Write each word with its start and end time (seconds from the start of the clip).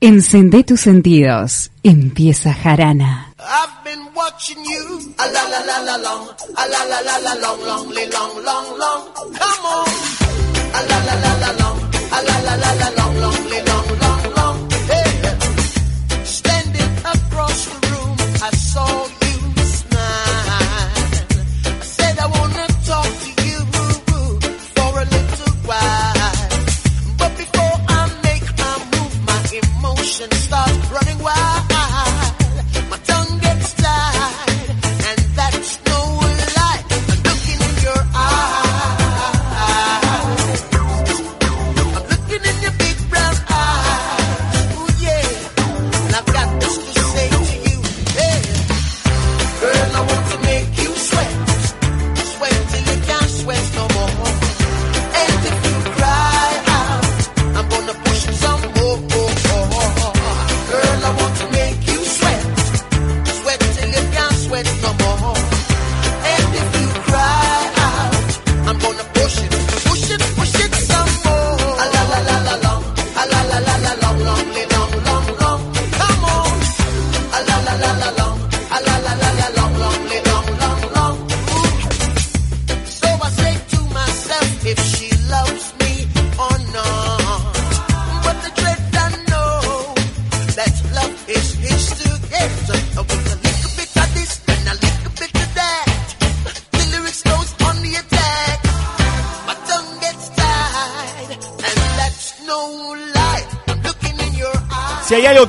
Encendé 0.00 0.62
tus 0.62 0.82
sentidos. 0.82 1.70
Empieza 1.82 2.52
Jarana. 2.52 3.32
I've 3.38 3.82
been 3.82 4.14
watching 4.14 4.58
you. 4.62 5.14
A 5.18 5.26
la 5.26 5.48
la 5.48 5.60
la 5.64 5.78
la 5.84 5.96
long. 5.96 6.28
A 6.54 6.68
la 6.68 6.84
la 6.84 7.00
la 7.00 7.18
la 7.18 7.34
long, 7.36 7.60
long, 7.64 7.88
long, 7.88 8.44
long, 8.44 8.78
long. 8.78 9.02
Come 9.14 9.64
on. 9.64 9.88
A 10.74 10.82
la 10.82 10.98
la 11.06 11.14
la 11.14 11.36
la 11.38 11.52
long. 11.52 11.80
A 12.12 12.22
la 12.22 12.40
la 12.40 12.56
la 12.56 12.74
la 12.74 12.90
long, 12.90 13.16
long, 13.22 13.48
long, 13.64 13.88
long, 14.02 14.34
long. 14.36 14.70
Hey. 14.86 15.10
Standing 16.24 16.92
across 17.14 17.64
the 17.64 17.88
room, 17.88 18.16
I 18.42 18.50
saw 18.54 19.05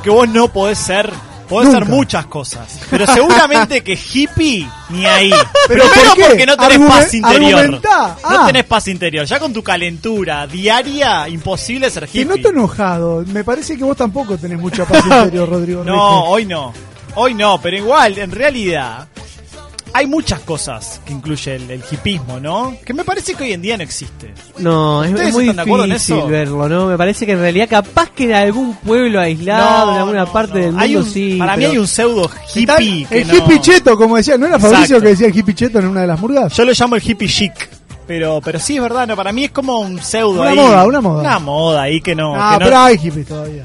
que 0.00 0.10
vos 0.10 0.28
no 0.28 0.48
podés 0.48 0.78
ser, 0.78 1.10
podés 1.48 1.68
Nunca. 1.68 1.78
ser 1.84 1.88
muchas 1.88 2.26
cosas. 2.26 2.80
Pero 2.90 3.06
seguramente 3.06 3.82
que 3.82 3.92
hippie, 3.92 4.68
ni 4.90 5.06
ahí. 5.06 5.30
¿Pero 5.68 5.84
Primero 5.84 6.14
por 6.14 6.26
porque 6.28 6.46
no 6.46 6.56
tenés 6.56 6.78
paz 6.88 7.14
interior. 7.14 7.70
No 7.70 7.80
Ah. 8.24 8.44
tenés 8.46 8.64
paz 8.64 8.88
interior. 8.88 9.24
Ya 9.26 9.38
con 9.38 9.52
tu 9.52 9.62
calentura 9.62 10.46
diaria, 10.46 11.28
imposible 11.28 11.90
ser 11.90 12.06
Te 12.08 12.18
hippie. 12.20 12.36
noto 12.36 12.50
enojado. 12.50 13.24
Me 13.26 13.44
parece 13.44 13.76
que 13.76 13.84
vos 13.84 13.96
tampoco 13.96 14.36
tenés 14.36 14.58
mucha 14.58 14.84
paz 14.84 15.04
interior, 15.04 15.48
Rodrigo. 15.50 15.84
No, 15.84 16.24
hoy 16.24 16.44
no. 16.46 16.72
Hoy 17.14 17.34
no, 17.34 17.60
pero 17.60 17.76
igual, 17.76 18.16
en 18.18 18.30
realidad, 18.30 19.08
hay 19.94 20.06
muchas 20.06 20.40
cosas 20.40 21.00
que 21.04 21.12
incluye 21.12 21.54
el, 21.56 21.70
el 21.70 21.82
hipismo, 21.90 22.38
¿no? 22.40 22.76
Que 22.84 22.92
me 22.94 23.04
parece 23.04 23.34
que 23.34 23.44
hoy 23.44 23.52
en 23.52 23.62
día 23.62 23.76
no 23.76 23.82
existe. 23.82 24.32
No, 24.58 25.02
es, 25.04 25.10
¿Ustedes 25.10 25.28
es 25.28 25.34
muy 25.66 25.86
difícil 25.88 26.22
verlo, 26.28 26.68
¿no? 26.68 26.86
Me 26.86 26.96
parece 26.96 27.26
que 27.26 27.32
en 27.32 27.40
realidad 27.40 27.68
capaz 27.68 28.10
que 28.10 28.24
en 28.24 28.32
algún 28.34 28.74
pueblo 28.76 29.20
aislado, 29.20 29.86
No, 29.86 29.92
en 29.92 29.98
alguna 30.00 30.24
no, 30.24 30.32
parte 30.32 30.54
no. 30.54 30.58
del 30.60 30.66
mundo 30.72 30.82
Hay 30.84 30.96
un- 30.96 31.04
sí. 31.06 31.36
para 31.38 31.56
mí 31.56 31.62
pero- 31.62 31.72
hay 31.72 31.78
un 31.78 31.86
pseudo 31.88 32.30
hippie 32.54 33.06
que 33.08 33.20
el 33.22 33.28
no- 33.28 33.34
hippie 33.34 33.60
cheto, 33.60 33.96
como 33.96 34.16
decía. 34.16 34.36
¿No 34.38 34.46
era 34.46 34.58
Fabricio 34.58 34.82
Exacto. 34.96 35.02
que 35.02 35.08
decía 35.10 35.26
el 35.28 35.36
hippie 35.36 35.54
cheto 35.54 35.78
en 35.78 35.86
una 35.88 36.00
de 36.02 36.06
las 36.06 36.20
murgas? 36.20 36.52
Yo 36.56 36.64
lo 36.64 36.72
llamo 36.72 36.96
el 36.96 37.02
hippie 37.04 37.28
chic. 37.28 37.68
Pero, 38.06 38.40
pero 38.42 38.58
sí 38.58 38.76
es 38.76 38.82
verdad, 38.82 39.06
no, 39.06 39.16
para 39.16 39.32
mí 39.32 39.44
es 39.44 39.50
como 39.50 39.80
un 39.80 40.00
pseudo 40.00 40.40
Una 40.40 40.50
ahí. 40.50 40.56
moda, 40.56 40.86
una 40.86 41.00
moda. 41.02 41.20
Una 41.20 41.38
moda 41.38 41.82
ahí 41.82 42.00
que 42.00 42.14
no. 42.14 42.34
ah, 42.34 42.52
que 42.54 42.64
no- 42.64 42.70
pero 42.70 42.78
hay 42.78 42.96
hippies 42.98 43.26
todavía. 43.26 43.64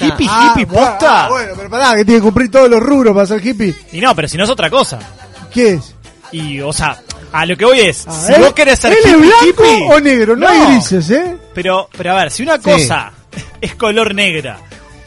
Hippie, 0.00 0.26
Ah, 0.30 0.52
hippie, 0.54 0.66
posta. 0.66 1.26
ah, 1.26 1.28
bueno, 1.28 1.52
pero 1.56 1.70
pará, 1.70 1.96
que 1.96 2.04
tiene 2.04 2.20
que 2.20 2.24
cumplir 2.24 2.50
todos 2.50 2.68
los 2.70 2.80
rubros 2.80 3.14
para 3.14 3.26
ser 3.26 3.46
hippie. 3.46 3.74
Y 3.92 4.00
no, 4.00 4.14
pero 4.14 4.28
si 4.28 4.36
no 4.36 4.44
es 4.44 4.50
otra 4.50 4.70
cosa. 4.70 4.98
¿Qué 5.52 5.74
es? 5.74 5.94
Y, 6.32 6.60
o 6.60 6.72
sea, 6.72 6.98
a 7.32 7.44
lo 7.46 7.56
que 7.56 7.64
voy 7.64 7.80
es, 7.80 8.04
Ah, 8.06 8.12
si 8.26 8.32
¿él- 8.32 8.40
vos 8.42 8.52
querés 8.52 8.78
ser 8.78 8.92
¿él 8.92 8.98
hippie, 9.00 9.12
es 9.12 9.18
blanco 9.18 9.62
hippie- 9.64 9.92
o 9.92 10.00
negro? 10.00 10.36
No, 10.36 10.48
hay 10.48 10.60
grises, 10.72 11.10
¿eh? 11.10 11.36
Pero, 11.54 11.88
pero 11.96 12.12
a 12.12 12.16
ver, 12.16 12.30
si 12.30 12.42
una 12.42 12.56
Sí. 12.56 12.62
cosa 12.62 13.12
es 13.60 13.74
color 13.74 14.14
negra, 14.14 14.58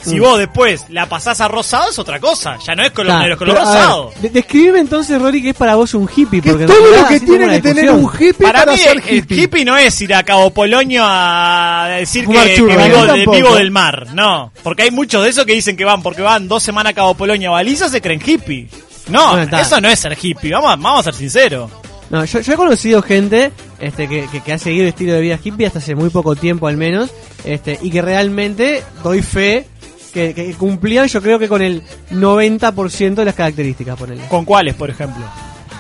si 0.04 0.16
Mm. 0.18 0.22
vos 0.22 0.38
después 0.40 0.86
la 0.90 1.08
pasás 1.08 1.40
a 1.42 1.48
rosado 1.48 1.90
es 1.90 1.98
otra 2.00 2.20
cosa. 2.20 2.58
Ya 2.66 2.76
no 2.76 2.84
es 2.84 2.92
color 2.92 3.18
negro, 3.20 3.34
es 3.34 3.40
color 3.40 3.56
pero, 3.56 3.68
a 3.68 3.72
ver, 3.72 3.82
rosado. 3.82 4.12
de- 4.22 4.30
describime 4.30 4.80
entonces, 4.80 5.22
Rory, 5.22 5.42
que 5.42 5.50
es 5.52 5.56
para 5.56 5.76
vos 5.76 5.94
un 5.94 6.10
hippie. 6.14 6.42
Que 6.42 6.50
porque 6.52 6.64
en 6.66 6.70
todo 6.70 6.80
lo 6.86 6.92
que 6.94 7.00
así 7.00 7.20
tengo 7.20 7.26
tiene 7.32 7.46
una 7.46 7.54
que 7.56 7.62
tener 7.62 7.84
discusión. 7.86 8.06
un 8.06 8.14
hippie 8.28 8.46
Para, 8.48 8.60
para, 8.60 8.72
mí 8.74 8.78
ser 8.78 8.98
el 9.08 9.16
hippie. 9.18 9.44
hippie 9.44 9.66
no 9.66 9.78
es 9.78 10.02
ir 10.02 10.14
a 10.14 10.24
Cabo 10.24 10.50
Polonio 10.52 11.04
a 11.06 11.88
decir 12.00 12.26
Fumar 12.26 12.48
que, 12.48 12.56
churros, 12.56 12.76
vivo, 12.78 13.02
de- 13.02 13.08
tampoco. 13.08 13.32
vivo 13.38 13.56
del 13.56 13.72
mar. 13.72 14.08
No, 14.14 14.52
porque 14.64 14.84
hay 14.84 14.92
muchos 14.92 15.24
de 15.24 15.30
esos 15.30 15.46
que 15.46 15.54
dicen 15.54 15.76
que 15.78 15.86
van 15.86 16.02
porque 16.04 16.22
van 16.22 16.48
dos 16.48 16.62
semanas 16.64 16.92
a 16.92 16.94
Cabo 16.94 17.14
Polonio 17.16 17.50
a 17.50 17.54
Baliza 17.54 17.90
se 17.90 18.02
creen 18.02 18.22
hippie. 18.26 18.68
No, 19.10 19.30
Bueno, 19.32 19.44
está. 19.44 19.62
eso 19.62 19.82
no 19.82 19.90
es 19.90 20.00
ser 20.00 20.18
hippie. 20.22 20.52
Vamos, 20.54 20.72
a- 20.72 20.76
vamos 20.76 21.00
a 21.02 21.04
ser 21.04 21.14
sinceros. 21.16 21.70
No, 22.10 22.24
yo, 22.26 22.42
yo 22.42 22.54
he 22.54 22.56
conocido 22.56 23.02
gente 23.02 23.52
este, 23.80 24.08
que, 24.08 24.28
que, 24.32 24.42
que 24.42 24.54
ha 24.54 24.58
seguido 24.60 24.84
el 24.84 24.90
estilo 24.90 25.14
de 25.14 25.22
vida 25.22 25.40
hippie 25.44 25.66
hasta 25.66 25.80
hace 25.80 25.96
muy 25.96 26.10
poco 26.10 26.36
tiempo 26.36 26.68
al 26.68 26.78
menos, 26.78 27.10
este, 27.44 27.80
y 27.82 27.90
que 27.90 28.02
realmente 28.04 28.84
doy 29.04 29.22
fe 29.24 29.66
que, 30.14 30.34
que 30.34 30.54
cumplían 30.54 31.08
yo 31.08 31.22
creo 31.22 31.40
que 31.40 31.48
con 31.48 31.62
el 31.62 31.82
90% 32.12 33.16
de 33.16 33.26
las 33.26 33.36
características, 33.36 33.98
ponele. 33.98 34.24
¿Con 34.28 34.46
cuáles, 34.46 34.76
por 34.76 34.90
ejemplo? 34.90 35.24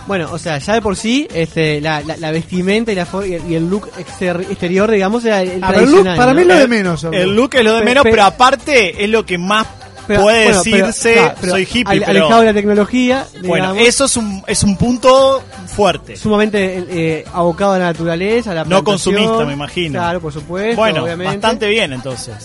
Bueno, 0.05 0.27
o 0.33 0.38
sea, 0.38 0.57
ya 0.57 0.73
de 0.73 0.81
por 0.81 0.97
sí, 0.97 1.27
este, 1.33 1.79
la, 1.79 2.01
la, 2.01 2.17
la 2.17 2.31
vestimenta 2.31 2.91
y, 2.91 2.95
la 2.95 3.05
for- 3.05 3.25
y 3.25 3.35
el- 3.55 3.69
look 3.69 3.89
exter- 3.97 4.41
exterior, 4.49 4.91
digamos, 4.91 5.23
era 5.23 5.41
el, 5.41 5.51
el 5.51 5.63
Ah, 5.63 5.67
pero 5.69 5.85
el 5.85 5.91
look 5.91 6.03
para 6.17 6.25
¿no? 6.33 6.35
mí 6.35 6.41
es 6.41 6.47
lo 6.47 6.55
de 6.57 6.67
menos. 6.67 7.03
el 7.05 7.13
El 7.13 7.35
look. 7.35 7.55
es 7.55 7.63
lo 7.63 7.73
de 7.75 7.79
Pe- 7.79 7.85
menos, 7.85 8.03
pe- 8.03 8.09
pero 8.09 8.23
aparte 8.23 9.01
es 9.01 9.09
lo 9.09 9.25
que 9.25 9.38
más 9.38 9.66
Pero, 10.05 10.23
puede 10.23 10.45
bueno, 10.47 10.61
pero, 10.65 10.77
decirse 10.88 11.13
claro, 11.13 11.35
soy 11.51 11.61
hippie. 11.63 11.83
pero- 12.01 12.05
Alejado 12.07 12.39
de 12.41 12.45
la 12.47 12.53
tecnología, 12.53 13.25
bueno, 13.45 13.71
digamos, 13.71 13.88
eso 13.88 14.05
es 14.05 14.17
un, 14.17 14.44
es 14.45 14.63
un 14.63 14.75
punto 14.75 15.41
fuerte. 15.67 16.17
sumamente 16.17 16.85
eh, 16.89 17.25
abocado 17.31 17.71
a 17.71 17.79
la 17.79 17.85
naturaleza, 17.85 18.51
a 18.51 18.55
la 18.55 18.65
No 18.65 18.83
consumista, 18.83 19.45
me 19.45 19.53
imagino. 19.53 20.00
Claro, 20.00 20.19
por 20.19 20.33
supuesto, 20.33 20.75
Bueno, 20.81 21.03
obviamente. 21.03 21.38
bastante 21.38 21.67
bien 21.69 21.94
entonces. 21.94 22.35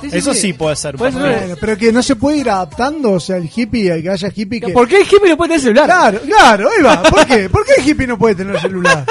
Sí, 0.00 0.10
sí, 0.10 0.16
Eso 0.18 0.34
sí. 0.34 0.40
sí 0.40 0.52
puede 0.52 0.76
ser. 0.76 0.96
Puede 0.96 1.12
porque- 1.12 1.28
ser. 1.28 1.38
Bueno, 1.40 1.56
pero 1.60 1.76
que 1.78 1.92
no 1.92 2.02
se 2.02 2.16
puede 2.16 2.38
ir 2.38 2.50
adaptando, 2.50 3.12
o 3.12 3.20
sea, 3.20 3.36
el 3.36 3.50
hippie, 3.54 3.90
el 3.92 4.02
que 4.02 4.10
haya 4.10 4.28
hippie 4.34 4.60
que... 4.60 4.68
¿Por 4.72 4.86
qué 4.88 4.98
el 5.00 5.06
hippie 5.06 5.28
no 5.30 5.36
puede 5.36 5.48
tener 5.50 5.60
celular? 5.62 5.86
Claro, 5.86 6.20
claro, 6.26 6.68
ahí 6.76 6.82
va. 6.82 7.02
¿Por 7.02 7.26
qué? 7.26 7.48
¿Por 7.48 7.64
qué 7.64 7.72
el 7.80 7.88
hippie 7.88 8.06
no 8.06 8.18
puede 8.18 8.34
tener 8.34 8.60
celular? 8.60 9.04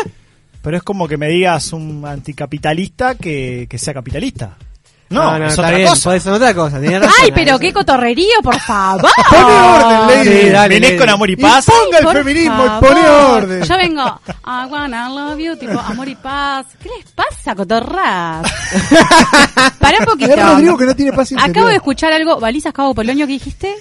Pero 0.62 0.78
es 0.78 0.84
como 0.84 1.08
que 1.08 1.18
me 1.18 1.28
digas 1.30 1.74
un 1.74 2.04
anticapitalista 2.06 3.16
que, 3.16 3.68
que 3.70 3.78
sea 3.78 3.94
capitalista. 3.94 4.58
No, 5.08 5.24
No, 5.34 5.38
no, 5.40 5.46
es 5.46 5.54
otra 5.54 5.70
bien, 5.72 5.88
cosa. 5.90 6.04
puede 6.04 6.20
ser 6.20 6.34
otra 6.34 6.54
cosa. 6.56 6.80
tenés 6.82 7.00
razón, 7.00 7.16
Ay, 7.22 7.32
pero 7.34 7.60
qué 7.60 7.72
cotorrerío, 7.72 8.42
por 8.44 8.60
favor. 8.60 9.02
Pone 9.30 9.44
orden, 9.44 10.08
Lady. 10.08 10.42
Sí, 10.42 10.50
dale, 10.50 10.76
Venés 10.76 10.90
Lady. 10.90 11.00
con 11.00 11.10
amor 11.10 11.30
y 11.30 11.34
Y 11.34 11.36
paz. 11.36 11.66
ponga 11.66 11.98
el 12.00 12.04
Por 12.06 12.14
feminismo 12.18 12.64
y 12.66 12.68
favor. 12.68 12.88
pone 12.90 13.08
orden. 13.10 13.64
Yo 13.64 13.78
vengo, 13.78 14.20
I 14.46 14.66
wanna 14.70 15.10
love 15.10 15.38
you, 15.40 15.56
tipo 15.58 15.80
amor 15.80 16.08
y 16.10 16.16
paz. 16.16 16.66
¿Qué 16.82 16.90
les 16.98 17.12
pasa, 17.12 17.54
cotorras? 17.56 18.52
Pará 19.80 19.98
un 20.00 20.06
poquito. 20.06 20.34
Es 20.34 20.44
Rodrigo 20.44 20.78
que 20.78 20.86
no 20.86 20.96
tiene 20.96 21.14
paz 21.14 21.32
interior. 21.32 21.52
Acabo 21.52 21.68
de 21.68 21.76
escuchar 21.76 22.12
algo. 22.12 22.40
¿Balizas 22.40 22.74
Cabo 22.74 22.94
Polonio 22.96 23.28
que 23.28 23.34
dijiste? 23.34 23.76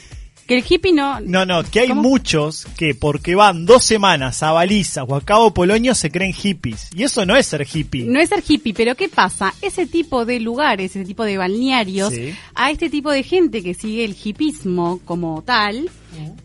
Que 0.46 0.58
el 0.58 0.64
hippie 0.68 0.92
no... 0.92 1.20
No, 1.20 1.46
no, 1.46 1.62
que 1.64 1.80
hay 1.80 1.88
¿Cómo? 1.88 2.02
muchos 2.02 2.66
que 2.76 2.94
porque 2.94 3.34
van 3.34 3.64
dos 3.64 3.82
semanas 3.84 4.42
a 4.42 4.52
Baliza 4.52 5.02
o 5.04 5.14
a 5.16 5.22
Cabo 5.22 5.54
Polonio 5.54 5.94
se 5.94 6.10
creen 6.10 6.34
hippies. 6.34 6.90
Y 6.94 7.02
eso 7.04 7.24
no 7.24 7.34
es 7.34 7.46
ser 7.46 7.66
hippie. 7.72 8.04
No 8.04 8.20
es 8.20 8.28
ser 8.28 8.42
hippie, 8.46 8.74
pero 8.74 8.94
¿qué 8.94 9.08
pasa? 9.08 9.54
Ese 9.62 9.86
tipo 9.86 10.26
de 10.26 10.40
lugares, 10.40 10.94
ese 10.94 11.06
tipo 11.06 11.24
de 11.24 11.38
balnearios, 11.38 12.12
Sí. 12.12 12.34
a 12.54 12.70
este 12.70 12.90
tipo 12.90 13.10
de 13.10 13.22
gente 13.22 13.62
que 13.62 13.72
sigue 13.72 14.04
el 14.04 14.14
hippismo 14.22 15.00
como 15.06 15.42
tal, 15.46 15.88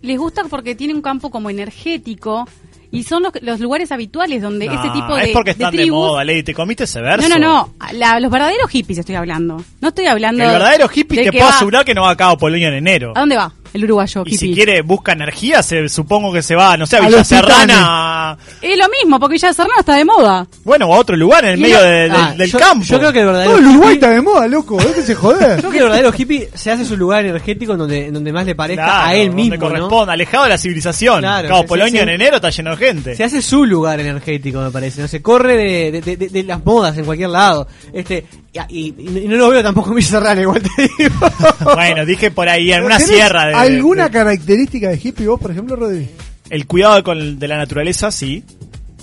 les 0.02 0.18
gusta 0.18 0.44
porque 0.50 0.76
tiene 0.76 0.94
un 0.94 1.02
campo 1.02 1.30
como 1.30 1.50
energético 1.50 2.48
y 2.92 3.04
son 3.04 3.22
los, 3.22 3.34
los 3.42 3.60
lugares 3.60 3.92
habituales 3.92 4.42
donde 4.42 4.66
No, 4.66 4.74
ese 4.82 4.90
tipo 4.92 5.16
de, 5.16 5.24
es 5.26 5.30
porque 5.32 5.50
de 5.50 5.64
están 5.64 5.72
de, 5.76 5.84
tribus- 5.84 5.92
moda, 6.10 6.24
Lady. 6.24 6.42
¿Te 6.42 6.54
comiste 6.56 6.86
ese 6.86 7.02
verso? 7.02 7.30
No, 7.30 7.38
no, 7.38 7.40
no. 7.40 7.74
La- 7.94 8.20
los 8.20 8.32
verdaderos 8.32 8.68
hippies 8.72 8.98
estoy 9.00 9.14
hablando. 9.16 9.64
No 9.82 9.88
estoy 9.90 10.08
hablando. 10.08 10.44
El 10.44 10.50
verdadero 10.50 10.90
hippie 10.92 11.24
te 11.26 11.32
puedo 11.32 11.46
va- 11.46 11.52
asegurar 11.52 11.86
que 11.86 11.94
no 11.94 12.02
va 12.04 12.12
a 12.12 12.16
Cabo 12.18 12.38
Polonio 12.40 12.70
en 12.70 12.74
enero. 12.76 13.14
¿A 13.16 13.20
dónde 13.20 13.36
va 13.36 13.54
el 13.74 13.84
uruguayo 13.84 14.24
Y 14.26 14.38
si 14.38 14.54
quiere, 14.54 14.82
busca 14.82 15.12
energía, 15.14 15.62
se, 15.64 15.88
supongo 15.90 16.32
que 16.34 16.42
se 16.42 16.56
va, 16.56 16.76
no 16.78 16.86
sé, 16.86 16.98
a 16.98 17.00
A 17.00 17.02
Villa 17.06 17.18
los 17.20 17.28
Serrana. 17.28 18.38
Es 18.62 18.78
lo 18.78 18.86
mismo, 18.90 19.20
porque 19.20 19.38
ya 19.38 19.54
Serrano 19.54 19.74
está 19.80 19.96
de 19.96 20.06
moda. 20.06 20.48
Bueno, 20.64 20.88
o 20.88 20.94
a 20.96 20.98
otro 21.00 21.16
lugar 21.16 21.44
en 21.46 21.52
el 21.52 21.60
Y 21.60 21.62
medio 21.64 21.78
no- 21.78 21.84
de- 21.84 21.92
del- 21.92 22.12
Ah, 22.12 22.34
del 22.38 22.52
yo, 22.52 22.60
campo. 22.60 22.86
Yo 22.86 23.00
creo 23.00 23.14
que 23.14 23.20
el 23.20 23.26
verdadero 23.28 23.52
Todo 23.52 23.60
el 23.60 23.68
Uruguay 23.68 23.90
hippie- 23.90 23.94
está 23.96 24.10
de 24.12 24.22
moda, 24.22 24.48
loco. 24.48 24.78
Déjese 24.78 25.16
joder. 25.16 25.60
Creo 25.60 25.72
que 25.72 25.78
el 25.78 25.84
verdadero 25.84 26.14
hippie 26.18 26.50
se 26.54 26.72
hace 26.72 26.86
su 26.86 26.98
lugar 26.98 27.26
energético 27.26 27.74
en 27.74 27.80
donde, 27.80 28.08
en 28.08 28.14
donde 28.14 28.34
más 28.34 28.46
le 28.46 28.56
parezca 28.56 28.86
Claro, 28.86 29.08
a 29.08 29.16
él 29.16 29.28
donde 29.28 29.42
mismo, 29.44 29.56
¿no? 29.56 29.62
corresponda, 29.62 30.14
alejado 30.14 30.44
de 30.44 30.50
la 30.50 30.58
civilización. 30.58 31.20
Claro, 31.20 31.48
Cabo 31.50 31.76
sí. 31.88 31.98
en 31.98 32.10
enero 32.10 32.36
está 32.38 32.50
lleno 32.50 32.72
de 32.72 32.78
gente. 32.78 33.16
Se 33.16 33.24
hace 33.24 33.42
su 33.42 33.66
lugar 33.66 34.00
energético, 34.00 34.60
me 34.62 34.72
parece. 34.72 35.02
No 35.02 35.08
se 35.08 35.22
corre 35.22 35.56
de, 35.56 36.02
de, 36.02 36.16
de- 36.18 36.30
de 36.30 36.44
las 36.44 36.64
modas 36.66 36.98
en 36.98 37.06
cualquier 37.06 37.30
lado. 37.30 37.68
Este 37.94 38.26
y, 38.70 38.92
no 39.28 39.36
lo 39.36 39.50
veo 39.50 39.62
tampoco 39.64 39.94
Villa 39.94 40.08
Serrana, 40.10 40.42
igual 40.42 40.62
te 40.62 40.90
digo. 40.98 41.16
Bueno, 41.76 42.06
dije 42.06 42.32
por 42.32 42.50
ahí, 42.50 42.72
en 42.74 42.84
una 42.84 42.98
¿Tenés 42.98 43.12
sierra. 43.14 43.46
De, 43.48 43.54
¿Alguna 43.54 44.06
de- 44.06 44.12
característica 44.12 44.90
de 44.90 45.00
hippie 45.02 45.28
vos, 45.28 45.40
por 45.40 45.52
ejemplo, 45.52 45.76
Rodri? 45.76 46.10
el 46.50 46.66
cuidado 46.66 47.04
con, 47.04 47.38
de 47.38 47.48
la 47.48 47.58
naturaleza, 47.58 48.12
sí. 48.12 48.44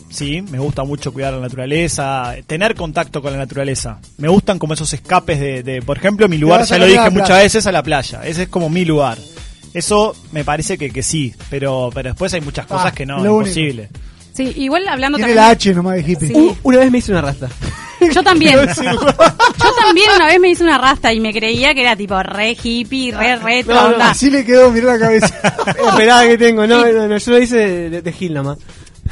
Sí, 0.08 0.40
me 0.50 0.58
gusta 0.58 0.82
mucho 0.84 1.12
cuidar 1.12 1.34
la 1.34 1.40
naturaleza, 1.40 2.34
tener 2.46 2.74
contacto 2.74 3.20
con 3.20 3.32
la 3.32 3.38
naturaleza. 3.38 3.98
Me 4.18 4.28
gustan 4.28 4.58
como 4.58 4.74
esos 4.74 4.92
escapes 4.92 5.38
de, 5.38 5.62
de- 5.62 5.82
por 5.82 5.98
ejemplo, 5.98 6.28
mi 6.28 6.38
lugar, 6.38 6.64
ya 6.64 6.78
lo 6.78 6.86
dije 6.86 7.10
muchas 7.10 7.38
veces, 7.42 7.66
a 7.66 7.72
la 7.72 7.82
playa. 7.82 8.22
Ese 8.24 8.44
es 8.44 8.48
como 8.48 8.68
mi 8.70 8.84
lugar. 8.84 9.18
Eso 9.74 10.16
me 10.32 10.42
parece 10.42 10.78
que, 10.78 10.90
que 10.90 11.02
sí, 11.02 11.34
pero, 11.50 11.90
pero 11.92 12.08
después 12.10 12.32
hay 12.32 12.40
muchas 12.40 12.66
cosas 12.66 12.86
Ah, 12.86 12.94
que 12.94 13.04
no, 13.04 13.22
lo 13.22 13.34
único. 13.36 13.52
Sí, 14.36 14.52
igual 14.56 14.86
hablando 14.88 15.16
Tiene 15.16 15.32
también. 15.34 15.46
la 15.46 15.50
H 15.52 15.74
nomás 15.74 15.94
de 15.96 16.00
hippie. 16.12 16.28
Sí. 16.28 16.34
U- 16.34 16.56
una 16.64 16.78
vez 16.78 16.90
me 16.90 16.98
hice 16.98 17.12
una 17.12 17.22
rasta. 17.22 17.48
Yo 18.14 18.22
también. 18.22 18.58
Yo 18.58 19.74
también 19.80 20.10
una 20.14 20.26
vez 20.26 20.38
me 20.38 20.50
hice 20.50 20.62
una 20.62 20.76
rasta 20.78 21.12
y 21.14 21.20
me 21.20 21.32
creía 21.32 21.74
que 21.74 21.80
era 21.80 21.96
tipo 21.96 22.22
re 22.22 22.56
hippie, 22.62 23.12
re 23.12 23.36
retro, 23.36 23.74
No, 23.74 23.96
no. 23.96 24.04
Así 24.04 24.28
le 24.30 24.44
quedó, 24.44 24.70
mirá 24.70 24.92
la 24.92 24.98
cabeza. 24.98 25.26
Esperada 25.66 26.26
que 26.26 26.36
tengo, 26.36 26.66
no, 26.66 26.84
no, 26.92 27.08
no, 27.08 27.16
yo 27.16 27.32
lo 27.32 27.38
hice 27.40 27.56
de, 27.56 27.90
de, 27.90 28.02
de 28.02 28.12
Gil 28.12 28.34
nomás. 28.34 28.58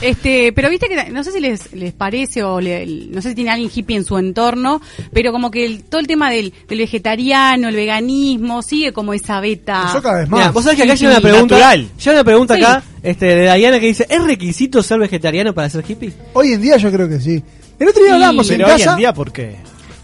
Este, 0.00 0.52
pero 0.52 0.68
viste 0.70 0.88
que 0.88 1.10
no 1.10 1.22
sé 1.24 1.32
si 1.32 1.40
les, 1.40 1.72
les 1.72 1.92
parece 1.92 2.42
o 2.42 2.60
le- 2.60 2.86
no 3.10 3.22
sé 3.22 3.30
si 3.30 3.34
tiene 3.34 3.50
alguien 3.50 3.70
hippie 3.74 3.96
en 3.96 4.04
su 4.04 4.18
entorno, 4.18 4.80
pero 5.12 5.32
como 5.32 5.50
que 5.50 5.64
el- 5.64 5.84
todo 5.84 6.00
el 6.00 6.06
tema 6.06 6.30
del, 6.30 6.52
del 6.68 6.78
vegetariano, 6.78 7.68
el 7.68 7.76
veganismo, 7.76 8.62
sigue 8.62 8.92
como 8.92 9.14
esa 9.14 9.40
beta. 9.40 9.90
Yo 9.92 10.02
cada 10.02 10.20
vez 10.20 10.28
más. 10.28 10.52
Vos 10.52 10.64
sabés 10.64 10.76
que 10.78 10.84
acá 10.84 10.96
Sí, 10.96 11.04
llega 11.04 11.18
una 11.18 11.20
pregunta. 11.22 11.54
natural. 11.54 11.88
Llega 11.98 12.12
una 12.12 12.24
pregunta 12.24 12.54
Sí. 12.56 12.62
acá, 12.62 12.82
este, 13.02 13.26
de 13.26 13.54
Diana 13.56 13.80
que 13.80 13.86
dice, 13.86 14.06
¿es 14.08 14.22
requisito 14.24 14.82
ser 14.82 14.98
vegetariano 14.98 15.54
para 15.54 15.68
ser 15.70 15.84
hippie? 15.88 16.12
Hoy 16.32 16.52
en 16.52 16.60
día 16.60 16.76
yo 16.76 16.90
creo 16.90 17.08
que 17.08 17.20
sí. 17.20 17.42
El 17.78 17.88
otro 17.88 18.02
día 18.02 18.10
Sí, 18.10 18.14
hablamos 18.14 18.50
en 18.50 18.56
Pero 18.58 18.68
hoy 18.72 18.78
casa. 18.78 18.90
en 18.92 18.96
día, 18.98 19.12
¿por 19.12 19.32
qué? 19.32 19.56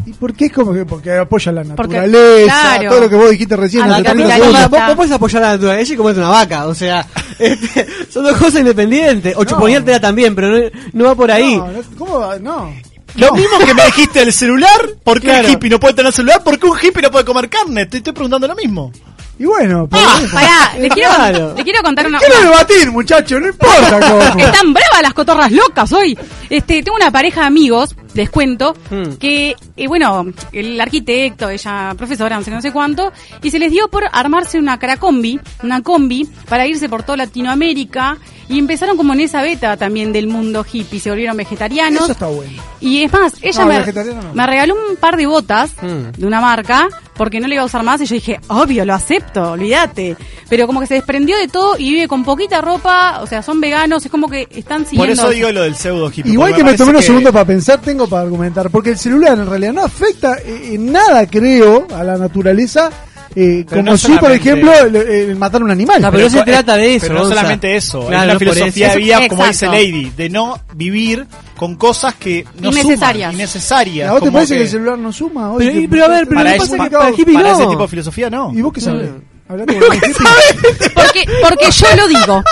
¿Y 0.07 0.13
por 0.15 0.33
qué 0.35 0.47
es 0.47 0.53
como 0.53 0.73
que 0.73 0.85
porque 0.85 1.13
apoya 1.13 1.53
la 1.53 1.63
Porque- 1.63 1.97
naturaleza? 1.97 2.61
claro. 2.77 2.91
Todo 2.91 3.01
lo 3.03 3.09
que 3.11 3.17
vos 3.17 3.31
dijiste 3.31 3.57
recién. 3.57 3.83
A 3.83 3.85
en 3.87 3.91
la 3.91 3.99
los 3.99 4.07
Acá, 4.07 4.13
30 4.15 4.29
capitalista. 4.39 4.69
vos, 4.69 4.87
vos- 4.89 4.97
podés 4.97 5.13
apoyar 5.13 5.43
a 5.43 5.47
la 5.47 5.53
naturaleza 5.53 5.93
y 5.93 5.97
comerte 5.97 6.21
una 6.21 6.29
vaca, 6.31 6.67
o 6.67 6.75
sea, 6.75 7.07
este, 7.39 7.87
son 8.11 8.25
dos 8.25 8.37
cosas 8.37 8.61
independientes. 8.61 9.35
O 9.37 9.45
chuponeártela 9.45 10.01
también, 10.01 10.35
pero 10.35 10.49
no, 10.51 10.59
no 10.93 11.05
va 11.05 11.15
por 11.15 11.31
ahí. 11.31 11.57
No, 11.57 11.69
no, 11.71 11.81
¿Cómo 11.99 12.19
va? 12.21 12.39
No. 12.39 12.73
Lo 13.17 13.33
mismo 13.33 13.59
que 13.59 13.75
me 13.75 13.85
dijiste 13.87 14.21
del 14.21 14.33
celular, 14.33 14.71
¿por 15.03 15.21
qué 15.21 15.27
Claro. 15.29 15.49
el 15.49 15.55
hippie 15.55 15.69
no 15.69 15.81
puede 15.81 15.95
tener 15.95 16.13
celular? 16.13 16.45
¿Por 16.45 16.59
qué 16.61 16.67
un 16.67 16.79
hippie 16.81 17.03
no 17.03 17.11
puede 17.11 17.25
comer 17.25 17.49
carne? 17.49 17.87
Te 17.87 17.97
estoy 17.97 18.13
preguntando 18.13 18.47
lo 18.47 18.55
mismo. 18.55 18.93
Y 19.41 19.47
bueno, 19.47 19.89
por 19.89 19.99
Ah, 19.99 20.21
pará, 20.35 20.79
le 20.79 20.89
quiero, 20.91 21.15
Claro. 21.15 21.55
le 21.57 21.65
quiero 21.65 21.83
contar 21.83 22.07
una, 22.07 22.19
Quiero 22.19 22.41
debatir, 22.43 22.91
muchachos, 22.93 23.41
no 23.41 23.47
importa 23.49 23.99
cómo. 24.09 24.21
Están 24.39 24.75
bravas 24.75 25.01
las 25.03 25.15
cotorras 25.15 25.51
locas 25.51 25.91
hoy. 25.93 26.17
Este, 26.51 26.83
tengo 26.83 26.97
una 26.97 27.11
pareja 27.11 27.41
de 27.41 27.47
amigos, 27.47 27.97
les 28.13 28.29
cuento, 28.29 28.75
Hmm. 28.91 29.15
que, 29.19 29.57
eh, 29.79 29.87
bueno, 29.89 30.27
el 30.53 30.79
arquitecto, 30.79 31.49
ella 31.49 31.95
profesora, 31.97 32.37
no 32.37 32.45
sé, 32.45 32.51
no 32.51 32.61
sé 32.61 32.71
cuánto, 32.71 33.13
y 33.43 33.51
se 33.51 33.59
les 33.59 33.71
dio 33.73 33.89
por 33.89 34.05
armarse 34.13 34.59
una 34.59 34.79
caracombi, 34.79 35.41
una 35.63 35.81
combi, 35.83 36.29
para 36.47 36.67
irse 36.67 36.91
por 36.91 37.03
toda 37.03 37.17
Latinoamérica, 37.17 38.19
y 38.49 38.59
empezaron 38.59 38.99
como 38.99 39.15
en 39.15 39.21
esa 39.21 39.41
beta 39.43 39.77
también 39.79 40.13
del 40.13 40.27
mundo 40.27 40.67
hippie, 40.71 41.01
se 41.01 41.09
volvieron 41.09 41.37
vegetarianos. 41.39 42.03
Eso 42.03 42.13
está 42.13 42.27
bueno. 42.27 42.63
Y 42.81 43.05
es 43.05 43.13
más, 43.13 43.33
ella 43.41 43.63
No, 43.63 43.69
me, 43.69 43.79
no. 44.13 44.35
me 44.35 44.47
regaló 44.47 44.75
un 44.91 44.97
par 44.97 45.17
de 45.17 45.25
botas 45.27 45.71
Mm. 45.81 46.19
de 46.19 46.27
una 46.27 46.41
marca 46.43 46.89
porque 47.21 47.39
no 47.39 47.49
le 47.49 47.57
iba 47.57 47.63
a 47.63 47.67
usar 47.67 47.83
más 47.83 48.01
y 48.01 48.07
yo 48.07 48.15
dije, 48.15 48.41
obvio, 48.49 48.83
lo 48.87 48.95
acepto, 48.95 49.51
olvídate. 49.51 50.17
Pero 50.49 50.67
como 50.67 50.81
que 50.81 50.87
se 50.87 50.95
desprendió 50.95 51.37
de 51.37 51.49
todo 51.49 51.77
y 51.77 51.93
vive 51.93 52.09
con 52.09 52.25
poquita 52.25 52.63
ropa, 52.63 53.21
o 53.21 53.27
sea, 53.27 53.43
son 53.43 53.61
veganos, 53.61 54.03
es 54.07 54.11
como 54.11 54.27
que 54.27 54.49
están 54.51 54.87
siguiendo... 54.87 55.23
Por 55.23 55.29
eso 55.29 55.29
digo 55.29 55.53
lo 55.53 55.61
del 55.61 55.77
pseudo 55.77 56.09
hippie. 56.11 56.33
Igual 56.33 56.55
que 56.55 56.65
me 56.65 56.73
tomé 56.79 56.93
unos 56.93 57.03
que- 57.03 57.09
segundos 57.09 57.31
para 57.31 57.45
pensar, 57.45 57.79
tengo 57.83 58.09
para 58.09 58.23
argumentar. 58.23 58.71
Porque 58.71 58.89
el 58.89 58.99
celular 58.99 59.39
en 59.39 59.47
realidad 59.51 59.75
no 59.75 59.83
afecta 59.85 60.39
eh, 60.39 60.71
en 60.77 60.93
nada, 60.93 61.27
creo, 61.27 61.87
a 61.95 62.03
la 62.03 62.17
naturaleza. 62.17 62.89
Eh, 63.37 63.65
Pero 63.69 63.83
como 63.83 63.83
no 63.93 63.97
si, 63.99 64.13
por 64.19 64.33
ejemplo, 64.33 64.73
el, 64.81 64.97
el 64.97 65.37
matar 65.37 65.63
un 65.63 65.71
animal. 65.71 66.01
No, 66.03 66.11
pero 66.11 66.25
no 66.25 66.31
se 66.31 66.39
co- 66.39 66.45
trata 66.45 66.77
de 66.77 66.97
eso, 66.97 67.07
Pero 67.09 67.21
no 67.21 67.29
solamente 67.29 67.77
eso. 67.77 68.07
Claro, 68.07 68.33
es 68.33 68.39
por 68.39 68.55
filosofía 68.55 68.89
de 68.91 68.97
vida, 68.97 69.29
como 69.29 69.47
dice. 69.47 69.67
Lady, 69.67 70.11
de 70.17 70.29
no 70.31 70.59
vivir 70.75 71.27
con 71.57 71.77
cosas 71.77 72.15
que 72.15 72.45
no 72.61 72.71
Innecesarias. 72.71 73.29
suman, 73.31 73.35
innecesarias. 73.41 74.09
¿A 74.09 74.13
vos 74.13 74.23
te 74.23 74.33
parece 74.33 74.57
que... 74.57 74.63
el 74.63 74.69
celular 74.69 74.99
no 74.99 75.13
suma? 75.13 75.53
Hoy 75.53 75.67
Pero- 75.67 75.81
que- 75.81 75.89
pero 75.89 76.05
a 76.05 76.09
ver, 76.09 76.27
pero 76.27 76.41
para, 76.41 76.51
que 76.51 76.57
eso- 76.57 76.73
que 76.73 76.77
para 76.79 76.87
el 77.09 77.15
para 77.33 77.49
no. 77.51 77.55
ese 77.59 77.67
tipo 77.67 77.83
de 77.83 77.89
filosofía 77.89 78.31
no. 78.31 78.53
¿Y 78.55 78.63
vos 78.63 78.73
qué 78.73 78.81
sabés? 78.81 79.11
Mm. 79.11 79.15
El. 79.15 79.67
Porque, 80.95 81.25
porque 81.43 81.71
yo 81.73 81.87
lo 81.97 82.07
digo. 82.07 82.43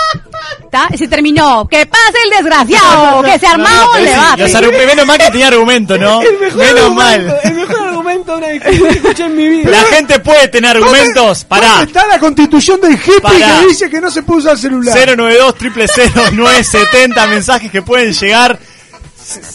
¿Está? 0.63 0.89
Se 0.97 1.07
terminó. 1.07 1.65
¡Que 1.67 1.85
pase 1.85 2.17
el 2.25 2.29
desgraciado! 2.43 3.21
¡Que 3.23 3.39
se 3.39 3.47
armó 3.47 3.63
No, 3.69 3.85
un 3.91 3.97
pero 4.03 4.11
debate! 4.11 4.85
menos 4.85 5.05
mal 5.07 5.17
que 5.17 5.31
tenía 5.31 5.47
argumento, 5.47 5.97
¿no? 5.97 6.19
Menos 6.19 6.55
argumento, 6.59 6.93
mal. 6.93 7.37
El 7.45 7.53
mejor 7.55 7.78
argumento 8.09 8.31
de 8.31 8.37
una 8.37 8.47
discusión 8.49 8.87
que 8.89 8.95
escuché 8.95 9.25
en 9.25 9.35
mi 9.35 9.49
vida. 9.49 9.69
La 9.69 9.83
gente 9.85 10.19
puede 10.19 10.47
tener 10.47 10.75
argumentos. 10.75 11.43
Pará. 11.45 11.67
¿Dónde 11.69 11.85
está 11.85 12.07
la 12.07 12.19
constitución 12.19 12.81
del 12.81 12.93
hippie 12.93 13.21
Pará. 13.21 13.59
que 13.61 13.67
dice 13.67 13.89
que 13.89 14.01
no 14.01 14.11
se 14.11 14.23
puede 14.23 14.39
usar 14.39 14.57
celular? 14.57 14.95
092 15.17 15.55
970 16.33 17.27
mensajes 17.27 17.71
que 17.71 17.81
pueden 17.81 18.13
llegar. 18.13 18.59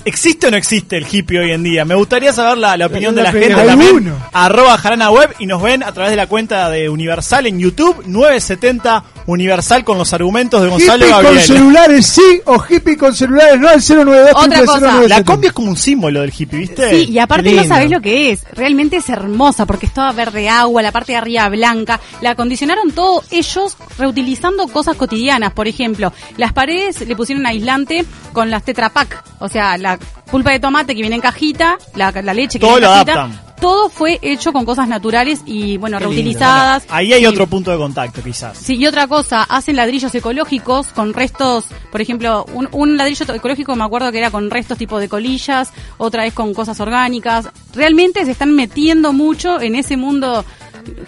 ¿Existe 0.05 0.47
o 0.47 0.51
no 0.53 0.57
existe 0.57 0.97
el 0.97 1.07
hippie 1.11 1.41
hoy 1.41 1.51
en 1.51 1.65
día? 1.65 1.85
Me 1.85 1.97
gustaría 1.97 2.33
saber 2.33 2.59
la, 2.59 2.77
la 2.77 2.87
opinión 2.87 3.15
de 3.15 3.23
la 3.23 3.33
gente 3.33 3.55
también. 3.55 4.15
Arroba 4.33 4.79
Jarana 4.79 5.11
Web 5.11 5.35
y 5.41 5.47
nos 5.47 5.61
ven 5.61 5.83
a 5.83 5.93
través 5.93 6.11
de 6.11 6.17
la 6.17 6.29
cuenta 6.29 6.71
de 6.71 6.89
Universal 6.89 7.47
en 7.47 7.59
YouTube 7.59 8.05
970 8.07 9.05
Universal 9.27 9.85
con 9.85 9.97
los 9.99 10.13
argumentos 10.13 10.63
de 10.63 10.69
Gonzalo 10.69 11.05
Hippie 11.05 11.13
con 11.15 11.23
Gabriel. 11.25 11.47
celulares 11.47 12.07
sí 12.07 12.41
o 12.45 12.63
hippie 12.69 12.97
con 12.97 13.15
celulares 13.15 13.59
no 13.59 13.69
al 13.69 13.81
092 13.81 14.31
Otra 14.35 14.61
cosa. 14.61 14.79
0970. 14.81 15.09
La 15.09 15.25
combi 15.25 15.47
es 15.47 15.53
como 15.53 15.71
un 15.71 15.77
símbolo 15.77 16.21
del 16.21 16.33
hippie, 16.37 16.59
¿viste? 16.59 16.91
Sí, 16.91 17.11
y 17.13 17.19
aparte 17.19 17.53
no 17.53 17.65
sabés 17.65 17.91
lo 17.91 18.01
que 18.01 18.31
es. 18.33 18.45
Realmente 18.53 18.97
es 18.99 19.09
hermosa 19.09 19.65
porque 19.67 19.87
es 19.87 19.95
toda 19.95 20.13
verde 20.13 20.49
agua, 20.49 20.83
la 20.83 20.93
parte 20.93 21.13
de 21.13 21.19
arriba 21.19 21.49
blanca. 21.49 22.01
La 22.21 22.31
acondicionaron 22.31 22.91
todo 22.93 23.23
ellos 23.31 23.77
reutilizando 23.99 24.69
cosas 24.69 24.97
cotidianas. 24.97 25.53
Por 25.53 25.69
ejemplo, 25.69 26.13
las 26.37 26.53
paredes 26.53 27.01
le 27.07 27.17
pusieron 27.17 27.47
aislante 27.47 28.05
con 28.33 28.51
las 28.51 28.63
Tetra 28.63 28.91
Pak. 28.91 29.23
O 29.41 29.49
sea, 29.49 29.77
la 29.79 29.99
pulpa 30.31 30.51
de 30.51 30.61
tomate 30.61 30.95
que 30.95 31.01
viene 31.01 31.17
en 31.17 31.23
cajita, 31.23 31.79
la, 31.95 32.11
la 32.13 32.35
leche 32.35 32.59
que 32.59 32.67
Todo 32.67 32.77
viene 32.77 32.87
en 32.87 32.91
lo 32.99 33.05
cajita. 33.05 33.13
adaptan. 33.25 33.44
Todo 33.65 33.89
fue 33.89 34.19
hecho 34.21 34.53
con 34.53 34.67
cosas 34.67 34.89
naturales 34.89 35.41
y, 35.47 35.79
bueno, 35.79 35.97
Qué 35.97 36.05
lindo. 36.05 36.15
reutilizadas. 36.17 36.85
Ahí 36.91 37.15
hay 37.15 37.23
Y- 37.23 37.27
otro 37.27 37.47
punto 37.47 37.71
de 37.71 37.79
contacto, 37.79 38.23
quizás. 38.23 38.59
Sí, 38.59 38.77
y 38.77 38.87
otra 38.87 39.07
cosa, 39.07 39.43
hacen 39.43 39.77
ladrillos 39.77 40.15
ecológicos 40.15 40.89
con 40.89 41.15
restos, 41.15 41.65
por 41.91 42.03
ejemplo, 42.03 42.45
un, 42.53 42.69
un 42.73 42.99
ladrillo 42.99 43.25
ecológico 43.35 43.75
me 43.75 43.85
acuerdo 43.85 44.13
que 44.13 44.19
era 44.19 44.31
con 44.31 44.51
restos 44.51 44.77
tipo 44.77 44.99
de 44.99 45.09
colillas, 45.09 45.73
otra 45.97 46.25
vez 46.25 46.35
con 46.35 46.53
cosas 46.53 46.79
orgánicas. 46.81 47.49
Realmente 47.75 48.25
se 48.27 48.33
están 48.33 48.55
metiendo 48.55 49.15
mucho 49.15 49.59
en 49.61 49.77
ese 49.77 49.97
mundo 49.97 50.45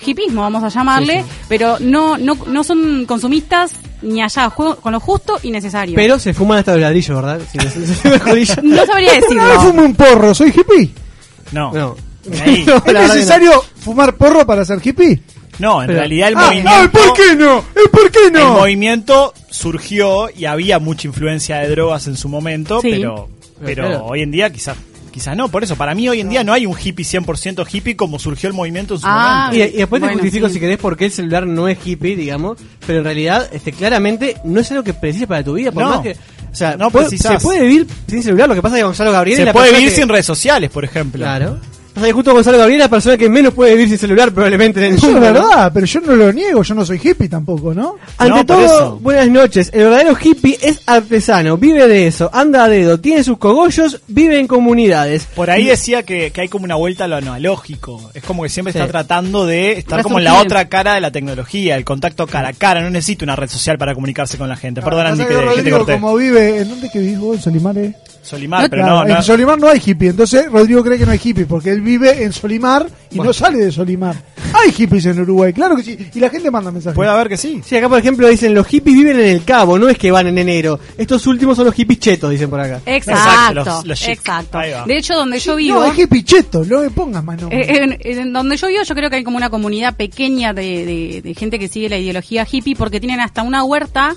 hipismo, 0.07 0.41
vamos 0.41 0.63
a 0.65 0.69
llamarle, 0.69 1.25
pero 1.49 1.77
no, 1.81 2.17
no, 2.17 2.39
no 2.47 2.65
son 2.65 3.05
consumistas 3.05 3.73
ni 4.01 4.23
allá, 4.23 4.49
juego 4.49 4.77
con 4.77 4.93
lo 4.93 5.01
justo 5.01 5.39
y 5.43 5.51
necesario. 5.51 5.95
Pero 5.95 6.19
se 6.19 6.33
fuman 6.33 6.57
hasta 6.59 6.73
los 6.73 6.81
ladrillos, 6.81 7.15
¿verdad? 7.17 7.41
Si 7.53 7.59
no 7.59 7.65
sabría 8.87 9.13
decirlo. 9.21 9.61
fumé 9.61 9.83
un 9.83 9.95
porro, 9.95 10.35
¿soy 10.35 10.49
hippie? 10.57 10.91
No. 11.53 11.71
No. 11.73 12.06
Ahí. 12.45 12.67
¿Es 12.87 12.93
necesario 12.93 13.53
fumar 13.81 14.15
porro 14.17 14.47
para 14.47 14.65
ser 14.65 14.81
hippie? 14.85 15.21
No, 15.59 15.81
en 15.81 15.87
Pero- 15.87 15.99
realidad 16.01 16.29
el 16.29 16.37
ah, 16.37 16.41
movimiento. 16.47 16.71
ah, 16.75 16.91
¿por 16.93 17.13
qué 17.15 17.35
no? 17.37 17.59
¿Eh, 17.59 17.89
¿Por 17.91 18.11
qué 18.11 18.27
El 18.27 18.33
no? 18.35 18.53
movimiento 18.55 19.33
surgió 19.51 20.29
y 20.37 20.45
había 20.45 20.79
mucha 20.79 21.07
influencia 21.09 21.59
de 21.59 21.69
drogas 21.71 22.07
en 22.09 22.17
su 22.17 22.29
momento, 22.29 22.81
Sí. 22.83 22.91
pero, 22.91 23.29
pero 23.65 23.87
Claro. 23.89 24.05
hoy 24.07 24.21
en 24.23 24.31
día 24.31 24.51
quizás 24.51 24.77
quizás 25.11 25.35
no. 25.35 25.49
Por 25.49 25.65
eso, 25.65 25.77
para 25.77 25.95
mí 25.95 26.07
hoy 26.11 26.21
en 26.21 26.29
día 26.29 26.45
no 26.45 26.53
hay 26.53 26.67
un 26.67 26.77
hippie 26.79 27.03
100% 27.07 27.65
hippie 27.73 27.97
como 27.97 28.19
surgió 28.19 28.49
el 28.51 28.55
movimiento 28.55 28.97
en 28.97 29.01
su 29.01 29.07
Ah, 29.09 29.47
momento. 29.47 29.57
Y, 29.67 29.75
y 29.75 29.79
después 29.79 30.01
te 30.03 30.07
Bueno, 30.09 30.21
justifico 30.21 30.49
sí. 30.49 30.55
si 30.55 30.61
querés 30.61 30.77
por 30.77 30.95
qué 30.95 31.07
el 31.07 31.13
celular 31.13 31.47
no 31.47 31.69
es 31.69 31.79
hippie, 31.83 32.17
digamos, 32.17 32.59
pero 32.87 32.99
en 32.99 33.05
realidad, 33.07 33.49
este, 33.51 33.73
claramente 33.73 34.37
no 34.45 34.61
es 34.61 34.71
algo 34.73 34.85
que 34.85 34.93
precises 34.93 35.27
para 35.27 35.43
tu 35.43 35.55
vida, 35.55 35.73
por 35.73 35.85
No. 35.85 35.89
más 35.89 36.01
que, 36.01 36.11
o 36.13 36.55
sea, 36.55 36.77
No 36.77 36.91
puede- 36.91 37.07
precisás. 37.09 37.41
se 37.41 37.47
puede 37.47 37.63
vivir 37.63 37.87
sin 38.07 38.23
celular, 38.23 38.47
lo 38.47 38.55
que 38.55 38.61
pasa 38.61 38.77
es 38.77 38.81
que 38.81 38.85
Gonzalo 38.85 39.11
Gabriel 39.11 39.39
es 39.39 39.41
Se 39.41 39.45
la 39.47 39.53
puede 39.55 39.65
persona 39.69 39.79
vivir 39.79 39.95
que- 39.95 40.01
sin 40.03 40.09
redes 40.11 40.27
sociales, 40.27 40.71
por 40.71 40.85
ejemplo. 40.85 41.21
Claro. 41.25 41.59
O 41.97 42.01
sea, 42.01 42.13
justo 42.13 42.33
Gonzalo 42.33 42.59
Gabriel 42.59 42.81
es 42.81 42.85
la 42.85 42.91
persona 42.91 43.17
que 43.17 43.29
menos 43.31 43.55
puede 43.55 43.73
vivir 43.73 43.89
sin 43.89 43.97
celular 43.99 44.31
probablemente 44.31 44.81
en 44.81 44.93
el 44.93 44.99
Eso 44.99 45.09
es. 45.09 45.15
¿no? 45.15 45.21
verdad, 45.21 45.71
pero 45.73 45.87
yo 45.87 46.01
no 46.01 46.15
lo 46.15 46.33
niego, 46.33 46.63
yo 46.63 46.75
no 46.75 46.85
soy 46.85 47.01
hippie 47.03 47.29
tampoco, 47.29 47.73
¿no? 47.73 47.97
Ante 48.19 48.35
No, 48.35 48.45
todo, 48.47 48.65
eso. 48.65 48.99
buenas 49.01 49.29
noches. 49.31 49.71
El 49.73 49.85
verdadero 49.85 50.17
hippie 50.23 50.59
es 50.63 50.81
artesano, 50.85 51.57
vive 51.57 51.89
de 51.89 52.07
eso, 52.07 52.29
anda 52.33 52.65
a 52.65 52.69
dedo, 52.69 53.01
tiene 53.01 53.25
sus 53.25 53.39
cogollos, 53.39 54.01
vive 54.09 54.39
en 54.39 54.47
comunidades. 54.47 55.27
Por 55.35 55.49
ahí 55.51 55.65
decía 55.67 56.03
que, 56.03 56.31
que 56.33 56.43
hay 56.43 56.49
como 56.49 56.65
una 56.67 56.75
vuelta 56.75 57.05
a 57.05 57.09
lo 57.09 57.17
analógico. 57.17 58.11
Es 58.15 58.23
como 58.23 58.43
que 58.43 58.49
siempre 58.51 58.73
Sí. 58.73 58.79
está 58.79 58.91
tratando 58.91 59.47
de 59.47 59.73
estar 59.73 60.03
como 60.03 60.19
en 60.19 60.25
la 60.25 60.41
otra 60.41 60.69
cara 60.69 60.95
de 60.95 61.01
la 61.01 61.11
tecnología, 61.11 61.77
el 61.77 61.85
contacto 61.85 62.27
cara 62.27 62.49
a 62.49 62.53
cara. 62.53 62.83
No 62.83 62.91
necesita 62.91 63.25
una 63.25 63.37
red 63.37 63.49
social 63.49 63.79
para 63.79 63.95
comunicarse 63.95 64.37
con 64.37 64.49
la 64.49 64.57
gente. 64.57 64.83
Perdón, 64.83 65.07
Andy, 65.07 65.25
que, 65.25 65.35
que 65.57 65.63
te 65.63 65.71
corté. 65.71 65.93
como 65.95 66.15
vive, 66.17 66.59
¿en 66.61 66.69
dónde 66.69 66.91
que 66.91 66.99
vivís 66.99 67.19
vos? 67.19 67.47
En 67.47 67.55
Solimar, 68.27 68.69
pero 68.69 68.83
Claro, 68.83 68.99
no, 69.01 69.05
no. 69.07 69.17
En 69.17 69.23
Solimar 69.23 69.59
no 69.59 69.69
hay 69.69 69.81
hippie, 69.85 70.11
entonces 70.11 70.51
Rodrigo 70.51 70.83
cree 70.85 70.99
que 70.99 71.07
no 71.07 71.13
hay 71.13 71.21
hippie, 71.23 71.47
porque 71.47 71.71
él 71.71 71.81
vive 71.81 72.23
en 72.25 72.33
Solimar 72.33 72.87
y 73.11 73.19
no 73.19 73.33
sale 73.33 73.59
de 73.59 73.73
Solimar. 73.73 74.17
Hay 74.53 74.73
hippies 74.73 75.07
en 75.07 75.21
Uruguay, 75.21 75.53
claro 75.53 75.77
que 75.77 75.83
sí, 75.83 75.99
y 76.15 76.21
la 76.21 76.29
gente 76.31 76.51
manda 76.51 76.71
mensajes. 76.71 76.95
Puede 76.95 77.11
haber 77.11 77.29
que 77.29 77.37
sí. 77.37 77.61
Sí, 77.65 77.77
acá 77.77 77.89
por 77.89 77.99
ejemplo 77.99 78.29
dicen 78.29 78.55
los 78.55 78.67
hippies 78.67 78.97
viven 78.97 79.19
en 79.21 79.27
el 79.27 79.45
cabo, 79.45 79.79
no 79.79 79.89
es 79.89 79.99
que 79.99 80.11
van 80.11 80.27
en 80.27 80.39
enero. 80.39 80.79
Estos 80.97 81.27
últimos 81.27 81.57
son 81.57 81.67
los 81.67 81.75
hippies 81.75 81.99
chetos, 82.01 82.31
dicen 82.31 82.49
por 82.51 82.61
acá. 82.61 82.81
Exacto, 82.87 83.21
Exacto, 83.21 83.55
los- 83.55 83.87
los. 83.87 84.87
De 84.87 84.97
hecho, 84.97 85.15
donde 85.15 85.39
yo 85.39 85.53
No, 85.53 85.57
vivo, 85.59 85.85
es 85.85 85.99
hippie 85.99 86.25
cheto, 86.25 86.65
no 86.65 86.81
me 86.81 86.91
pongas 86.91 87.23
más 87.25 87.41
eh, 87.51 87.83
en, 87.83 87.99
en 88.01 88.33
donde 88.33 88.57
yo 88.57 88.69
vivo, 88.69 88.83
yo 88.83 88.95
creo 88.95 89.11
que 89.11 89.17
hay 89.17 89.25
como 89.25 89.37
una 89.37 89.51
comunidad 89.51 89.95
pequeña 89.95 90.53
de, 90.53 90.85
de- 90.87 91.23
de 91.23 91.35
gente 91.35 91.59
que 91.59 91.69
sigue 91.69 91.89
la 91.89 91.99
ideología 91.99 92.47
hippie 92.51 92.75
porque 92.77 93.01
tienen 93.01 93.21
hasta 93.21 93.43
una 93.43 93.63
huerta 93.65 94.17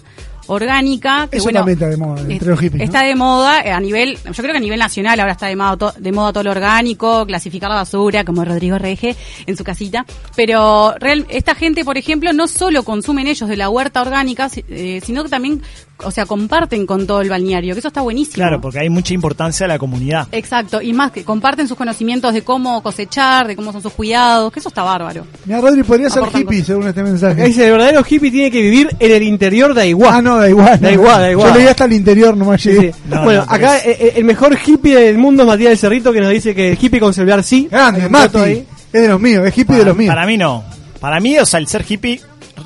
orgánica 0.49 1.27
que 1.29 1.37
Eso 1.37 1.45
bueno 1.45 1.59
también 1.59 1.77
está 1.77 1.89
de 1.89 1.97
moda, 1.97 2.21
entre 2.21 2.35
es- 2.35 2.45
los 2.47 2.59
hippies, 2.59 2.79
¿no? 2.79 2.83
está 2.83 3.03
de 3.03 3.15
moda 3.15 3.61
eh, 3.61 3.71
a 3.71 3.79
nivel 3.79 4.17
yo 4.17 4.33
creo 4.33 4.51
que 4.51 4.57
a 4.57 4.61
nivel 4.61 4.79
nacional 4.79 5.19
ahora 5.19 5.31
está 5.33 5.47
de 5.47 5.55
moda, 5.55 5.77
to- 5.77 5.93
de 5.97 6.11
moda 6.11 6.33
todo 6.33 6.43
lo 6.43 6.51
orgánico 6.51 7.25
clasificar 7.25 7.69
la 7.69 7.75
basura 7.77 8.23
como 8.25 8.43
Rodrigo 8.43 8.77
Rege 8.77 9.15
en 9.45 9.55
su 9.57 9.63
casita 9.63 10.05
pero 10.35 10.93
real, 10.99 11.25
esta 11.29 11.55
gente 11.55 11.85
por 11.85 11.97
ejemplo 11.97 12.33
no 12.33 12.47
solo 12.47 12.83
consumen 12.83 13.27
ellos 13.27 13.47
de 13.49 13.57
la 13.57 13.69
huerta 13.69 14.01
orgánica 14.01 14.49
eh, 14.69 15.01
sino 15.03 15.23
que 15.23 15.29
también 15.29 15.61
o 16.03 16.11
sea 16.11 16.25
comparten 16.25 16.85
con 16.85 17.05
todo 17.05 17.21
el 17.21 17.29
balneario 17.29 17.73
que 17.75 17.79
eso 17.79 17.87
está 17.89 18.01
buenísimo 18.01 18.35
Claro, 18.35 18.61
porque 18.61 18.79
hay 18.79 18.89
mucha 18.89 19.13
importancia 19.13 19.65
a 19.65 19.69
la 19.69 19.77
comunidad. 19.79 20.27
Exacto, 20.31 20.81
y 20.81 20.93
más 20.93 21.11
que 21.11 21.23
comparten 21.23 21.67
sus 21.67 21.77
conocimientos 21.77 22.33
de 22.33 22.41
cómo 22.43 22.81
cosechar, 22.81 23.47
de 23.47 23.55
cómo 23.55 23.71
son 23.71 23.81
sus 23.81 23.93
cuidados, 23.93 24.51
que 24.53 24.59
eso 24.59 24.69
está 24.69 24.83
bárbaro. 24.83 25.25
Mira, 25.45 25.59
Rodri 25.61 25.83
podría 25.83 26.09
ser 26.09 26.23
hippie 26.33 26.63
según 26.63 26.87
este 26.87 27.03
mensaje. 27.03 27.43
dice 27.43 27.65
el 27.65 27.71
verdadero 27.71 28.03
hippie 28.07 28.31
tiene 28.31 28.51
que 28.51 28.61
vivir 28.61 28.89
en 28.99 29.11
el 29.11 29.23
interior 29.23 29.73
de 29.73 29.81
Aiguá. 29.81 30.17
Ah, 30.17 30.21
no, 30.21 30.37
da 30.37 30.49
igual. 30.49 30.79
Da 30.79 30.91
igual, 30.91 31.19
da 31.21 31.31
igual. 31.31 31.53
Yo 31.53 31.59
leí 31.59 31.67
hasta 31.67 31.85
el 31.85 31.93
interior, 31.93 32.35
nomás 32.37 32.61
Sí, 32.61 32.69
llegué. 32.69 32.93
sí. 32.93 32.99
No, 33.09 33.23
bueno, 33.23 33.45
no, 33.45 33.51
acá 33.51 33.77
es- 33.77 33.85
eh, 33.87 33.97
eh, 33.99 34.13
el 34.17 34.23
mejor 34.23 34.57
hippie 34.65 34.95
del 34.95 35.17
mundo 35.17 35.43
es 35.43 35.47
Matías 35.47 35.69
del 35.69 35.77
Cerrito 35.77 36.11
que 36.13 36.21
nos 36.21 36.29
dice 36.31 36.53
que 36.55 36.71
el 36.71 36.77
hippie 36.81 36.99
con 36.99 37.13
celular 37.13 37.43
sí. 37.43 37.67
Grande, 37.69 38.07
Mati. 38.09 38.37
ahí. 38.37 38.65
Es 38.91 39.01
de 39.01 39.07
los 39.07 39.19
míos, 39.19 39.45
es 39.45 39.57
hippie 39.57 39.75
de 39.77 39.85
los 39.85 39.95
míos. 39.97 40.13
Para 40.13 40.25
mí 40.25 40.37
no. 40.37 40.63
Para 40.99 41.19
mí, 41.19 41.37
o 41.37 41.45
sea, 41.45 41.59
el 41.59 41.67
ser 41.67 41.85
hippie 41.87 42.19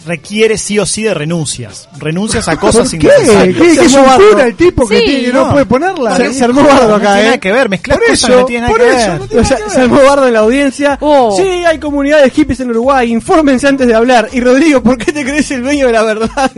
requiere 0.06 0.58
sí 0.58 0.78
o 0.80 0.86
sí 0.86 1.04
de 1.04 1.14
renuncias. 1.14 1.88
Renuncias 1.98 2.48
a 2.48 2.58
cosas 2.58 2.90
¿Por 2.90 3.00
qué? 3.00 3.08
innecesarias. 3.08 3.58
¿Qué? 3.58 3.78
¿Que 3.80 3.86
es 3.86 3.94
un 3.94 4.00
armó 4.00 4.08
bardo. 4.12 4.30
cura 4.32 4.44
el 4.46 4.56
tipo 4.56 4.88
que 4.88 5.00
Sí. 5.00 5.06
tiene, 5.06 5.28
no, 5.34 5.46
No. 5.48 5.52
puede 5.54 5.66
ponerla? 5.66 6.16
Se- 6.18 6.34
se 6.34 6.44
armó 6.44 6.64
bardo 6.64 6.88
No 6.90 6.96
acá, 6.96 7.06
tiene 7.08 7.22
¿eh? 7.22 7.26
nada 7.26 7.38
que 7.40 7.52
ver, 7.52 7.70
mezclar 7.70 7.98
Por 8.00 8.08
cosas 8.08 8.24
eso, 8.30 8.40
no 8.40 8.46
tiene 8.46 8.62
nada 8.62 8.72
por 8.74 8.82
que 8.82 8.88
eso, 8.90 8.98
ver. 9.12 9.20
no 9.20 9.28
tiene 9.28 9.42
O 9.42 9.46
sea, 9.46 9.58
nada 9.58 9.66
que 9.68 9.72
se 9.74 9.80
ver. 9.82 9.90
armó 9.90 10.10
bardo 10.10 10.28
en 10.28 10.34
la 10.34 10.40
audiencia. 10.40 10.98
Oh. 11.02 11.36
Sí, 11.38 11.44
hay 11.44 11.80
comunidades 11.80 12.34
hippies 12.34 12.60
en 12.60 12.70
Uruguay. 12.72 13.12
Infórmense 13.12 13.68
antes 13.68 13.88
de 13.88 13.94
hablar. 13.96 14.30
Y 14.34 14.40
Rodrigo, 14.42 14.82
¿por 14.84 14.98
qué 14.98 15.12
te 15.12 15.24
crees 15.24 15.50
el 15.52 15.64
dueño 15.64 15.88
de 15.88 15.94
la 15.94 16.04
verdad? 16.04 16.52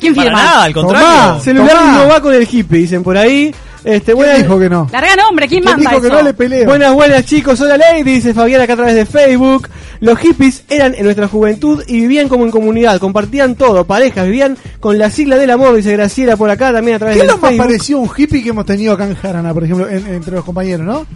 ¿Quién 0.00 0.14
Para 0.14 0.28
firma? 0.28 0.42
nada, 0.42 0.62
al 0.64 0.72
contrario. 0.74 1.06
Tomá. 1.08 1.40
celular 1.40 1.76
Tomá. 1.76 1.92
no 1.98 2.08
va 2.08 2.20
con 2.22 2.34
el 2.34 2.48
hippie, 2.50 2.78
dicen 2.80 3.02
por 3.02 3.16
ahí. 3.18 3.54
Este, 3.82 4.04
¿Quién 4.12 4.16
buenas, 4.16 4.38
dijo 4.38 4.58
que 4.58 4.68
no? 4.68 4.88
Larga 4.92 5.16
nombre, 5.16 5.48
¿quién 5.48 5.62
¿Quién 5.62 5.74
manda 5.76 5.90
dijo 5.90 6.02
que 6.02 6.08
no 6.10 6.22
le 6.22 6.34
peleo? 6.34 6.66
buenas, 6.66 6.92
buenas 6.92 7.24
chicos. 7.24 7.60
Hola 7.60 7.76
Lady, 7.78 8.02
dice 8.02 8.34
Fabián 8.34 8.60
acá 8.60 8.74
a 8.74 8.76
través 8.76 8.94
de 8.94 9.06
Facebook. 9.06 9.68
Los 10.00 10.18
hippies 10.18 10.64
eran 10.68 10.94
en 10.94 11.04
nuestra 11.04 11.28
juventud 11.28 11.82
y 11.86 12.00
vivían 12.00 12.28
como 12.28 12.44
en 12.44 12.50
comunidad. 12.50 12.98
Compartían 12.98 13.54
todo, 13.54 13.84
parejas, 13.86 14.24
vivían 14.26 14.56
con 14.80 14.98
la 14.98 15.10
sigla 15.10 15.36
del 15.36 15.50
amor, 15.50 15.74
dice 15.76 15.92
Graciela 15.92 16.36
por 16.36 16.50
acá 16.50 16.72
también 16.72 16.96
a 16.96 16.98
través 16.98 17.16
¿Qué 17.16 17.22
es 17.22 17.26
de 17.28 17.32
lo 17.34 17.38
más 17.38 17.50
Facebook. 17.50 17.66
parecido 17.66 17.98
a 17.98 18.02
un 18.02 18.10
hippie 18.16 18.42
que 18.42 18.48
hemos 18.50 18.66
tenido 18.66 18.92
acá 18.94 19.04
en 19.06 19.14
Jarana, 19.14 19.52
por 19.54 19.64
ejemplo, 19.64 19.88
en- 19.88 20.06
entre 20.06 20.34
los 20.34 20.44
compañeros, 20.44 20.86
no? 20.86 21.06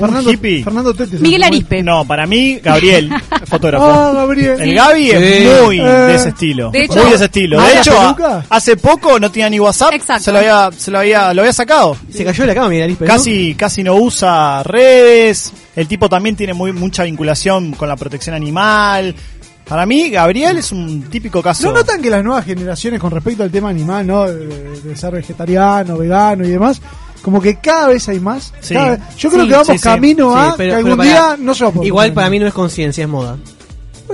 Fernando, 0.00 0.30
hippie? 0.32 0.64
Fernando 0.64 0.94
Tetes. 0.94 1.20
Miguel 1.20 1.42
Arispe. 1.44 1.82
No, 1.82 2.04
para 2.06 2.26
mí, 2.26 2.58
Gabriel, 2.62 3.10
fotógrafo. 3.46 3.84
Ah, 3.84 4.12
Gabriel. 4.14 4.60
El 4.60 4.74
Gaby 4.74 5.10
es 5.10 5.38
Sí. 5.38 5.48
muy 5.64 5.80
Eh. 5.80 5.84
de 5.84 6.14
ese 6.14 6.28
estilo. 6.30 6.70
De 6.70 6.84
hecho- 6.84 6.94
muy 7.00 7.10
de 7.10 7.14
ese 7.16 7.24
estilo. 7.26 7.60
¿Ah, 7.60 7.66
De 7.68 7.78
hecho, 7.78 7.92
a- 8.00 8.44
hace 8.50 8.76
poco 8.76 9.18
no 9.20 9.30
tenía 9.30 9.50
ni 9.50 9.60
WhatsApp. 9.60 9.92
Exacto. 9.94 10.24
Se 10.24 10.32
lo 10.32 10.38
había, 10.38 10.70
se 10.76 10.90
lo 10.90 10.98
había, 10.98 11.32
lo 11.34 11.42
había 11.42 11.52
sacado. 11.52 11.96
Se 12.12 12.24
cayó 12.24 12.42
de 12.42 12.48
la 12.48 12.54
cama, 12.54 12.68
Miguel 12.68 12.84
Arispe, 12.84 13.04
¿no? 13.06 13.12
Casi, 13.12 13.54
casi 13.54 13.82
no 13.82 13.94
usa 13.96 14.62
redes. 14.62 15.52
El 15.76 15.86
tipo 15.86 16.08
también 16.08 16.34
tiene 16.36 16.52
muy, 16.54 16.72
mucha 16.72 17.04
vinculación 17.04 17.72
con 17.72 17.88
la 17.88 17.96
protección 17.96 18.34
animal. 18.34 19.14
Para 19.68 19.86
mí, 19.86 20.10
Gabriel 20.10 20.56
es 20.58 20.72
un 20.72 21.02
típico 21.02 21.40
caso. 21.40 21.68
¿No 21.68 21.72
notan 21.72 22.02
que 22.02 22.10
las 22.10 22.24
nuevas 22.24 22.44
generaciones 22.44 22.98
con 22.98 23.12
respecto 23.12 23.44
al 23.44 23.52
tema 23.52 23.68
animal, 23.68 24.04
¿no? 24.04 24.26
De, 24.26 24.80
de 24.80 24.96
ser 24.96 25.12
vegetariano, 25.12 25.96
vegano 25.96 26.44
y 26.44 26.48
demás, 26.48 26.80
como 27.22 27.40
que 27.40 27.56
cada 27.56 27.88
vez 27.88 28.08
hay 28.08 28.20
más? 28.20 28.52
Sí. 28.60 28.74
Cada 28.74 28.90
vez- 28.90 29.00
yo 29.18 29.30
creo 29.30 29.42
Sí, 29.42 29.48
que 29.48 29.52
vamos 29.54 29.68
sí, 29.68 29.78
camino 29.78 30.32
Sí, 30.32 30.38
a 30.38 30.54
pero- 30.56 30.70
que 30.72 30.76
algún 30.76 30.96
para- 30.96 31.08
día 31.10 31.36
no 31.38 31.54
se 31.54 31.64
va 31.64 31.70
a 31.70 31.72
poder 31.72 31.86
Igual 31.86 32.12
para 32.12 32.30
mí 32.30 32.38
no 32.38 32.46
es 32.46 32.54
conciencia, 32.54 33.02
es 33.04 33.08
moda. 33.10 33.36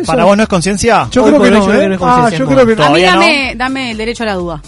¿Para 0.05 0.25
vos 0.25 0.37
no 0.37 0.43
es 0.43 0.49
conciencia? 0.49 1.09
Yo 1.11 1.25
creo 1.25 1.39
que 1.41 1.45
hoy 1.47 1.51
no, 1.51 1.59
yo 1.61 1.65
creo 1.67 1.79
¿eh? 1.79 1.83
que 1.85 1.89
no 1.89 1.95
es 1.95 2.01
Ah, 2.03 2.05
conciencia, 2.05 2.39
yo 2.39 2.45
es 2.45 2.51
creo 2.51 2.65
moda. 2.67 2.77
que 2.77 2.77
no. 2.77 2.85
A 2.85 2.91
mí 2.91 3.03
dame, 3.03 3.55
dame 3.57 3.91
el 3.93 3.97
derecho 3.97 4.23
a 4.25 4.27
la 4.27 4.35
duda. 4.35 4.63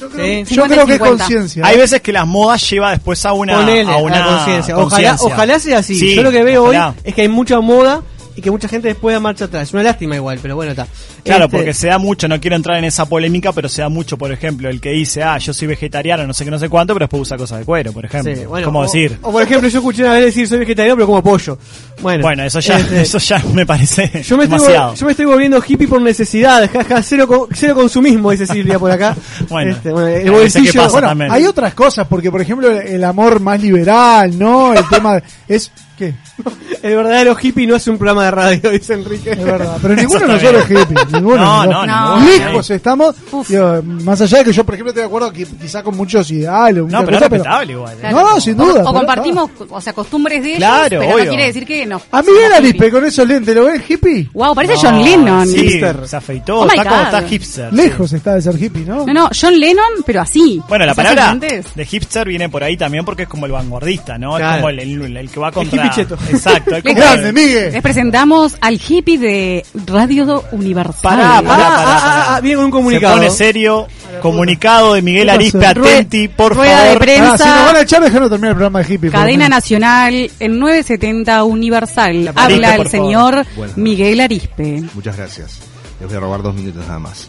Yo 0.00 0.08
creo, 0.08 0.46
Sí. 0.46 0.54
yo 0.54 0.62
creo 0.64 0.86
que 0.86 0.94
es 0.94 0.98
50-50. 1.00 1.18
conciencia. 1.18 1.66
Hay 1.66 1.76
veces 1.76 2.00
que 2.00 2.10
las 2.12 2.26
modas 2.26 2.70
lleva 2.70 2.90
después 2.92 3.22
a 3.26 3.34
una, 3.34 3.56
Ponele 3.56 3.90
a 3.90 3.94
a 3.94 3.96
una 3.98 4.24
conciencia. 4.24 4.78
Ojalá, 4.78 5.16
ojalá 5.20 5.58
sea 5.58 5.78
así. 5.80 5.94
Sí, 5.98 6.14
Yo 6.14 6.22
lo 6.22 6.30
que 6.30 6.42
veo 6.42 6.62
ojalá. 6.64 6.88
hoy 6.88 6.94
es 7.04 7.14
que 7.14 7.20
hay 7.22 7.28
mucha 7.28 7.60
moda 7.60 8.00
y 8.34 8.40
que 8.40 8.50
mucha 8.50 8.66
gente 8.68 8.88
después 8.88 9.12
da 9.14 9.20
marcha 9.20 9.44
atrás. 9.44 9.74
Una 9.74 9.82
lástima 9.82 10.16
igual, 10.16 10.38
pero 10.40 10.56
bueno, 10.56 10.70
está. 10.70 10.86
Claro, 11.24 11.44
Este, 11.46 11.56
porque 11.56 11.74
se 11.74 11.88
da 11.88 11.98
mucho, 11.98 12.28
no 12.28 12.40
quiero 12.40 12.56
entrar 12.56 12.78
en 12.78 12.84
esa 12.84 13.06
polémica, 13.06 13.52
pero 13.52 13.68
se 13.68 13.82
da 13.82 13.88
mucho, 13.88 14.16
por 14.18 14.32
ejemplo, 14.32 14.68
el 14.68 14.80
que 14.80 14.90
dice, 14.90 15.22
ah, 15.22 15.38
yo 15.38 15.52
soy 15.52 15.68
vegetariano, 15.68 16.26
no 16.26 16.34
sé 16.34 16.44
qué, 16.44 16.50
no 16.50 16.58
sé 16.58 16.68
cuánto, 16.68 16.94
pero 16.94 17.04
después 17.04 17.22
usa 17.22 17.36
cosas 17.36 17.58
de 17.60 17.64
cuero, 17.64 17.92
por 17.92 18.04
ejemplo. 18.04 18.34
sí, 18.34 18.44
bueno, 18.46 18.64
¿Cómo 18.66 18.80
o- 18.80 18.82
decir? 18.84 19.18
O, 19.22 19.32
por 19.32 19.42
ejemplo, 19.42 19.68
yo 19.68 19.78
escuché 19.78 20.02
una 20.02 20.12
vez 20.14 20.24
decir 20.26 20.46
soy 20.48 20.58
vegetariano 20.58 20.96
pero 20.96 21.06
como 21.06 21.22
pollo. 21.22 21.58
Bueno, 22.02 22.22
Bueno, 22.22 22.42
eso 22.44 22.60
ya, 22.60 22.78
este, 22.78 23.02
eso 23.02 23.18
ya 23.18 23.42
me 23.52 23.66
parece 23.66 24.02
yo 24.22 24.36
me, 24.36 24.44
estoy, 24.44 24.58
demasiado. 24.58 24.92
vol- 24.94 24.96
yo 24.96 25.06
me 25.06 25.12
estoy 25.12 25.26
volviendo 25.26 25.62
hippie 25.66 25.86
por 25.88 26.00
necesidad, 26.00 26.70
jaja, 26.72 27.02
cero, 27.02 27.26
co- 27.28 27.48
cero 27.52 27.74
consumismo, 27.74 28.30
dice 28.30 28.46
Silvia 28.46 28.78
por 28.78 28.90
acá. 28.90 29.16
Bueno, 29.48 29.72
Este, 29.72 29.90
bueno, 29.92 30.08
el 30.08 30.30
bolsillo, 30.30 30.88
bueno, 30.90 31.08
también. 31.08 31.30
Hay 31.32 31.44
otras 31.46 31.74
cosas, 31.74 32.06
porque 32.08 32.30
por 32.30 32.40
ejemplo 32.40 32.70
el, 32.70 33.02
amor 33.04 33.40
más 33.40 33.60
liberal, 33.60 34.38
¿no? 34.38 34.72
El 34.74 34.84
tema 34.88 35.16
de- 35.16 35.22
es 35.48 35.70
¿qué? 35.98 36.14
el 36.82 36.96
verdadero 36.96 37.36
hippie 37.40 37.66
no 37.66 37.74
hace 37.76 37.90
un 37.90 37.98
programa 37.98 38.24
de 38.24 38.30
radio, 38.30 38.70
dice 38.70 38.94
Enrique. 38.94 39.32
Es 39.32 39.44
verdad, 39.44 39.76
pero 39.82 39.94
ninguno 39.94 40.20
de 40.20 40.26
nosotros 40.28 40.64
es 40.64 40.70
hippie, 40.70 40.96
ninguno. 41.12 41.66
No, 41.66 41.86
no, 41.86 41.86
No. 41.86 42.20
Lejos 42.26 42.70
estamos, 42.70 43.14
digo, 43.48 43.82
más 43.82 44.20
allá 44.20 44.38
de 44.38 44.44
que 44.44 44.52
yo, 44.52 44.64
por 44.64 44.74
ejemplo, 44.74 44.90
estoy 44.90 45.02
de 45.02 45.06
acuerdo 45.06 45.32
que 45.32 45.46
quizá 45.46 45.82
con 45.82 45.96
muchos 45.96 46.30
ideales, 46.30 46.84
No, 46.84 47.04
pero 47.04 47.16
es 47.16 47.22
cosas, 47.22 47.30
respetable 47.30 47.72
igual. 47.72 47.96
¿eh? 48.02 48.08
No, 48.10 48.30
no, 48.34 48.40
sin 48.40 48.56
duda. 48.56 48.82
O, 48.88 48.92
compartimos, 48.94 49.50
o 49.68 49.80
sea, 49.80 49.92
costumbres 49.92 50.42
de 50.42 50.48
ellos, 50.50 50.58
Claro, 50.58 50.98
pero 51.00 51.18
no 51.18 51.24
quiere 51.28 51.46
decir 51.46 51.66
que 51.66 51.86
no. 51.86 52.00
A 52.10 52.22
Miguel 52.22 52.52
Arispe 52.52 52.90
con 52.90 53.04
esos 53.04 53.26
lentes, 53.26 53.54
¿lo 53.54 53.64
ven 53.64 53.82
hippie? 53.88 54.28
Wow, 54.32 54.54
parece 54.54 54.74
No, 54.74 54.80
John 54.80 55.04
Lennon. 55.04 55.46
Sí, 55.46 55.56
Hipster. 55.68 56.08
se 56.08 56.16
afeitó, 56.16 56.60
Oh 56.60 56.64
my 56.64 56.68
está 56.70 56.84
como 56.84 56.96
God. 56.96 57.04
está 57.06 57.22
hipster. 57.28 57.72
Lejos 57.72 58.12
está 58.12 58.34
de 58.34 58.42
ser 58.42 58.62
hippie, 58.62 58.84
¿no? 58.84 59.06
No, 59.06 59.12
no, 59.12 59.30
John 59.38 59.58
Lennon, 59.58 59.84
pero 60.04 60.20
así. 60.22 60.60
Bueno, 60.68 60.86
la 60.86 60.94
palabra 60.94 61.34
de 61.34 61.86
hipster 61.86 62.26
viene 62.28 62.48
por 62.48 62.62
ahí 62.64 62.76
también 62.76 63.04
porque 63.04 63.22
es 63.24 63.28
como 63.28 63.46
el 63.46 63.52
vanguardista, 63.52 64.18
¿no? 64.18 64.36
Claro. 64.36 64.50
Es 64.50 64.56
como 64.56 64.68
el, 64.70 64.78
el- 64.80 65.16
el 65.16 65.30
que 65.30 65.40
va 65.40 65.50
contra... 65.52 65.86
hippie 65.86 65.94
cheto. 65.96 66.16
Exacto. 66.30 66.76
Es 66.76 66.82
como 66.84 66.94
Grande, 66.96 67.28
el- 67.28 67.34
Miguel. 67.34 67.72
Les 67.72 67.82
presentamos 67.82 68.56
al 68.60 68.80
hippie 68.86 69.18
de 69.18 69.64
Radio 69.86 70.44
Universal. 70.52 70.99
Pará, 71.02 71.38
Ah, 71.38 71.42
pará, 71.42 71.66
ah, 71.66 71.76
pará, 71.76 71.98
ah, 72.02 72.36
ah, 72.36 72.40
con 72.40 72.50
un 72.58 72.64
Se 72.66 72.70
comunicado. 72.70 73.14
pone 73.16 73.30
serio. 73.30 73.86
Comunicado 74.20 74.94
de 74.94 75.02
Miguel. 75.02 75.30
Arispe 75.30 75.66
Atenti, 75.66 76.28
por 76.28 76.54
rueda 76.54 76.80
de 76.82 76.86
favor. 76.88 76.98
prensa. 76.98 77.32
Ah, 77.34 77.38
si 77.38 77.44
nos 77.48 77.64
van 77.66 77.76
a 77.76 77.80
echar, 77.80 78.02
déjanos 78.02 78.28
terminar 78.28 78.50
el 78.50 78.54
programa 78.56 78.82
de 78.82 78.94
hippie. 78.94 79.10
Cadena. 79.10 79.48
Nacional 79.48 80.30
en 80.38 80.58
970 80.58 81.44
Universal. 81.44 82.32
Habla 82.34 82.76
el 82.76 82.88
señor. 82.88 83.46
Miguel 83.76 84.20
Arispe. 84.20 84.82
Muchas 84.94 85.16
gracias. 85.16 85.58
Les 86.00 86.08
voy 86.08 86.16
a 86.16 86.20
robar 86.20 86.42
dos 86.42 86.54
minutos 86.54 86.84
nada 86.86 86.98
más. 86.98 87.28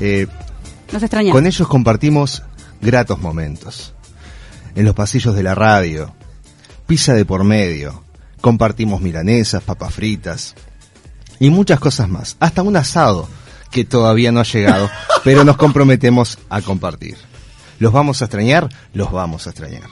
Eh, 0.00 0.26
Nos 0.92 1.02
extraña. 1.02 1.30
con 1.30 1.46
ellos 1.46 1.68
compartimos 1.68 2.42
gratos 2.80 3.20
momentos. 3.20 3.94
En 4.74 4.84
los 4.86 4.94
pasillos 4.94 5.36
de 5.36 5.42
la 5.44 5.54
radio, 5.54 6.12
pizza 6.88 7.14
de 7.14 7.24
por 7.24 7.44
medio, 7.44 8.02
compartimos 8.40 9.00
milanesas, 9.00 9.62
papas 9.62 9.94
fritas 9.94 10.54
y 11.40 11.50
muchas 11.50 11.78
cosas 11.80 12.08
más. 12.08 12.36
Hasta 12.40 12.62
un 12.62 12.76
asado 12.76 13.28
que 13.70 13.84
todavía 13.84 14.30
no 14.32 14.40
ha 14.40 14.44
llegado, 14.44 14.90
pero 15.24 15.44
nos 15.44 15.56
comprometemos 15.56 16.38
a 16.48 16.60
compartir. 16.62 17.16
¿Los 17.78 17.92
vamos 17.92 18.22
a 18.22 18.26
extrañar? 18.26 18.68
Los 18.92 19.10
vamos 19.12 19.46
a 19.46 19.50
extrañar. 19.50 19.82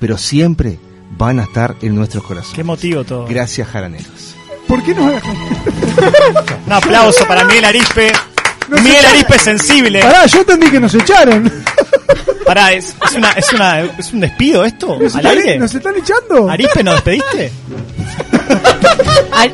Pero 0.00 0.16
siempre 0.18 0.78
van 1.18 1.38
a 1.40 1.44
estar 1.44 1.76
en 1.82 1.94
nuestros 1.94 2.24
corazones. 2.24 2.56
Qué 2.56 2.64
motivo 2.64 3.04
todo. 3.04 3.26
Gracias, 3.26 3.68
jaraneros. 3.68 4.34
¿Por 4.66 4.82
qué 4.82 4.94
no? 4.94 5.04
Un 6.66 6.72
aplauso 6.72 7.24
para 7.26 7.44
Miguel 7.44 7.64
Arispe. 7.66 8.12
Miguel 8.68 9.00
se- 9.02 9.06
Arispe 9.06 9.38
sensible. 9.38 10.00
Pará, 10.00 10.26
yo 10.26 10.40
entendí 10.40 10.70
que 10.70 10.80
nos 10.80 10.94
echaron. 10.94 11.52
Pará, 12.44 12.72
es, 12.72 12.96
es 13.04 13.12
una, 13.14 13.30
es, 13.32 13.52
una, 13.52 13.80
¿es 13.80 14.12
un 14.12 14.20
despido 14.20 14.64
esto? 14.64 14.98
¿Nos 15.00 15.14
¿Al 15.14 15.26
están, 15.26 15.38
aire? 15.38 15.58
¿Nos 15.58 15.74
están 15.74 15.94
echando? 15.96 16.48
¿Arispe 16.50 16.82
nos 16.82 16.94
despediste? 16.94 17.52
Ar- 19.32 19.52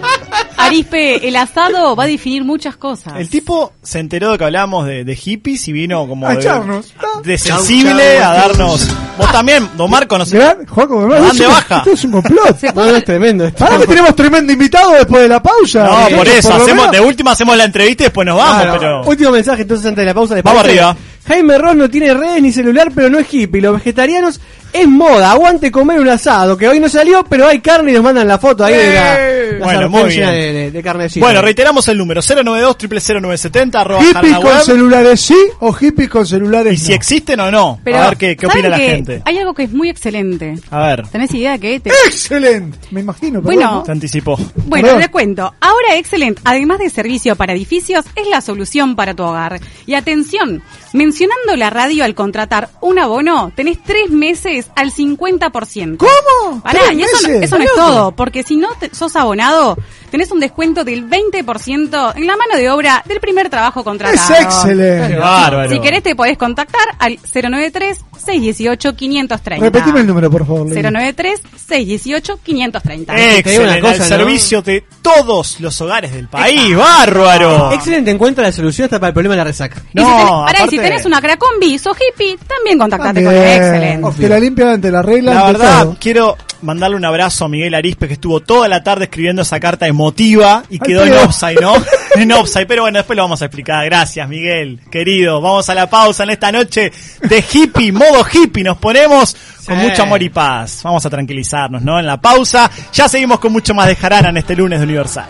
Arispe, 0.57 1.27
el 1.29 1.37
asado 1.37 1.97
va 1.97 2.05
a 2.05 2.07
definir 2.07 2.45
muchas 2.45 2.77
cosas. 2.77 3.15
El 3.17 3.29
tipo 3.29 3.73
se 3.83 3.99
enteró 3.99 4.33
de 4.33 4.39
que 4.39 4.45
hablábamos 4.45 4.87
de, 4.87 5.05
de 5.05 5.17
hippies 5.17 5.67
y 5.69 5.73
vino 5.73 6.07
como 6.07 6.27
A 6.27 6.35
de, 6.35 6.41
echarnos. 6.41 6.95
de 7.25 7.39
sensible 7.39 8.19
a 8.19 8.33
darnos. 8.33 8.89
Vos 9.19 9.31
también, 9.33 9.69
don 9.77 9.91
Marco, 9.91 10.17
no 10.17 10.25
sé. 10.25 10.39
Gran, 10.39 10.67
Juaco, 10.67 11.03
de 11.09 11.47
baja. 11.47 11.79
Esto 11.79 11.91
es 11.93 12.05
un 12.05 12.13
complot. 12.13 12.63
No, 12.75 12.85
es 12.97 13.05
tremendo 13.05 13.45
esto. 13.45 13.65
Ahora 13.65 13.79
que 13.79 13.87
tenemos 13.87 14.15
tremendo 14.17 14.53
invitado 14.53 14.93
después 14.93 15.23
de 15.23 15.29
la 15.29 15.43
pausa. 15.43 15.85
No, 15.85 16.09
Eh, 16.09 16.15
por 16.17 16.29
eso, 16.29 16.55
hacemos, 16.55 16.91
de 16.91 17.01
última 17.01 17.33
hacemos 17.33 17.57
la 17.57 17.65
entrevista 17.65 18.05
y 18.05 18.07
después 18.07 18.27
nos 18.27 18.37
vamos, 18.39 18.79
pero. 18.79 19.03
Último 19.05 19.31
mensaje 19.33 19.63
entonces 19.63 19.87
antes 19.87 20.03
de 20.03 20.07
la 20.07 20.15
pausa. 20.15 20.35
¿les 20.37 20.45
Vamos 20.45 20.65
arriba. 20.65 20.97
Jaime 21.27 21.57
Ross 21.59 21.77
no 21.77 21.89
tiene 21.91 22.15
redes 22.15 22.43
ni 22.43 22.51
celular, 22.53 22.91
pero 22.95 23.09
no 23.11 23.19
es 23.19 23.33
hippie. 23.33 23.61
Los 23.61 23.75
vegetarianos 23.75 24.41
es 24.73 24.89
moda. 24.89 25.33
Aguante 25.33 25.71
comer 25.71 26.01
un 26.01 26.09
asado, 26.09 26.57
que 26.57 26.69
hoy 26.69 26.81
no 26.81 26.89
salió, 26.89 27.25
pero 27.25 27.47
hay 27.47 27.61
carne 27.61 27.91
y 27.91 27.95
nos 27.95 28.03
mandan 28.03 28.27
la 28.29 28.39
foto 28.39 28.65
ahí 28.65 28.75
de 28.75 28.95
la, 28.95 29.59
la 29.59 29.65
Bueno, 29.65 29.89
muy 29.91 30.05
bien. 30.09 30.31
de, 30.31 30.53
de, 30.53 30.71
de 30.71 30.83
carnecita. 30.83 31.25
Bueno, 31.25 31.43
reiteramos 31.43 31.87
el 31.89 31.99
número 31.99 32.21
092 32.23 32.77
0970 32.79 33.81
arroba 33.81 34.03
¿Hippies 34.03 34.39
con 34.39 34.61
celulares 34.63 35.21
sí 35.21 35.37
o 35.61 35.73
hippies 35.73 36.09
con 36.09 36.27
celulares 36.27 36.75
Y 36.75 36.77
si 36.87 36.93
existen 36.93 37.41
o 37.41 37.51
no. 37.51 37.81
Pero, 37.85 37.99
a 37.99 38.09
ver 38.09 38.17
qué, 38.17 38.37
qué 38.37 38.47
¿saben 38.47 38.65
opina 38.65 38.77
la 38.77 38.83
que 38.83 38.91
gente. 38.91 39.23
Hay 39.25 39.39
algo 39.39 39.55
que 39.55 39.65
es 39.65 39.73
muy 39.73 39.89
excelente. 39.91 40.55
A 40.71 40.87
ver, 40.87 41.07
¿Tenés 41.09 41.33
idea 41.35 41.59
que 41.59 41.81
te... 41.81 41.91
¡Excelente! 42.07 42.79
Me 42.91 43.01
imagino, 43.01 43.41
Bueno. 43.43 43.61
perdón, 43.61 43.87
se 43.87 43.93
anticipó. 43.93 44.37
Bueno, 44.67 44.85
Perdón. 44.87 45.01
les 45.01 45.09
cuento. 45.11 45.55
Ahora 45.61 45.97
Excellent, 45.97 46.39
además 46.45 46.79
de 46.79 46.89
servicio 46.91 47.37
para 47.37 47.53
edificios, 47.53 48.05
es 48.17 48.27
la 48.29 48.41
solución 48.41 48.97
para 48.97 49.15
tu 49.15 49.23
hogar. 49.23 49.61
Y 49.87 49.95
atención, 49.95 50.63
mencionando 50.93 51.57
la 51.57 51.71
radio 51.71 52.05
al 52.05 52.15
contratar 52.15 52.71
un 52.81 52.99
abono, 52.99 53.53
tenés 53.55 53.83
tres 53.83 54.11
meses 54.11 54.62
al 54.77 54.93
50%. 54.93 55.97
¿Cómo? 55.97 56.61
Pará, 56.63 56.81
¿Tres 56.87 56.99
y 56.99 57.03
eso, 57.03 57.17
no- 57.23 57.29
meses? 57.29 57.43
eso 57.45 57.59
no 57.59 57.65
es 57.65 57.71
todo, 57.75 58.13
porque 58.13 58.43
si 58.43 58.57
no 58.57 58.69
te- 58.79 58.95
sos 58.95 59.15
abonado, 59.17 59.77
tenés 60.11 60.31
un 60.31 60.41
descuento 60.41 60.85
del 60.85 61.09
20% 61.09 62.13
en 62.17 62.27
la 62.27 62.37
mano 62.37 62.57
de 62.57 62.71
obra 62.71 63.03
del 63.07 63.21
primer 63.21 63.49
trabajo 63.51 63.83
contratado. 63.85 64.35
Es 64.35 64.41
excelente. 64.43 65.09
Qué 65.15 65.17
bárbaro. 65.17 65.71
Si 65.71 65.81
querés 65.81 66.03
te 66.03 66.15
podés 66.15 66.37
contactar 66.39 66.83
al 66.99 67.19
093-618-530. 67.21 69.59
Repetime 69.61 70.01
el 70.01 70.07
número, 70.07 70.31
por 70.31 70.47
favor. 70.47 70.67
Lili. 70.69 70.83
093-618-530. 70.83 73.43
te 73.43 73.51
digo 73.51 73.65
una 73.65 73.77
Excelente, 73.77 73.81
cosa, 73.81 73.93
al 73.93 73.99
¿no? 73.99 74.05
servicio 74.17 74.63
de 74.63 74.85
todos 75.03 75.61
los 75.61 75.81
hogares 75.81 76.13
del 76.13 76.29
país. 76.29 76.77
¡Bárbaro! 76.77 77.73
Excelente, 77.73 78.11
encuentra 78.11 78.45
la 78.45 78.53
solución 78.53 78.85
hasta 78.87 78.99
para 79.01 79.09
el 79.09 79.15
problema 79.15 79.35
de 79.35 79.39
la 79.39 79.45
resaca. 79.45 79.83
Y 79.93 79.99
si 79.99 80.05
No, 80.05 80.17
tenés, 80.17 80.25
pará, 80.27 80.43
y 80.43 80.55
aparte- 80.57 80.71
si 80.71 80.79
tenés 80.79 81.05
una 81.07 81.21
cracombi, 81.21 81.79
sos 81.79 81.97
hippie, 81.97 82.39
también 82.47 82.79
contactate 82.79 83.23
con 83.25 83.33
También. 83.33 83.63
Excellent. 83.63 84.17
Te 84.17 84.29
la 84.29 84.41
ante 84.61 84.91
la 84.91 85.03
regla. 85.03 85.35
La 85.35 85.45
verdad, 85.45 85.89
quiero 86.01 86.37
mandarle 86.63 86.97
un 86.97 87.05
abrazo 87.05 87.45
a 87.47 87.49
Miguel 87.49 87.75
Arispe 87.75 88.07
que 88.07 88.15
estuvo 88.15 88.39
toda 88.41 88.69
la 88.69 88.83
tarde 88.85 89.05
escribiendo 89.05 89.43
esa 89.43 89.59
carta 89.59 89.87
emotiva 89.89 90.63
y 90.71 90.75
Ay, 90.75 90.79
quedó 90.79 91.05
en 91.05 91.15
offside, 91.15 91.61
¿no? 91.61 91.75
en 92.15 92.31
offside, 92.33 92.67
pero 92.67 92.83
bueno, 92.83 92.99
después 92.99 93.17
lo 93.17 93.23
vamos 93.25 93.43
a 93.43 93.47
explicar. 93.47 93.85
Gracias, 93.85 94.29
Miguel, 94.29 94.79
querido. 94.91 95.41
Vamos 95.41 95.69
a 95.69 95.75
la 95.75 95.89
pausa 95.91 96.23
en 96.23 96.31
esta 96.31 96.53
noche 96.53 96.93
de 97.23 97.45
hippie, 97.53 97.91
modo 97.93 98.25
hippie. 98.33 98.63
Nos 98.63 98.79
ponemos 98.79 99.37
con 99.67 99.79
Sí. 99.79 99.87
mucho 99.87 100.03
amor 100.05 100.23
y 100.23 100.29
paz. 100.29 100.81
Vamos 100.85 101.05
a 101.07 101.11
tranquilizarnos, 101.11 101.83
¿no? 101.83 101.99
En 101.99 102.07
la 102.07 102.21
pausa. 102.21 102.71
Ya 102.93 103.09
seguimos 103.09 103.39
con 103.41 103.53
mucho 103.53 103.75
más 103.75 103.87
de 103.89 103.97
Jarana 103.97 104.29
en 104.29 104.37
este 104.37 104.55
lunes 104.55 104.79
de 104.79 104.85
Universal. 104.87 105.27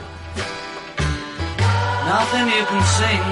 Nothing 2.06 2.46
you 2.46 2.66
can 2.68 2.82
sing 2.98 3.31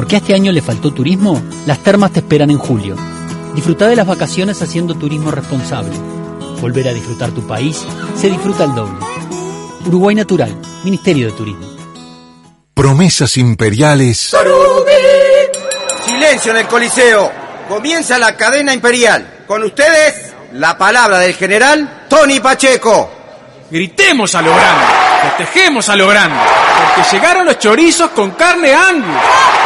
porque 0.00 0.14
a 0.16 0.18
este 0.20 0.32
año 0.32 0.50
le 0.50 0.62
faltó 0.62 0.94
turismo, 0.94 1.42
las 1.66 1.80
termas 1.80 2.10
te 2.10 2.20
esperan 2.20 2.50
en 2.50 2.56
julio. 2.56 2.96
Disfruta 3.54 3.86
de 3.86 3.96
las 3.96 4.06
vacaciones 4.06 4.62
haciendo 4.62 4.94
turismo 4.94 5.30
responsable. 5.30 5.92
Volver 6.58 6.88
a 6.88 6.94
disfrutar 6.94 7.32
tu 7.32 7.46
país 7.46 7.84
se 8.16 8.30
disfruta 8.30 8.64
al 8.64 8.74
doble. 8.74 8.96
Uruguay 9.84 10.14
Natural, 10.14 10.56
Ministerio 10.84 11.26
de 11.26 11.32
Turismo. 11.32 11.66
Promesas 12.72 13.36
imperiales 13.36 14.34
Silencio 16.06 16.52
en 16.52 16.56
el 16.56 16.66
Coliseo. 16.66 17.30
Comienza 17.68 18.16
la 18.18 18.34
cadena 18.38 18.72
imperial. 18.72 19.44
Con 19.46 19.62
ustedes, 19.64 20.32
la 20.54 20.78
palabra 20.78 21.18
del 21.18 21.34
general 21.34 22.06
Tony 22.08 22.40
Pacheco. 22.40 23.10
Gritemos 23.70 24.34
a 24.34 24.40
lo 24.40 24.54
grande, 24.54 24.86
festejemos 25.36 25.90
a 25.90 25.96
lo 25.96 26.08
grande, 26.08 26.40
porque 26.86 27.10
llegaron 27.12 27.44
los 27.44 27.58
chorizos 27.58 28.12
con 28.12 28.30
carne 28.30 28.72
Angus. 28.72 29.59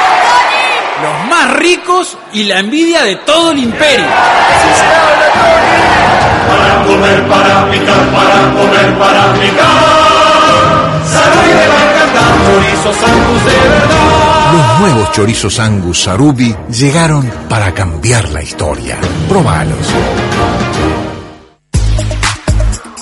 Los 1.03 1.29
más 1.29 1.53
ricos 1.55 2.17
y 2.33 2.45
la 2.45 2.61
envidia 2.61 3.03
de 3.03 3.17
todo 3.17 3.51
el 3.51 3.59
imperio. 3.59 4.07
Para 6.49 6.85
comer, 6.85 7.29
para 7.29 7.71
picar, 7.71 8.07
para 8.13 8.53
comer, 8.53 8.99
para 8.99 9.33
picar. 9.35 10.05
Salud 11.05 11.43
de 11.43 11.85
chorizos 12.45 13.03
Angus 13.03 13.45
de 13.45 13.69
verdad. 13.69 14.15
Los 14.53 14.81
nuevos 14.81 15.13
chorizos 15.13 15.59
Angus 15.59 16.03
Sarubi 16.03 16.55
llegaron 16.71 17.31
para 17.49 17.73
cambiar 17.73 18.29
la 18.29 18.43
historia. 18.43 18.99
Probalos. 19.29 19.93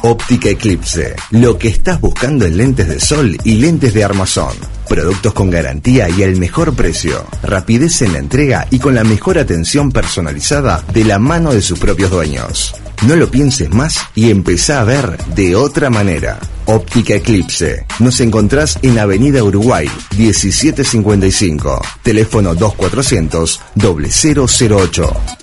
Óptica 0.05 0.51
Eclipse. 0.51 1.15
Lo 1.31 1.57
que 1.57 1.69
estás 1.69 2.01
buscando 2.01 2.45
en 2.45 2.57
lentes 2.57 2.89
de 2.89 2.99
sol 2.99 3.37
y 3.45 3.55
lentes 3.55 3.95
de 3.95 4.03
armazón. 4.03 4.53
Productos 4.89 5.33
con 5.33 5.49
garantía 5.49 6.09
y 6.11 6.23
el 6.23 6.41
mejor 6.41 6.75
precio. 6.75 7.25
Rapidez 7.45 8.03
en 8.03 8.15
la 8.15 8.19
entrega 8.19 8.67
y 8.71 8.81
con 8.81 8.97
la 8.97 9.05
mejor 9.05 9.39
atención 9.39 9.93
personalizada 9.93 10.85
de 10.93 11.05
la 11.05 11.21
mano 11.21 11.53
de 11.53 11.63
sus 11.63 11.79
propios 11.79 12.11
dueños. 12.11 12.75
No 13.07 13.15
lo 13.15 13.31
pienses 13.31 13.71
más 13.71 13.97
y 14.17 14.31
empezá 14.31 14.81
a 14.81 14.85
ver 14.85 15.19
de 15.37 15.55
otra 15.55 15.89
manera. 15.89 16.41
Óptica 16.67 17.15
Eclipse. 17.15 17.87
Nos 18.01 18.21
encontrás 18.21 18.81
en 18.83 18.99
Avenida 18.99 19.45
Uruguay, 19.45 19.89
1755. 20.17 21.81
Teléfono 22.03 22.57
2400 22.57 23.61
0008. 23.77 25.42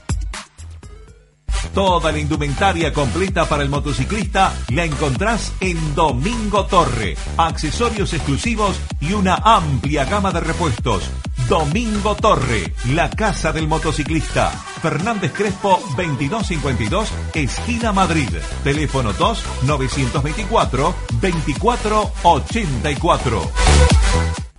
Toda 1.73 2.11
la 2.11 2.19
indumentaria 2.19 2.93
completa 2.93 3.47
para 3.47 3.63
el 3.63 3.69
motociclista 3.69 4.53
la 4.69 4.85
encontrás 4.85 5.53
en 5.59 5.95
Domingo 5.95 6.65
Torre. 6.65 7.17
Accesorios 7.37 8.13
exclusivos 8.13 8.79
y 8.99 9.13
una 9.13 9.35
amplia 9.35 10.05
gama 10.05 10.31
de 10.31 10.41
repuestos. 10.41 11.09
Domingo 11.47 12.15
Torre, 12.15 12.73
la 12.93 13.09
casa 13.09 13.51
del 13.51 13.67
motociclista. 13.67 14.51
Fernández 14.81 15.33
Crespo 15.33 15.81
2252, 15.97 17.09
esquina 17.33 17.91
Madrid. 17.91 18.29
Teléfono 18.63 19.13
2 19.13 19.43
924 19.63 20.95
2484. 21.21 23.51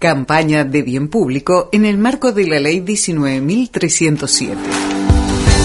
Campaña 0.00 0.64
de 0.64 0.82
bien 0.82 1.08
público 1.08 1.68
en 1.72 1.84
el 1.84 1.98
marco 1.98 2.32
de 2.32 2.46
la 2.46 2.58
Ley 2.58 2.80
19.307. 2.80 4.89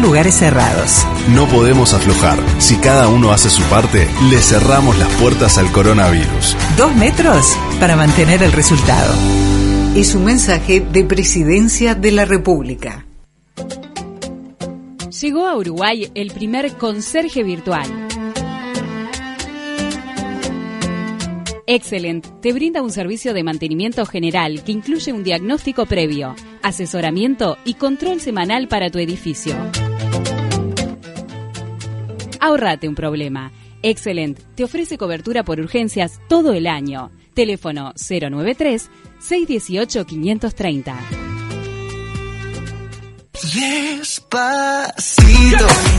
lugares 0.00 0.34
cerrados. 0.34 1.06
No 1.34 1.46
podemos 1.48 1.94
aflojar. 1.94 2.38
Si 2.58 2.76
cada 2.76 3.08
uno 3.08 3.32
hace 3.32 3.50
su 3.50 3.62
parte, 3.64 4.08
le 4.30 4.38
cerramos 4.40 4.98
las 4.98 5.08
puertas 5.14 5.58
al 5.58 5.70
coronavirus. 5.72 6.56
Dos 6.76 6.94
metros 6.96 7.56
para 7.80 7.96
mantener 7.96 8.42
el 8.42 8.52
resultado. 8.52 9.14
Es 9.94 10.14
un 10.14 10.24
mensaje 10.24 10.80
de 10.80 11.04
Presidencia 11.04 11.94
de 11.94 12.12
la 12.12 12.24
República. 12.24 13.06
Llegó 15.20 15.46
a 15.46 15.56
Uruguay 15.56 16.10
el 16.14 16.30
primer 16.30 16.72
conserje 16.74 17.42
virtual. 17.42 18.06
Excellent 21.66 22.24
te 22.40 22.52
brinda 22.52 22.80
un 22.82 22.92
servicio 22.92 23.34
de 23.34 23.42
mantenimiento 23.42 24.06
general 24.06 24.62
que 24.62 24.72
incluye 24.72 25.12
un 25.12 25.24
diagnóstico 25.24 25.84
previo, 25.86 26.36
asesoramiento 26.62 27.58
y 27.64 27.74
control 27.74 28.20
semanal 28.20 28.68
para 28.68 28.90
tu 28.90 28.98
edificio. 28.98 29.56
Ahorrate 32.46 32.86
un 32.86 32.94
problema. 32.94 33.50
Excellent 33.82 34.38
te 34.54 34.62
ofrece 34.62 34.96
cobertura 34.96 35.42
por 35.42 35.58
urgencias 35.58 36.20
todo 36.28 36.52
el 36.52 36.68
año. 36.68 37.10
Teléfono 37.34 37.92
093 37.96 38.88
618 39.18 40.06
530. 40.06 41.35
Despacito. 43.42 45.26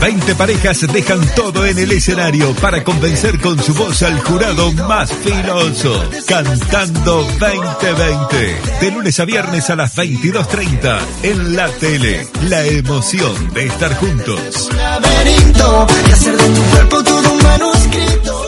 20 0.00 0.34
parejas 0.34 0.80
dejan 0.92 1.20
todo 1.34 1.64
en 1.66 1.78
el 1.78 1.92
escenario 1.92 2.52
para 2.54 2.82
convencer 2.84 3.38
con 3.40 3.62
su 3.62 3.74
voz 3.74 4.02
al 4.02 4.20
jurado 4.20 4.72
más 4.72 5.12
filoso. 5.12 6.04
Cantando 6.26 7.26
2020. 7.38 8.60
De 8.80 8.90
lunes 8.90 9.20
a 9.20 9.24
viernes 9.24 9.70
a 9.70 9.76
las 9.76 9.96
22.30 9.96 10.98
en 11.22 11.56
la 11.56 11.68
tele. 11.68 12.26
La 12.48 12.64
emoción 12.64 13.52
de 13.54 13.66
estar 13.66 13.94
juntos. 13.96 14.68
laberinto 14.74 15.86
y 16.08 16.12
hacer 16.12 16.36
de 16.36 16.48
tu 16.48 16.62
cuerpo 16.62 17.04
todo 17.04 17.32
un 17.32 17.42
manuscrito. 17.42 18.47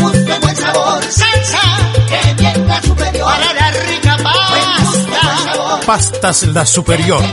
la 2.71 2.81
superior. 2.81 3.25
Para 3.25 3.53
la 3.53 3.71
rica 3.71 4.17
pasta. 4.17 5.85
Pastas 5.85 6.43
La 6.47 6.65
Superior. 6.65 7.23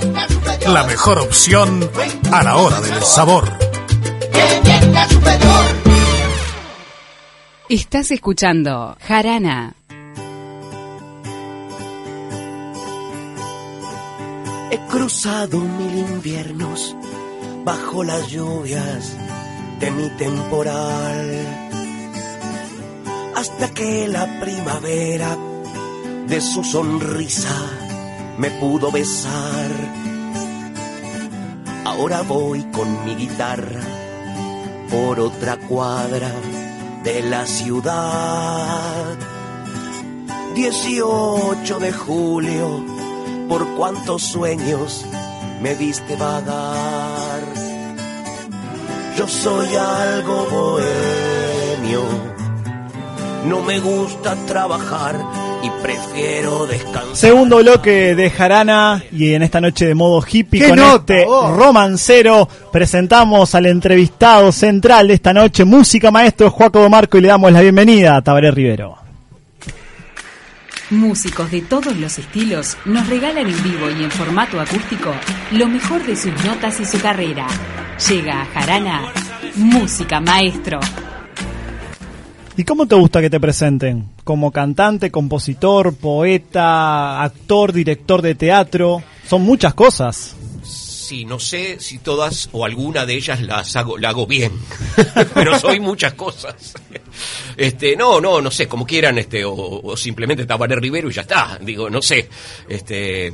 La 0.67 0.85
mejor 0.85 1.19
opción 1.21 1.89
a 2.33 2.43
la 2.43 2.57
hora 2.57 2.81
del 2.81 3.03
sabor. 3.05 3.49
La 4.93 5.09
superior. 5.09 5.65
Estás 7.69 8.11
escuchando 8.11 8.97
Jarana. 9.07 9.75
He 14.71 14.79
cruzado 14.91 15.61
mil 15.61 15.99
inviernos 15.99 16.97
bajo 17.65 18.05
las 18.05 18.29
lluvias 18.29 19.17
de 19.81 19.91
mi 19.91 20.09
temporal. 20.17 21.68
Hasta 23.39 23.73
que 23.73 24.09
la 24.09 24.27
primavera 24.41 25.37
de 26.27 26.41
su 26.41 26.65
sonrisa 26.65 27.55
me 28.37 28.51
pudo 28.51 28.91
besar. 28.91 29.71
Ahora 31.85 32.23
voy 32.23 32.65
con 32.73 33.05
mi 33.05 33.15
guitarra 33.15 33.81
por 34.91 35.21
otra 35.21 35.57
cuadra 35.57 36.33
de 37.05 37.23
la 37.23 37.47
ciudad. 37.47 39.17
18 40.57 41.79
de 41.79 41.93
julio, 41.93 42.85
por 43.49 43.65
cuántos 43.77 44.25
sueños 44.25 45.07
me 45.63 45.77
viste 45.77 46.17
vagar. 46.17 47.43
Yo 49.17 49.29
soy 49.29 49.77
algo 49.77 50.47
bohemio, 50.51 52.03
no 53.47 53.63
me 53.63 53.79
gusta 53.79 54.35
trabajar 54.47 55.17
y 55.63 55.71
prefiero 55.83 56.67
descansar. 56.67 57.17
Segundo 57.17 57.59
bloque 57.59 58.15
de 58.15 58.31
Jarana 58.31 59.03
y 59.13 59.33
en 59.35 59.43
esta 59.43 59.61
noche 59.61 59.87
de 59.87 59.95
modo 59.95 60.23
hippie 60.27 60.61
¡Qué 60.61 60.69
con 60.69 60.77
nota, 60.79 61.15
este 61.15 61.27
vos! 61.27 61.57
romancero 61.57 62.49
presentamos 62.73 63.55
al 63.55 63.67
entrevistado 63.67 64.53
central 64.53 65.09
de 65.09 65.15
esta 65.15 65.33
noche, 65.33 65.65
música 65.65 66.11
maestro 66.11 66.51
Joaco 66.51 66.89
Marco 66.89 67.19
y 67.19 67.23
le 67.23 67.29
damos 67.29 67.53
la 67.53 67.61
bienvenida 67.61 68.17
a 68.17 68.23
Tabaré 68.23 68.51
Rivero. 68.51 68.97
Músicos 70.91 71.51
de 71.51 71.61
todos 71.61 71.95
los 71.97 72.19
estilos 72.19 72.79
nos 72.87 73.07
regalan 73.09 73.47
en 73.47 73.63
vivo 73.63 73.91
y 73.91 74.05
en 74.05 74.11
formato 74.11 74.59
acústico 74.59 75.13
lo 75.53 75.69
mejor 75.69 76.03
de 76.07 76.17
sus 76.17 76.33
notas 76.45 76.81
y 76.81 76.87
su 76.87 76.99
carrera. 77.01 77.47
Llega 78.09 78.41
a 78.41 78.47
Jarana, 78.47 79.03
Música 79.57 80.19
Maestro. 80.21 80.81
¿Y 82.59 82.65
cómo 82.65 82.89
te 82.89 82.97
gusta 82.97 83.21
que 83.21 83.31
te 83.31 83.39
presenten? 83.39 84.09
¿Como 84.25 84.51
cantante, 84.51 85.13
compositor, 85.13 85.95
poeta, 85.95 87.23
actor, 87.23 87.73
director 87.73 88.21
de 88.21 88.35
teatro? 88.35 89.01
Son 89.29 89.43
muchas 89.43 89.75
cosas. 89.75 90.35
Sí, 90.65 91.25
no 91.25 91.39
sé 91.39 91.79
si 91.79 91.99
todas 91.99 92.49
o 92.51 92.65
alguna 92.65 93.07
de 93.07 93.15
ellas 93.15 93.41
las 93.43 93.77
hago, 93.77 93.97
la 93.97 94.09
hago 94.09 94.27
bien, 94.27 94.51
pero 95.35 95.57
soy 95.57 95.79
muchas 95.79 96.15
cosas. 96.15 96.75
Este, 97.57 97.95
no, 97.95 98.21
no, 98.21 98.41
no 98.41 98.51
sé, 98.51 98.67
como 98.67 98.85
quieran, 98.85 99.19
este, 99.19 99.45
o, 99.45 99.55
o 99.55 99.97
simplemente 99.97 100.45
Tabaré 100.45 100.75
Rivero 100.75 101.09
y 101.09 101.13
ya 101.13 101.23
está. 101.23 101.61
Digo, 101.63 101.89
no 101.89 102.03
sé, 102.03 102.29
este, 102.69 103.33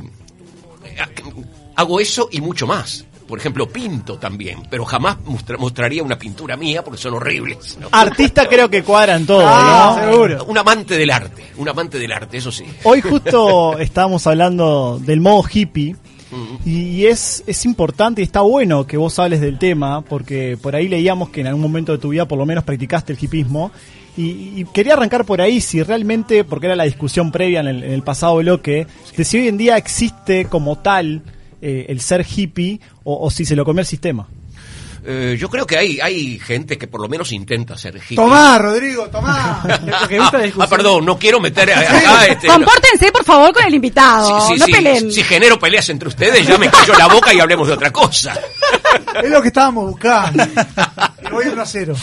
hago 1.77 1.99
eso 1.99 2.29
y 2.31 2.43
mucho 2.43 2.67
más. 2.67 3.07
Por 3.27 3.39
ejemplo, 3.39 3.67
pinto 3.69 4.19
también, 4.19 4.59
pero 4.69 4.85
jamás 4.85 5.17
mostra- 5.25 5.57
mostraría 5.57 6.03
una 6.03 6.19
pintura 6.19 6.57
mía 6.57 6.85
porque 6.85 7.01
son 7.01 7.15
horribles. 7.15 7.79
¿no? 7.81 7.89
Artista 7.91 8.47
creo 8.49 8.69
que 8.69 8.83
cuadran 8.83 9.25
todo, 9.27 9.43
Ah, 9.47 9.99
¿no? 10.11 10.45
Un 10.45 10.59
amante 10.59 10.97
del 10.99 11.11
arte, 11.11 11.43
un 11.57 11.69
amante 11.69 11.99
del 11.99 12.13
arte, 12.13 12.37
eso 12.37 12.53
sí. 12.53 12.65
Hoy 12.85 13.01
justo 13.01 13.79
estábamos 13.79 14.27
hablando 14.27 14.99
del 15.03 15.21
modo 15.21 15.43
hippie 15.51 15.97
y 16.65 17.07
es, 17.07 17.45
es 17.47 17.65
importante 17.65 18.21
y 18.21 18.25
está 18.25 18.41
bueno 18.41 18.87
que 18.89 18.97
vos 18.97 19.17
hables 19.21 19.41
del 19.41 19.57
tema 19.59 20.01
porque 20.03 20.59
por 20.61 20.75
ahí 20.75 20.89
leíamos 20.89 21.29
que 21.31 21.43
en 21.43 21.47
algún 21.47 21.63
momento 21.63 21.93
de 21.93 21.99
tu 21.99 22.09
vida 22.09 22.27
por 22.27 22.37
lo 22.39 22.45
menos 22.45 22.65
practicaste 22.65 23.13
el 23.13 23.19
hippismo 23.23 23.71
y, 24.17 24.61
y 24.61 24.65
quería 24.73 24.95
arrancar 24.95 25.25
por 25.25 25.41
ahí 25.41 25.61
si 25.61 25.81
realmente, 25.83 26.43
porque 26.45 26.67
era 26.67 26.75
la 26.77 26.85
discusión 26.85 27.31
previa 27.31 27.61
en 27.61 27.69
el, 27.69 27.85
en 27.85 27.93
el 27.93 28.03
pasado 28.03 28.37
bloque, 28.37 28.87
de 29.17 29.25
si 29.25 29.39
hoy 29.39 29.49
en 29.49 29.57
día 29.59 29.77
existe 29.77 30.47
como 30.47 30.77
tal 30.79 31.23
eh, 31.63 31.87
el 31.89 32.01
ser 32.01 32.25
hippie 32.29 32.81
o, 33.05 33.27
o 33.27 33.31
si 33.31 33.45
se 33.45 33.55
lo 33.57 33.65
comió 33.65 33.81
el 33.81 33.87
sistema. 33.87 34.27
Eh, 35.07 35.37
yo 35.39 35.51
creo 35.51 35.67
que 35.67 35.77
hay, 35.77 36.01
hay 36.01 36.39
gente 36.39 36.79
que 36.79 36.87
por 36.87 36.99
lo 36.99 37.11
menos 37.11 37.31
intenta 37.31 37.77
ser 37.77 37.97
hippie. 37.97 38.17
Tomá, 38.17 38.57
Rodrigo, 38.59 39.07
tomá. 39.11 39.63
ah, 40.59 40.67
perdón, 40.67 41.05
no 41.05 41.19
quiero 41.19 41.41
meter 41.41 41.71
a- 41.73 42.25
este, 42.27 42.47
Compórtense, 42.47 43.13
por 43.13 43.23
favor, 43.23 43.53
con 43.53 43.65
el 43.65 43.75
invitado. 43.75 44.49
Sí, 44.49 44.55
no 44.59 44.65
sí, 44.65 44.73
peleen. 44.73 45.13
Si 45.13 45.23
genero 45.23 45.59
peleas 45.59 45.91
entre 45.91 46.09
ustedes, 46.09 46.47
ya 46.47 46.57
me 46.57 46.71
callo 46.71 46.95
la 46.97 47.07
boca 47.09 47.35
y 47.35 47.41
hablemos 47.41 47.69
de 47.69 47.75
otra 47.75 47.93
cosa. 47.93 48.33
Es 49.23 49.31
lo 49.31 49.43
que 49.43 49.49
estábamos 49.49 49.91
buscando. 49.91 50.43
Voy 51.31 51.47
1 51.49 51.61
a 51.61 51.67
0. 51.67 51.95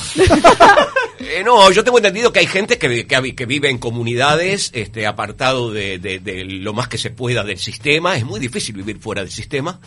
Eh, 1.20 1.44
no, 1.44 1.72
yo 1.72 1.84
tengo 1.84 1.98
entendido 1.98 2.32
que 2.32 2.40
hay 2.40 2.48
gente 2.48 2.78
que, 2.78 3.08
que, 3.08 3.36
que 3.36 3.46
vive 3.48 3.70
en 3.70 3.78
comunidades 3.80 4.70
este, 4.76 5.08
apartado 5.08 5.72
de, 5.72 5.98
de- 5.98 6.20
de 6.20 6.44
lo 6.46 6.74
más 6.74 6.88
que 6.88 6.98
se 7.00 7.10
pueda 7.10 7.44
del 7.44 7.58
sistema. 7.58 8.16
Es 8.16 8.26
muy 8.26 8.40
difícil 8.40 8.76
vivir 8.76 9.00
fuera 9.00 9.22
del 9.24 9.32
sistema. 9.32 9.80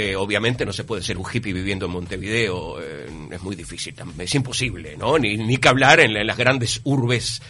Eh, 0.00 0.14
obviamente 0.14 0.64
no 0.64 0.72
se 0.72 0.84
puede 0.84 1.02
ser 1.02 1.18
un 1.18 1.24
hippie 1.24 1.52
viviendo 1.52 1.86
en 1.86 1.90
Montevideo, 1.90 2.80
eh, 2.80 3.10
es 3.32 3.42
muy 3.42 3.56
difícil, 3.56 3.96
es 4.16 4.32
imposible, 4.36 4.96
¿no? 4.96 5.18
Ni, 5.18 5.36
ni 5.36 5.56
que 5.56 5.68
hablar 5.68 5.98
en, 5.98 6.16
en 6.16 6.24
las 6.24 6.36
grandes 6.36 6.80
urbes 6.84 7.42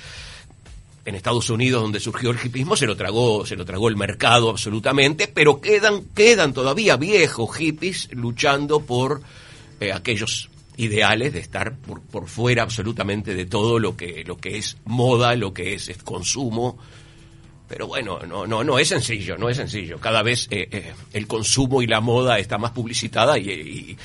en 1.05 1.15
Estados 1.15 1.51
Unidos 1.51 1.83
donde 1.83 2.01
surgió 2.01 2.31
el 2.31 2.39
hipismo 2.43 2.75
se 2.75 2.87
lo 2.87 2.97
tragó, 2.97 3.45
se 3.45 3.55
lo 3.55 3.67
tragó 3.67 3.91
el 3.91 3.97
mercado 3.97 4.49
absolutamente, 4.49 5.29
pero 5.29 5.61
quedan, 5.61 6.05
quedan 6.15 6.55
todavía 6.55 6.97
viejos 6.97 7.55
hippies 7.55 8.09
luchando 8.13 8.81
por 8.81 9.21
eh, 9.81 9.93
aquellos 9.93 10.49
ideales 10.79 11.35
de 11.35 11.41
estar 11.41 11.77
por, 11.77 12.01
por 12.01 12.29
fuera 12.29 12.63
absolutamente 12.63 13.35
de 13.35 13.45
todo 13.45 13.79
lo 13.79 13.95
que, 13.95 14.25
lo 14.27 14.39
que 14.39 14.57
es 14.57 14.79
moda, 14.87 15.37
lo 15.37 15.53
que 15.53 15.75
es, 15.75 15.91
es 15.91 16.03
consumo. 16.03 16.79
Pero 17.69 17.87
bueno, 17.87 18.21
no, 18.27 18.47
no, 18.47 18.65
no 18.65 18.79
es 18.79 18.89
sencillo, 18.89 19.37
no 19.37 19.51
es 19.51 19.59
sencillo. 19.59 19.99
Cada 19.99 20.23
vez 20.23 20.49
eh, 20.51 20.67
eh, 20.71 20.93
el 21.13 21.27
consumo 21.27 21.83
y 21.83 21.87
la 21.87 22.01
moda 22.01 22.39
está 22.39 22.57
más 22.57 22.71
publicitada 22.71 23.39
y, 23.39 23.51
y- 23.51 23.97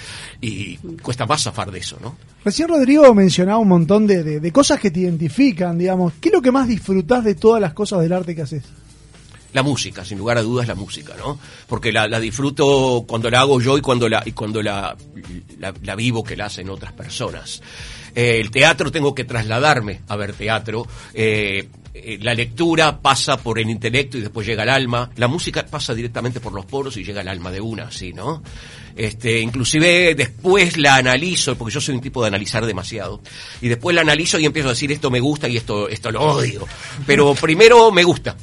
y 0.42 0.78
cuesta 1.02 1.26
más 1.26 1.44
zafar 1.44 1.72
de 1.72 1.80
eso, 1.80 1.98
¿no? 2.02 2.18
Recién 2.44 2.68
Rodrigo 2.68 3.14
mencionaba 3.14 3.60
un 3.60 3.70
montón 3.70 4.06
de, 4.06 4.22
de- 4.22 4.40
de 4.42 4.52
cosas 4.52 4.80
que 4.82 4.92
te 4.92 5.00
identifican, 5.00 5.78
digamos. 5.78 6.12
¿Qué 6.20 6.28
es 6.28 6.34
lo 6.34 6.42
que 6.42 6.52
más 6.52 6.68
disfrutás 6.68 7.24
de 7.24 7.36
todas 7.36 7.62
las 7.62 7.74
cosas 7.74 8.02
del 8.02 8.12
arte 8.12 8.36
que 8.36 8.42
haces? 8.42 8.64
La 9.54 9.64
música, 9.64 10.04
sin 10.04 10.18
lugar 10.18 10.38
a 10.38 10.42
dudas 10.42 10.68
la 10.68 10.76
música, 10.76 11.14
¿no? 11.18 11.40
Porque 11.68 11.92
la, 11.94 12.08
la 12.08 12.20
disfruto 12.20 13.06
cuando 13.08 13.30
la 13.30 13.42
hago 13.42 13.62
yo 13.62 13.78
y 13.78 13.82
cuando 13.82 14.10
la, 14.10 14.24
y 14.26 14.32
cuando 14.34 14.62
la, 14.62 14.98
la, 15.60 15.74
la 15.84 15.96
vivo 15.96 16.24
que 16.24 16.36
la 16.36 16.48
hacen 16.48 16.70
otras 16.70 16.92
personas. 16.92 17.62
Eh, 18.16 18.40
el 18.42 18.52
teatro 18.52 18.92
tengo 18.92 19.14
que 19.16 19.24
trasladarme 19.24 20.02
a 20.10 20.16
ver 20.18 20.34
teatro. 20.34 20.86
Eh, 21.14 21.70
eh, 21.94 22.18
la 22.22 22.34
lectura 22.34 23.00
pasa 23.00 23.38
por 23.38 23.60
el 23.60 23.70
intelecto 23.70 24.18
y 24.18 24.22
después 24.22 24.48
llega 24.48 24.64
al 24.64 24.70
alma. 24.70 25.12
La 25.16 25.28
música 25.28 25.66
pasa 25.66 25.94
directamente 25.94 26.40
por 26.40 26.54
los 26.54 26.66
poros 26.66 26.98
y 26.98 27.04
llega 27.04 27.22
al 27.22 27.28
alma 27.28 27.52
de 27.52 27.62
una, 27.62 27.84
así, 27.84 28.14
¿no? 28.14 28.42
Este, 28.96 29.40
inclusive 29.40 30.14
después 30.16 30.78
la 30.78 30.96
analizo, 30.98 31.56
porque 31.58 31.74
yo 31.74 31.82
soy 31.82 31.96
un 31.96 32.02
tipo 32.02 32.22
de 32.22 32.28
analizar 32.28 32.66
demasiado, 32.66 33.22
y 33.62 33.68
después 33.68 33.96
la 33.96 34.02
analizo 34.02 34.38
y 34.40 34.46
empiezo 34.46 34.70
a 34.70 34.74
decir 34.74 34.92
esto 34.92 35.10
me 35.10 35.20
gusta 35.20 35.48
y 35.50 35.58
esto, 35.58 35.90
esto 35.90 36.12
lo 36.12 36.22
odio. 36.22 36.68
Pero 37.08 37.34
primero 37.36 37.92
me 37.92 38.04
gusta. 38.04 38.36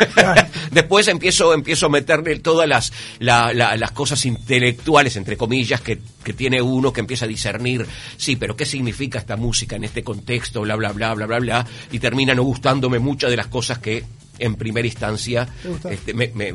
después 0.70 1.06
empiezo, 1.08 1.52
empiezo 1.52 1.86
a 1.86 1.88
meterle 1.90 2.38
todas 2.38 2.68
las, 2.68 2.92
la- 3.18 3.52
la- 3.52 3.76
las 3.76 3.90
cosas 3.92 4.24
intelectuales, 4.24 5.16
entre 5.16 5.36
comillas, 5.36 5.80
que, 5.80 5.98
que 6.24 6.32
tiene 6.32 6.62
uno 6.62 6.92
que 6.92 7.00
empieza 7.00 7.24
a 7.26 7.28
discernir, 7.28 7.86
sí, 8.16 8.36
pero 8.36 8.56
¿qué 8.56 8.64
significa 8.66 9.18
esta 9.18 9.36
música 9.36 9.76
en 9.76 9.84
este 9.84 10.02
contexto? 10.02 10.62
Bla, 10.62 10.76
bla, 10.76 10.92
bla, 10.92 11.14
bla, 11.14 11.26
bla, 11.26 11.38
bla, 11.38 11.66
y 11.92 11.98
termina 11.98 12.34
no 12.34 12.42
gustándome 12.42 12.98
muchas 12.98 13.30
de 13.30 13.36
las 13.36 13.48
cosas 13.48 13.78
que 13.78 14.04
en 14.38 14.54
primera 14.54 14.86
instancia 14.86 15.46
este, 15.90 16.14
me, 16.14 16.28
me, 16.34 16.54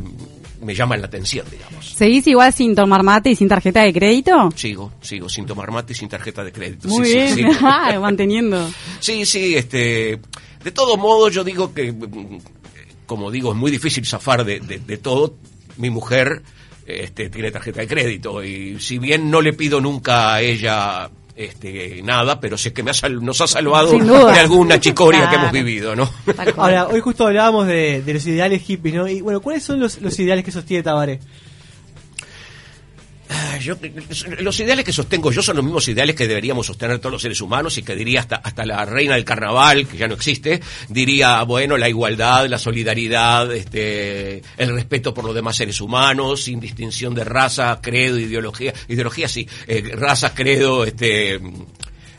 me 0.66 0.76
llaman 0.76 1.00
la 1.00 1.08
atención, 1.08 1.46
digamos. 1.50 1.92
¿Seguís 1.96 2.28
igual 2.28 2.52
sin 2.52 2.76
tomar 2.76 3.04
mate 3.04 3.30
y 3.30 3.36
sin 3.36 3.48
tarjeta 3.48 3.84
de 3.84 3.94
crédito? 3.94 4.50
Sigo, 4.56 4.92
sigo, 5.02 5.30
sin 5.30 5.46
tomar 5.46 5.72
mate 5.72 5.94
y 5.94 5.96
sin 5.96 6.10
tarjeta 6.10 6.44
de 6.44 6.52
crédito. 6.52 6.88
Muy 6.90 7.06
Sí, 7.06 7.28
sí, 7.30 7.36
bien, 7.36 7.54
sí. 7.54 7.60
Ah, 7.64 7.98
manteniendo. 8.02 8.70
Sí, 9.00 9.26
sí, 9.26 9.56
este, 9.56 10.20
de 10.64 10.72
todos 10.74 10.98
modos 10.98 11.34
yo 11.34 11.44
digo 11.44 11.74
que, 11.74 11.94
como 13.06 13.32
digo, 13.32 13.52
es 13.52 13.58
muy 13.58 13.72
difícil 13.72 14.06
zafar 14.06 14.44
de, 14.44 14.60
de- 14.60 14.80
de 14.80 14.98
todo. 14.98 15.36
Mi 15.78 15.90
mujer 15.90 16.42
este, 16.88 17.30
tiene 17.30 17.52
tarjeta 17.52 17.82
de 17.82 17.88
crédito 17.88 18.44
y 18.44 18.80
si 18.80 18.98
bien 18.98 19.30
no 19.30 19.42
le 19.42 19.54
pido 19.54 19.80
nunca 19.82 20.34
a 20.36 20.42
ella 20.42 21.10
este, 21.36 22.02
nada, 22.04 22.40
pero 22.40 22.58
sé 22.58 22.72
que 22.74 22.82
me 22.84 22.92
ha 22.92 22.94
sal- 22.94 23.24
nos 23.24 23.42
ha 23.42 23.48
salvado 23.48 23.92
de 24.34 24.40
alguna 24.40 24.80
chicoria 24.80 25.30
que 25.30 25.36
hemos 25.36 25.52
vivido, 25.52 25.96
¿no? 25.96 26.10
Ahora, 26.58 26.88
hoy 26.88 27.02
justo 27.02 27.28
hablábamos 27.28 27.68
de, 27.68 28.02
de 28.02 28.14
los 28.14 28.26
ideales 28.26 28.62
hippies, 28.62 28.96
¿no? 28.96 29.08
Y 29.08 29.22
bueno, 29.22 29.42
¿cuáles 29.42 29.64
son 29.64 29.80
los, 29.80 30.02
los 30.02 30.18
ideales 30.20 30.46
que 30.46 30.52
sostiene 30.52 30.82
Tabaré? 30.84 31.20
Ah, 33.28 33.58
yo- 33.58 33.76
los 34.40 34.60
ideales 34.60 34.86
que 34.86 34.94
sostengo 34.94 35.32
yo 35.32 35.42
son 35.42 35.56
los 35.56 35.66
mismos 35.66 35.88
ideales 35.88 36.16
que 36.16 36.28
deberíamos 36.28 36.68
sostener 36.68 37.00
todos 37.00 37.14
los 37.14 37.22
seres 37.22 37.42
humanos 37.42 37.76
y 37.78 37.84
que 37.84 37.96
diría 37.96 38.20
hasta, 38.20 38.36
hasta 38.36 38.66
la 38.66 38.86
reina 38.86 39.16
del 39.16 39.26
carnaval, 39.26 39.88
que 39.88 39.98
ya 39.98 40.08
no 40.08 40.14
existe, 40.14 40.62
diría, 40.90 41.42
bueno, 41.44 41.76
la 41.78 41.90
igualdad, 41.90 42.48
la 42.48 42.60
solidaridad, 42.60 43.52
este, 43.54 44.44
el 44.58 44.74
respeto 44.76 45.14
por 45.14 45.26
los 45.26 45.34
demás 45.34 45.56
seres 45.56 45.82
humanos, 45.82 46.44
sin 46.44 46.60
distinción 46.60 47.16
de 47.16 47.24
raza, 47.24 47.80
credo, 47.82 48.20
ideología, 48.20 48.74
ideología 48.90 49.28
sí, 49.28 49.48
eh, 49.68 49.82
raza, 49.96 50.36
credo, 50.36 50.84
este, 50.86 51.40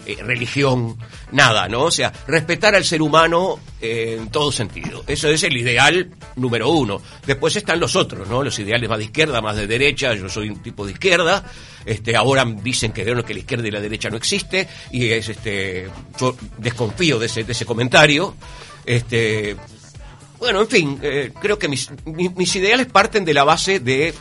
eh, 0.07 0.17
religión, 0.23 0.97
nada, 1.33 1.69
¿no? 1.69 1.83
O 1.85 1.91
sea, 1.91 2.13
respetar 2.27 2.75
al 2.75 2.85
ser 2.85 3.03
humano 3.03 3.59
eh, 3.81 4.17
en 4.19 4.29
todo 4.31 4.53
sentido. 4.53 5.05
Eso 5.07 5.29
es 5.29 5.43
el 5.43 5.57
ideal 5.57 6.11
número 6.37 6.71
uno. 6.71 7.03
Después 7.27 7.57
están 7.57 7.81
los 7.81 7.97
otros, 7.97 8.29
¿no? 8.29 8.43
Los 8.43 8.59
ideales 8.59 8.89
más 8.89 8.99
de 8.99 9.05
izquierda, 9.05 9.41
más 9.41 9.57
de 9.57 9.67
derecha. 9.67 10.15
Yo 10.15 10.29
soy 10.29 10.51
un 10.51 10.63
tipo 10.63 10.87
de 10.87 10.93
izquierda. 10.93 11.45
Este, 11.85 12.17
ahora 12.17 12.45
dicen 12.45 12.93
que, 12.93 13.05
bueno, 13.05 13.25
que 13.25 13.35
la 13.35 13.41
izquierda 13.41 13.69
y 13.69 13.71
la 13.71 13.81
derecha 13.81 14.11
no 14.11 14.17
existe 14.17 14.69
y 14.91 15.09
es 15.09 15.29
este, 15.29 15.89
yo 16.19 16.37
desconfío 16.59 17.19
de 17.19 17.27
ese, 17.27 17.45
de 17.45 17.53
ese 17.53 17.65
comentario. 17.65 18.35
Este, 18.85 19.57
bueno, 20.39 20.61
en 20.61 20.69
fin, 20.69 20.99
eh, 21.03 21.33
creo 21.41 21.59
que 21.59 21.69
mis, 21.69 21.91
mis, 22.05 22.35
mis 22.35 22.57
ideales 22.57 22.87
parten 22.87 23.25
de 23.25 23.35
la 23.35 23.45
base 23.45 23.81
de, 23.81 24.15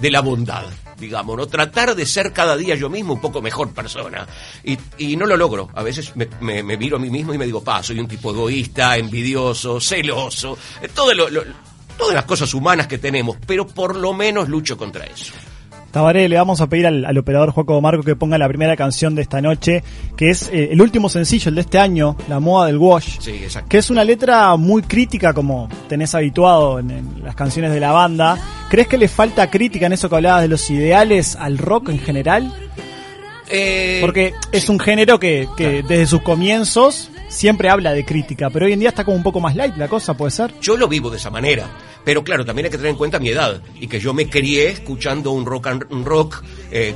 de 0.00 0.10
la 0.10 0.20
bondad, 0.20 0.64
digamos, 0.98 1.36
¿no? 1.36 1.46
Tratar 1.46 1.94
de 1.94 2.06
ser 2.06 2.32
cada 2.32 2.56
día 2.56 2.74
yo 2.74 2.88
mismo 2.90 3.14
un 3.14 3.20
poco 3.20 3.40
mejor 3.42 3.70
persona. 3.72 4.26
Y, 4.62 4.78
y 4.98 5.16
no 5.16 5.26
lo 5.26 5.36
logro. 5.36 5.68
A 5.74 5.82
veces 5.82 6.12
me, 6.16 6.28
me- 6.62 6.76
miro 6.76 6.96
a 6.96 7.00
mí 7.00 7.10
mismo 7.10 7.34
y 7.34 7.38
me 7.38 7.44
digo, 7.46 7.62
pa, 7.62 7.82
soy 7.82 7.98
un 8.00 8.08
tipo 8.08 8.30
egoísta, 8.30 8.96
envidioso, 8.96 9.80
celoso, 9.80 10.56
eh, 10.82 10.88
todo 10.94 11.12
lo- 11.14 11.28
todas 11.96 12.14
las 12.14 12.24
cosas 12.24 12.52
humanas 12.54 12.86
que 12.88 12.98
tenemos, 12.98 13.36
pero 13.46 13.66
por 13.66 13.94
lo 13.96 14.12
menos 14.12 14.48
lucho 14.48 14.76
contra 14.76 15.04
eso. 15.04 15.32
Tabaré, 15.94 16.28
le 16.28 16.36
vamos 16.36 16.60
a 16.60 16.66
pedir 16.68 16.88
al, 16.88 17.04
al 17.04 17.16
operador 17.16 17.52
Joaco 17.52 17.80
Marco 17.80 18.02
que 18.02 18.16
ponga 18.16 18.36
la 18.36 18.48
primera 18.48 18.76
canción 18.76 19.14
de 19.14 19.22
esta 19.22 19.40
noche, 19.40 19.84
que 20.16 20.28
es 20.30 20.50
eh, 20.52 20.70
el 20.72 20.82
último 20.82 21.08
sencillo, 21.08 21.50
el 21.50 21.54
de 21.54 21.60
este 21.60 21.78
año, 21.78 22.16
La 22.28 22.40
Moda 22.40 22.66
del 22.66 22.78
Wash. 22.78 23.20
Sí, 23.20 23.30
exacto. 23.30 23.68
Que 23.68 23.78
es 23.78 23.90
una 23.90 24.02
letra 24.02 24.56
muy 24.56 24.82
crítica, 24.82 25.32
como 25.32 25.68
tenés 25.88 26.12
habituado 26.16 26.80
en, 26.80 26.90
en 26.90 27.24
las 27.24 27.36
canciones 27.36 27.72
de 27.72 27.78
la 27.78 27.92
banda. 27.92 28.36
¿Crees 28.68 28.88
que 28.88 28.98
le 28.98 29.06
falta 29.06 29.48
crítica 29.48 29.86
en 29.86 29.92
eso 29.92 30.08
que 30.10 30.16
hablabas 30.16 30.42
de 30.42 30.48
los 30.48 30.68
ideales 30.68 31.36
al 31.36 31.58
rock 31.58 31.90
en 31.90 32.00
general? 32.00 32.52
Eh, 33.48 33.98
Porque 34.00 34.32
es 34.50 34.68
un 34.68 34.80
género 34.80 35.20
que, 35.20 35.46
que 35.56 35.84
desde 35.84 36.06
sus 36.06 36.22
comienzos 36.22 37.08
siempre 37.28 37.68
habla 37.68 37.92
de 37.92 38.04
crítica, 38.04 38.50
pero 38.50 38.66
hoy 38.66 38.72
en 38.72 38.80
día 38.80 38.88
está 38.88 39.04
como 39.04 39.16
un 39.16 39.22
poco 39.22 39.40
más 39.40 39.54
light 39.54 39.76
la 39.76 39.86
cosa, 39.86 40.14
¿puede 40.14 40.32
ser? 40.32 40.54
Yo 40.60 40.76
lo 40.76 40.88
vivo 40.88 41.08
de 41.10 41.18
esa 41.18 41.30
manera. 41.30 41.66
Pero 42.04 42.22
claro, 42.22 42.44
también 42.44 42.66
hay 42.66 42.70
que 42.70 42.76
tener 42.76 42.90
en 42.92 42.96
cuenta 42.98 43.18
mi 43.18 43.30
edad 43.30 43.62
y 43.80 43.86
que 43.86 43.98
yo 43.98 44.12
me 44.12 44.28
crié 44.28 44.68
escuchando 44.70 45.30
un 45.30 45.46
rock, 45.46 45.66
and- 45.68 46.04
rock 46.04 46.42
eh, 46.70 46.94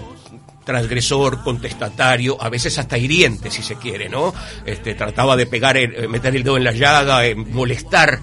transgresor, 0.65 1.43
contestatario, 1.43 2.37
a 2.43 2.49
veces 2.51 2.77
hasta 2.79 2.99
hiriente, 2.99 3.51
si 3.51 3.63
se 3.63 3.77
quiere, 3.77 4.09
¿no? 4.09 4.35
Este, 4.67 4.95
trataba 4.95 5.35
de 5.37 5.47
pegar, 5.47 5.77
el- 5.79 5.95
eh, 5.95 6.09
meter 6.09 6.37
el 6.37 6.43
dedo 6.43 6.57
en 6.59 6.65
la 6.65 6.73
llaga, 6.73 7.25
eh, 7.27 7.35
molestar, 7.35 8.21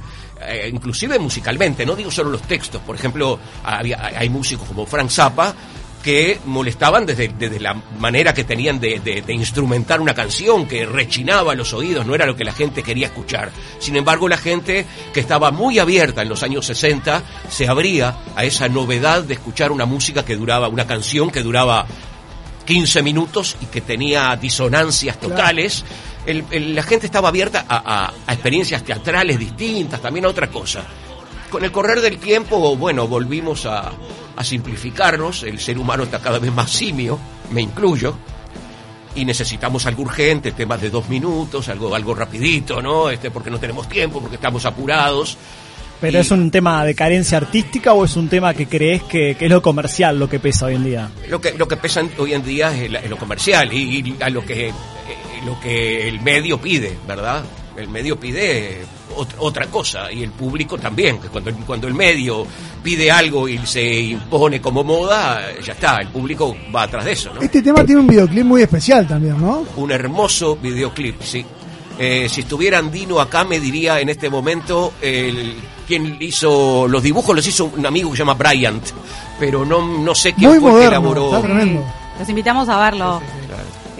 inclusive 0.71 1.17
musicalmente, 1.17 1.85
no 1.87 1.95
digo 1.95 2.11
solo 2.11 2.29
los 2.29 2.43
textos. 2.43 2.79
Por 2.81 2.95
ejemplo, 2.95 3.39
había- 3.63 4.05
hay 4.15 4.29
músicos 4.29 4.67
como 4.67 4.85
Frank 4.85 5.09
Zappa 5.09 5.55
que 6.05 6.39
molestaban 6.45 7.03
desde, 7.07 7.29
desde 7.29 7.59
la 7.59 7.73
manera 7.73 8.31
que 8.31 8.43
tenían 8.43 8.79
de, 8.79 8.99
de- 8.99 9.23
de 9.23 9.33
instrumentar 9.33 9.99
una 9.99 10.13
canción, 10.13 10.67
que 10.67 10.85
rechinaba 10.85 11.55
los 11.55 11.73
oídos, 11.73 12.05
no 12.05 12.13
era 12.13 12.27
lo 12.27 12.35
que 12.35 12.43
la 12.43 12.53
gente 12.53 12.83
quería 12.83 13.07
escuchar. 13.07 13.49
Sin 13.79 13.95
embargo, 13.95 14.29
la 14.29 14.37
gente 14.37 14.85
que 15.15 15.19
estaba 15.19 15.49
muy 15.49 15.79
abierta 15.79 16.21
en 16.21 16.29
los 16.29 16.43
años 16.43 16.67
60 16.67 17.23
se 17.49 17.67
abría 17.67 18.15
a 18.35 18.45
esa 18.45 18.69
novedad 18.69 19.23
de 19.23 19.33
escuchar 19.33 19.71
una 19.71 19.85
música 19.87 20.23
que 20.23 20.35
duraba, 20.35 20.67
una 20.67 20.85
canción 20.85 21.31
que 21.31 21.41
duraba 21.41 21.87
15 22.65 23.01
minutos 23.01 23.57
y 23.61 23.65
que 23.65 23.81
tenía 23.81 24.35
disonancias 24.35 25.19
totales. 25.19 25.83
El- 26.27 26.45
el- 26.51 26.75
la 26.75 26.83
gente 26.83 27.07
estaba 27.07 27.29
abierta 27.29 27.65
a, 27.67 27.77
a- 28.05 28.13
a 28.27 28.33
experiencias 28.33 28.83
teatrales 28.83 29.39
distintas, 29.39 29.99
también 30.01 30.25
a 30.25 30.29
otra 30.29 30.51
cosa. 30.51 30.83
Con 31.55 31.63
el 31.63 31.71
correr 31.71 32.01
del 32.01 32.17
tiempo, 32.17 32.75
bueno, 32.75 33.07
volvimos 33.07 33.65
a, 33.65 33.89
a 34.35 34.43
simplificarnos, 34.43 35.43
el 35.43 35.57
ser 35.57 35.77
humano 35.79 36.03
está 36.03 36.19
cada 36.19 36.37
vez 36.37 36.51
más 36.51 36.69
simio, 36.69 37.17
me 37.51 37.61
incluyo, 37.61 38.13
y 39.15 39.23
necesitamos 39.23 39.85
algo 39.85 40.03
urgente, 40.03 40.51
temas 40.51 40.81
de 40.81 40.89
dos 40.89 41.07
minutos, 41.07 41.69
algo, 41.69 41.95
algo 41.95 42.13
rapidito, 42.13 42.81
¿no? 42.81 43.09
Este, 43.09 43.31
porque 43.31 43.49
no 43.49 43.57
tenemos 43.57 43.87
tiempo, 43.87 44.19
porque 44.19 44.35
estamos 44.35 44.65
apurados. 44.65 45.37
¿Pero 46.01 46.19
es 46.19 46.29
un 46.29 46.51
tema 46.51 46.83
de 46.83 46.93
carencia 46.93 47.37
artística 47.37 47.93
o 47.93 48.03
es 48.03 48.17
un 48.17 48.27
tema 48.27 48.53
que 48.53 48.67
crees 48.67 49.03
que, 49.03 49.35
que 49.39 49.45
es 49.45 49.49
lo 49.49 49.61
comercial 49.61 50.19
lo 50.19 50.27
que 50.27 50.39
pesa 50.39 50.65
hoy 50.65 50.75
en 50.75 50.83
día? 50.83 51.09
Lo 51.29 51.39
que, 51.39 51.53
lo 51.53 51.69
que 51.69 51.77
pesa 51.77 52.01
hoy 52.17 52.33
en 52.33 52.43
día 52.43 52.75
es, 52.77 52.91
la- 52.91 52.99
es 52.99 53.09
lo 53.09 53.15
comercial 53.15 53.71
y, 53.71 53.99
y 54.01 54.17
a 54.21 54.29
lo 54.29 54.45
que, 54.45 54.67
eh, 54.67 54.73
lo 55.45 55.57
que 55.61 56.09
el 56.09 56.19
medio 56.19 56.59
pide, 56.59 56.97
¿verdad? 57.07 57.45
el 57.77 57.87
medio 57.87 58.19
pide 58.19 58.85
otra 59.15 59.67
cosa 59.67 60.11
y 60.11 60.23
el 60.23 60.31
público 60.31 60.77
también, 60.77 61.19
que 61.19 61.27
cuando, 61.29 61.51
cuando 61.65 61.87
el 61.87 61.93
medio 61.93 62.45
pide 62.83 63.11
algo 63.11 63.47
y 63.47 63.57
se 63.65 63.83
impone 64.01 64.61
como 64.61 64.83
moda, 64.83 65.41
ya 65.65 65.73
está, 65.73 65.97
el 66.01 66.07
público 66.09 66.55
va 66.75 66.83
atrás 66.83 67.05
de 67.05 67.11
eso, 67.13 67.33
¿no? 67.33 67.41
Este 67.41 67.61
tema 67.61 67.83
tiene 67.85 68.01
un 68.01 68.07
videoclip 68.07 68.45
muy 68.45 68.61
especial 68.61 69.07
también, 69.07 69.39
¿no? 69.39 69.65
Un 69.77 69.91
hermoso 69.91 70.55
videoclip, 70.57 71.21
sí. 71.21 71.45
Eh, 71.97 72.27
si 72.29 72.41
estuviera 72.41 72.77
Andino 72.77 73.21
acá 73.21 73.45
me 73.45 73.57
diría 73.59 74.01
en 74.01 74.09
este 74.09 74.29
momento 74.29 74.93
el, 75.01 75.55
quién 75.87 76.17
hizo 76.19 76.89
los 76.89 77.01
dibujos 77.01 77.33
los 77.33 77.47
hizo 77.47 77.65
un 77.73 77.85
amigo 77.85 78.11
que 78.11 78.17
se 78.17 78.23
llama 78.23 78.33
Bryant, 78.33 78.83
pero 79.39 79.63
no, 79.65 79.99
no 79.99 80.13
sé 80.13 80.33
quién 80.33 80.49
Muy 80.49 80.59
fue 80.59 80.71
el 80.71 80.75
que 80.75 80.81
moderno, 80.99 81.13
elaboró. 81.13 81.35
está 81.37 81.41
tremendo. 81.41 81.85
Los 82.19 82.29
invitamos 82.29 82.67
a 82.69 82.77
verlo. 82.79 83.21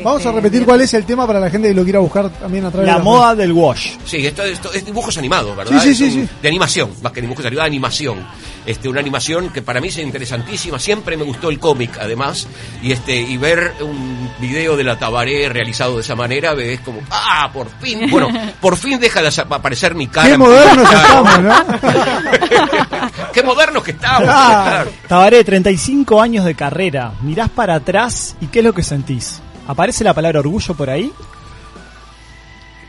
Vamos 0.04 0.26
a 0.26 0.30
Este, 0.30 0.42
repetir 0.42 0.66
cuál 0.66 0.82
es 0.82 0.94
el 0.94 1.06
tema 1.06 1.26
para 1.26 1.40
la 1.40 1.50
gente 1.50 1.70
que 1.70 1.74
lo 1.74 1.84
quiera 1.84 2.00
buscar 2.00 2.30
también 2.30 2.66
a 2.66 2.72
través 2.72 2.88
La 2.88 2.98
de 2.98 3.04
moda 3.04 3.36
del 3.36 3.52
wash. 3.54 3.92
Sí, 4.06 4.26
esto, 4.26 4.44
esto 4.44 4.72
es 4.74 4.86
dibujos 4.86 5.18
animados, 5.18 5.56
¿verdad? 5.56 5.80
Sí, 5.82 5.94
sí, 5.96 6.06
Es 6.06 6.14
sí, 6.14 6.20
un- 6.20 6.28
sí. 6.28 6.34
De 6.42 6.48
animación, 6.50 6.92
más 7.02 7.12
que 7.12 7.22
dibujos 7.22 7.46
animados, 7.46 7.68
animación. 7.68 8.28
Este, 8.66 8.90
una 8.90 9.00
animación 9.00 9.50
que 9.50 9.62
para 9.62 9.80
mí 9.80 9.90
es 9.90 9.98
interesantísima. 10.00 10.80
Siempre 10.80 11.16
me 11.18 11.24
gustó 11.24 11.50
el 11.50 11.60
cómic, 11.60 11.98
además. 12.02 12.48
Y 12.82 12.92
este, 12.92 13.16
y 13.16 13.38
ver 13.38 13.74
un 13.82 14.30
video 14.40 14.76
de 14.76 14.84
la 14.84 14.98
Tabaré 14.98 15.48
realizado 15.50 15.96
de 15.96 16.02
esa 16.02 16.16
manera, 16.16 16.54
es 16.54 16.80
como, 16.82 17.00
ah, 17.12 17.50
por 17.54 17.68
fin, 17.80 18.02
bueno, 18.10 18.28
por 18.60 18.76
fin 18.76 19.00
deja 19.00 19.22
de 19.22 19.30
aparecer 19.50 19.94
mi 19.96 20.08
cara. 20.08 20.30
Qué 20.30 20.38
modernos 20.38 20.92
estamos, 20.92 21.42
¿no? 21.44 21.54
Qué 23.34 23.44
modernos 23.44 23.84
que 23.84 23.92
estamos, 23.92 24.30
Ah, 24.32 24.64
claro. 24.68 24.92
Tabaré, 25.08 25.44
35 25.44 26.22
años 26.22 26.46
de 26.46 26.56
carrera. 26.56 27.12
Mirás 27.22 27.50
para 27.50 27.76
atrás 27.76 28.36
y 28.42 28.48
¿qué 28.48 28.60
es 28.60 28.66
lo 28.66 28.74
que 28.74 28.84
sentís? 28.84 29.42
¿Aparece 29.68 30.04
la 30.04 30.14
palabra 30.14 30.40
orgullo 30.40 30.74
por 30.74 30.90
ahí? 30.90 31.12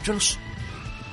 yo 0.06 0.14
no 0.14 0.20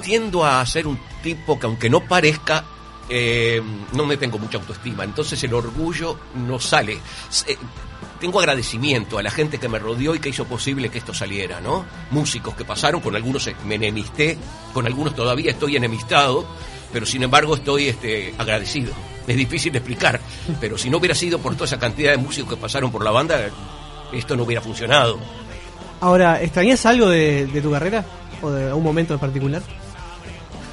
tiendo 0.04 0.46
a 0.46 0.64
ser 0.66 0.86
un 0.86 1.00
tipo 1.24 1.58
que 1.58 1.66
aunque 1.66 1.90
no 1.90 2.02
parezca, 2.02 2.64
eh, 3.10 3.62
no 3.94 4.06
me 4.06 4.18
tengo 4.18 4.38
mucha 4.38 4.58
autoestima. 4.58 5.04
Entonces 5.04 5.42
el 5.44 5.54
orgullo 5.54 6.20
no 6.36 6.60
sale. 6.60 7.00
Eh, 7.48 7.58
tengo 8.20 8.40
agradecimiento 8.40 9.18
a 9.18 9.24
la 9.24 9.32
gente 9.32 9.58
que 9.58 9.68
me 9.68 9.80
rodeó 9.80 10.14
y 10.14 10.20
que 10.20 10.30
hizo 10.30 10.46
posible 10.46 10.90
que 10.90 11.00
esto 11.00 11.14
saliera, 11.14 11.60
¿no? 11.60 11.86
Músicos 12.12 12.54
que 12.56 12.66
pasaron, 12.66 13.02
con 13.02 13.16
algunos 13.16 13.48
eh, 13.48 13.56
me 13.66 13.76
enemisté, 13.76 14.38
con 14.74 14.86
algunos 14.86 15.16
todavía 15.16 15.52
estoy 15.52 15.78
enemistado, 15.78 16.46
pero 16.92 17.06
sin 17.06 17.24
embargo 17.24 17.56
estoy 17.56 17.88
este, 17.88 18.36
agradecido. 18.38 18.94
Es 19.26 19.38
difícil 19.38 19.72
de 19.72 19.80
explicar, 19.80 20.20
pero 20.60 20.78
si 20.78 20.90
no 20.90 20.98
hubiera 20.98 21.16
sido 21.16 21.40
por 21.40 21.54
toda 21.54 21.66
esa 21.66 21.80
cantidad 21.80 22.12
de 22.12 22.18
músicos 22.18 22.52
que 22.52 22.58
pasaron 22.58 22.92
por 22.92 23.04
la 23.04 23.12
banda, 23.12 23.50
esto 24.12 24.36
no 24.36 24.44
hubiera 24.44 24.62
funcionado. 24.62 25.18
Ahora, 26.04 26.42
¿extrañas 26.42 26.86
algo 26.86 27.08
de, 27.10 27.46
de 27.48 27.62
tu 27.62 27.72
carrera? 27.72 28.04
¿O 28.42 28.50
de 28.52 28.74
un 28.74 28.84
momento 28.84 29.14
en 29.14 29.20
particular? 29.22 29.62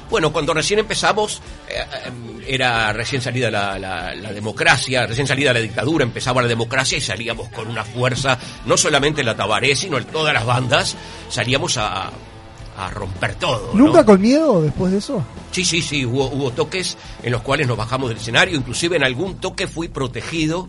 Bueno, 0.09 0.33
cuando 0.33 0.53
recién 0.53 0.79
empezamos, 0.79 1.41
eh, 1.69 1.75
eh, 1.79 2.11
era 2.49 2.91
recién 2.91 3.21
salida 3.21 3.49
la, 3.49 3.79
la- 3.79 4.13
la 4.13 4.33
democracia, 4.33 5.07
recién 5.07 5.25
salida 5.25 5.53
la 5.53 5.61
dictadura, 5.61 6.03
empezaba 6.03 6.41
la 6.41 6.49
democracia 6.49 6.97
y 6.97 7.01
salíamos 7.01 7.47
con 7.47 7.69
una 7.69 7.85
fuerza, 7.85 8.37
no 8.65 8.75
solamente 8.75 9.23
la 9.23 9.37
Tabaré, 9.37 9.73
sino 9.73 9.97
en 9.97 10.03
todas 10.03 10.33
las 10.33 10.45
bandas, 10.45 10.97
salíamos 11.29 11.77
a, 11.77 12.09
a 12.77 12.89
romper 12.89 13.35
todo. 13.35 13.69
¿no? 13.73 13.85
¿Nunca 13.85 14.03
con 14.05 14.19
miedo 14.19 14.61
después 14.61 14.91
de 14.91 14.97
eso? 14.97 15.23
Sí, 15.51 15.63
sí, 15.63 15.81
sí, 15.81 16.05
hubo, 16.05 16.25
hubo 16.25 16.51
toques 16.51 16.97
en 17.23 17.31
los 17.31 17.41
cuales 17.41 17.67
nos 17.67 17.77
bajamos 17.77 18.09
del 18.09 18.17
escenario, 18.17 18.57
inclusive 18.57 18.97
en 18.97 19.05
algún 19.05 19.37
toque 19.39 19.65
fui 19.65 19.87
protegido 19.87 20.67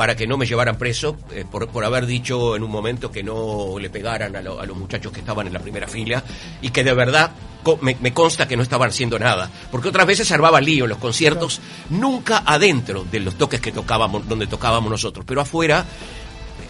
para 0.00 0.16
que 0.16 0.26
no 0.26 0.38
me 0.38 0.46
llevaran 0.46 0.78
preso 0.78 1.18
eh, 1.34 1.44
por, 1.50 1.68
por 1.68 1.84
haber 1.84 2.06
dicho 2.06 2.56
en 2.56 2.62
un 2.62 2.70
momento 2.70 3.12
que 3.12 3.22
no 3.22 3.74
le 3.78 3.90
pegaran 3.90 4.34
a, 4.34 4.40
lo- 4.40 4.58
a 4.58 4.64
los 4.64 4.74
muchachos 4.74 5.12
que 5.12 5.20
estaban 5.20 5.46
en 5.46 5.52
la 5.52 5.60
primera 5.60 5.86
fila 5.86 6.24
y 6.62 6.70
que 6.70 6.82
de 6.82 6.94
verdad 6.94 7.32
co- 7.62 7.78
me, 7.82 7.94
me 8.00 8.14
consta 8.14 8.48
que 8.48 8.56
no 8.56 8.62
estaban 8.62 8.88
haciendo 8.88 9.18
nada. 9.18 9.50
Porque 9.70 9.90
otras 9.90 10.06
veces 10.06 10.26
se 10.26 10.32
armaba 10.32 10.58
lío 10.62 10.84
en 10.84 10.88
los 10.88 10.96
conciertos, 10.98 11.60
nunca 11.90 12.42
adentro 12.46 13.04
de 13.12 13.20
los 13.20 13.34
toques 13.36 13.60
que 13.60 13.72
tocábamos, 13.72 14.26
donde 14.26 14.46
tocábamos 14.46 14.90
nosotros, 14.90 15.26
pero 15.28 15.42
afuera 15.42 15.84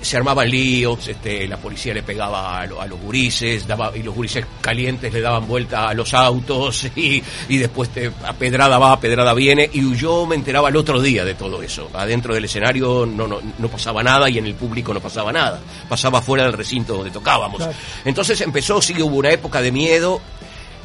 se 0.03 0.17
armaban 0.17 0.49
líos, 0.51 1.07
este, 1.09 1.47
la 1.47 1.57
policía 1.59 1.93
le 1.93 2.03
pegaba 2.03 2.61
a, 2.61 2.67
lo- 2.67 2.81
a 2.81 2.87
los 2.87 2.99
gurises, 3.01 3.67
daba, 3.67 3.93
y 3.95 4.03
los 4.03 4.15
gurises 4.15 4.47
calientes 4.61 5.13
le 5.13 5.21
daban 5.21 5.47
vuelta 5.47 5.89
a 5.89 5.95
los 5.95 6.15
autos, 6.15 6.87
y, 6.97 7.23
y 7.49 7.59
después 7.59 7.91
te, 7.91 8.11
a 8.25 8.33
pedrada 8.33 8.79
va, 8.79 8.93
a 8.93 9.01
pedrada 9.01 9.35
viene, 9.35 9.69
y 9.73 9.95
yo 9.97 10.25
me 10.27 10.37
enteraba 10.37 10.69
el 10.71 10.77
otro 10.77 11.01
día 11.01 11.25
de 11.25 11.35
todo 11.35 11.63
eso. 11.63 11.91
Adentro 11.95 12.35
del 12.35 12.45
escenario 12.47 13.05
no, 13.07 13.27
no, 13.27 13.41
no 13.59 13.69
pasaba 13.69 14.03
nada 14.03 14.29
y 14.31 14.39
en 14.39 14.47
el 14.47 14.55
público 14.55 14.95
no 14.95 15.01
pasaba 15.01 15.33
nada. 15.33 15.61
Pasaba 15.89 16.23
fuera 16.23 16.45
del 16.45 16.55
recinto 16.55 16.95
donde 16.95 17.11
tocábamos. 17.11 17.59
Claro. 17.59 17.73
Entonces 18.05 18.41
empezó, 18.41 18.81
sí 18.81 18.95
hubo 19.03 19.17
una 19.17 19.31
época 19.31 19.61
de 19.61 19.71
miedo 19.73 20.21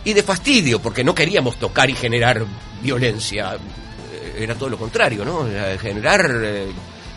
y 0.04 0.14
de 0.14 0.24
fastidio, 0.24 0.80
porque 0.82 1.04
no 1.04 1.16
queríamos 1.16 1.58
tocar 1.58 1.90
y 1.90 1.94
generar 1.96 2.44
violencia. 2.82 3.54
Eh, 3.56 4.44
Era 4.44 4.56
todo 4.56 4.70
lo 4.70 4.78
contrario, 4.78 5.24
¿no? 5.26 5.48
Era 5.48 5.78
generar, 5.80 6.30
eh, 6.44 6.68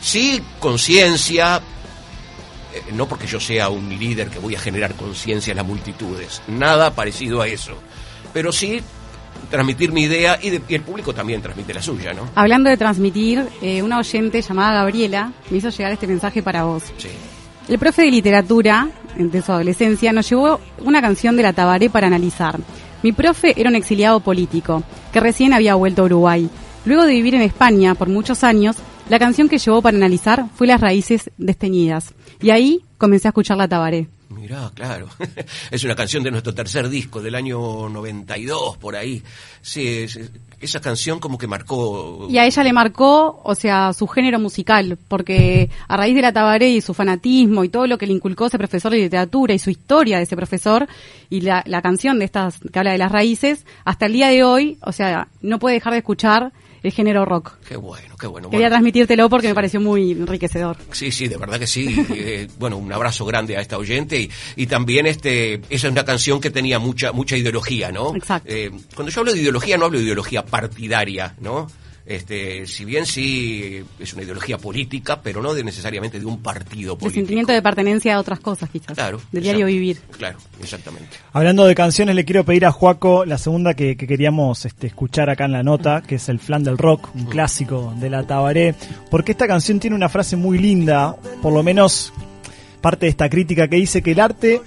sí, 0.01 0.41
conciencia, 0.59 1.61
no 2.95 3.07
porque 3.07 3.27
yo 3.27 3.41
sea 3.41 3.69
un 3.69 3.89
líder 3.99 4.29
que 4.29 4.39
voy 4.39 4.55
a 4.55 4.59
generar 4.61 4.95
conciencia 4.95 5.51
en 5.53 5.57
las 5.59 5.67
multitudes, 5.67 6.43
nada 6.49 6.93
parecido 6.95 7.41
a 7.43 7.49
eso, 7.49 7.73
pero 8.33 8.53
sí 8.53 8.81
transmitir 9.51 9.93
mi 9.93 10.03
idea 10.03 10.39
y, 10.43 10.51
de- 10.51 10.63
y 10.69 10.75
el 10.75 10.83
público 10.83 11.15
también 11.15 11.41
transmite 11.41 11.73
la 11.73 11.81
suya, 11.83 12.13
¿no? 12.13 12.29
Hablando 12.35 12.69
de 12.71 12.77
transmitir, 12.77 13.47
eh, 13.63 13.83
una 13.83 13.99
oyente 13.99 14.43
llamada 14.43 14.75
Gabriela 14.83 15.33
me 15.51 15.59
hizo 15.59 15.71
llegar 15.71 15.93
este 15.93 16.07
mensaje 16.07 16.43
para 16.43 16.65
vos. 16.65 16.83
Sí. 16.99 17.09
El 17.69 17.79
profe 17.79 18.03
de 18.03 18.11
literatura 18.11 18.89
de 19.17 19.43
su 19.43 19.53
adolescencia 19.53 20.13
nos 20.13 20.29
llevó 20.29 20.61
una 20.85 21.01
canción 21.01 21.37
de 21.37 21.43
la 21.43 21.53
Tabaré 21.53 21.91
para 21.91 22.07
analizar. 22.07 22.59
Mi 23.03 23.13
profe 23.13 23.55
era 23.61 23.71
un 23.71 23.77
exiliado 23.77 24.21
político 24.21 24.83
que 25.13 25.21
recién 25.21 25.53
había 25.53 25.75
vuelto 25.75 26.03
a 26.03 26.07
Uruguay. 26.07 26.49
Luego 26.85 27.05
de 27.05 27.13
vivir 27.13 27.35
en 27.35 27.43
España 27.43 27.95
por 27.95 28.09
muchos 28.09 28.43
años, 28.43 28.77
la 29.09 29.19
canción 29.19 29.49
que 29.49 29.59
llevó 29.59 29.83
para 29.83 29.97
analizar 29.97 30.47
fue 30.55 30.67
Las 30.67 30.81
raíces 30.81 31.31
desteñidas. 31.39 32.13
Y 32.41 32.51
ahí 32.51 32.81
comencé 32.99 33.29
a 33.29 33.31
escuchar 33.31 33.57
la 33.57 33.67
Tabaré. 33.69 34.09
Mirá, 34.29 34.71
claro. 34.75 35.09
es 35.71 35.83
una 35.85 35.97
canción 35.97 36.23
de 36.23 36.31
nuestro 36.31 36.55
tercer 36.55 36.89
disco, 36.89 37.21
del 37.23 37.35
año 37.35 37.89
92, 37.89 38.77
por 38.77 38.95
ahí. 38.97 39.23
Sí, 39.63 39.87
es- 39.89 40.21
esa 40.61 40.81
canción 40.81 41.21
como 41.21 41.39
que 41.39 41.47
marcó... 41.47 42.27
Y 42.29 42.37
a 42.39 42.45
ella 42.45 42.65
le 42.65 42.73
marcó, 42.73 43.41
o 43.45 43.55
sea, 43.55 43.93
su 43.93 44.09
género 44.09 44.41
musical, 44.41 44.99
porque 45.07 45.71
a 45.87 45.97
raíz 45.97 46.17
de 46.17 46.23
la 46.23 46.33
Tabaré 46.33 46.71
y 46.71 46.81
su 46.81 46.95
fanatismo 46.95 47.63
y 47.63 47.69
todo 47.69 47.87
lo 47.87 47.97
que 47.97 48.09
le 48.09 48.13
inculcó 48.13 48.47
ese 48.47 48.59
profesor 48.59 48.91
de 48.91 48.99
literatura 48.99 49.55
y 49.55 49.61
su 49.61 49.71
historia 49.71 50.17
de 50.19 50.25
ese 50.25 50.35
profesor 50.37 50.89
y 51.31 51.43
la, 51.43 51.63
la 51.67 51.81
canción 51.81 52.19
de 52.19 52.25
estas 52.25 52.59
que 52.73 52.77
habla 52.79 52.91
de 52.91 52.99
las 52.99 53.13
raíces, 53.13 53.65
hasta 53.85 54.07
el 54.07 54.13
día 54.15 54.29
de 54.31 54.43
hoy, 54.43 54.79
o 54.83 54.91
sea, 54.91 55.29
no 55.43 55.61
puede 55.61 55.75
dejar 55.77 55.93
de 55.93 56.01
escuchar 56.01 56.53
el 56.83 56.93
género 56.93 57.25
rock. 57.25 57.53
Qué 57.67 57.77
bueno, 57.77 58.17
qué 58.19 58.27
bueno. 58.27 58.49
Quería 58.51 58.67
Bueno, 58.67 58.71
transmitírtelo 58.75 59.29
porque 59.29 59.49
me 59.49 59.55
pareció 59.55 59.81
muy 59.81 60.13
enriquecedor. 60.13 60.77
Sí, 60.93 61.11
sí, 61.11 61.29
de 61.29 61.37
verdad 61.37 61.59
que 61.59 61.67
sí. 61.67 61.97
Eh, 62.21 62.49
bueno, 62.59 62.77
un 62.77 62.93
abrazo 62.93 63.25
grande 63.25 63.57
a 63.57 63.61
esta 63.61 63.79
oyente 63.79 64.19
y, 64.21 64.31
y 64.57 64.67
también 64.67 65.07
este, 65.07 65.55
esa 65.71 65.87
es 65.87 65.93
una 65.93 66.05
canción 66.05 66.41
que 66.41 66.51
tenía 66.51 66.79
mucha 66.79 67.13
mucha 67.13 67.37
ideología, 67.37 67.93
¿no? 67.93 68.15
Exacto. 68.15 68.51
Eh, 68.53 68.71
cuando 68.95 69.13
yo 69.13 69.21
hablo 69.21 69.33
de 69.33 69.41
ideología 69.41 69.77
no 69.79 69.85
hablo 69.87 69.99
de 69.99 70.05
ideología 70.05 70.45
partidaria, 70.45 71.35
¿no? 71.41 71.69
Este, 72.09 72.67
si 72.67 72.87
bien 72.87 73.05
sí 73.05 73.85
es 74.01 74.15
una 74.15 74.23
ideología 74.23 74.57
política, 74.57 75.21
pero 75.21 75.43
no 75.43 75.53
de 75.53 75.63
necesariamente 75.63 76.19
de 76.19 76.25
un 76.25 76.41
partido 76.41 76.95
El 76.95 76.99
político. 76.99 77.21
sentimiento 77.21 77.53
de 77.53 77.61
pertenencia 77.61 78.17
a 78.17 78.19
otras 78.19 78.41
cosas, 78.41 78.71
quizás. 78.71 78.97
Claro. 78.97 79.21
Del 79.31 79.43
diario 79.43 79.67
vivir. 79.67 80.01
Claro, 80.17 80.39
exactamente. 80.63 81.19
Hablando 81.35 81.67
de 81.67 81.75
canciones, 81.75 82.17
le 82.17 82.25
quiero 82.25 82.45
pedir 82.45 82.65
a 82.65 82.73
Juaco 82.73 83.27
la 83.27 83.37
segunda 83.37 83.75
que, 83.75 83.95
que 83.99 84.07
queríamos 84.07 84.65
este, 84.65 84.87
escuchar 84.87 85.29
acá 85.29 85.45
en 85.45 85.53
la 85.53 85.63
nota, 85.63 86.01
que 86.01 86.15
es 86.15 86.31
el 86.31 86.39
Flan 86.39 86.65
del 86.65 86.79
Rock, 86.79 87.15
un 87.15 87.27
clásico 87.27 87.93
de 88.01 88.09
la 88.09 88.27
Tabaré, 88.27 88.75
porque 89.11 89.33
esta 89.33 89.47
canción 89.47 89.79
tiene 89.79 89.95
una 89.95 90.09
frase 90.09 90.35
muy 90.35 90.57
linda, 90.57 91.15
por 91.43 91.53
lo 91.53 91.63
menos 91.63 92.15
parte 92.81 93.05
de 93.05 93.11
esta 93.11 93.29
crítica 93.29 93.69
que 93.69 93.77
dice 93.77 94.01
que 94.01 94.13
el 94.13 94.21
arte 94.21 94.63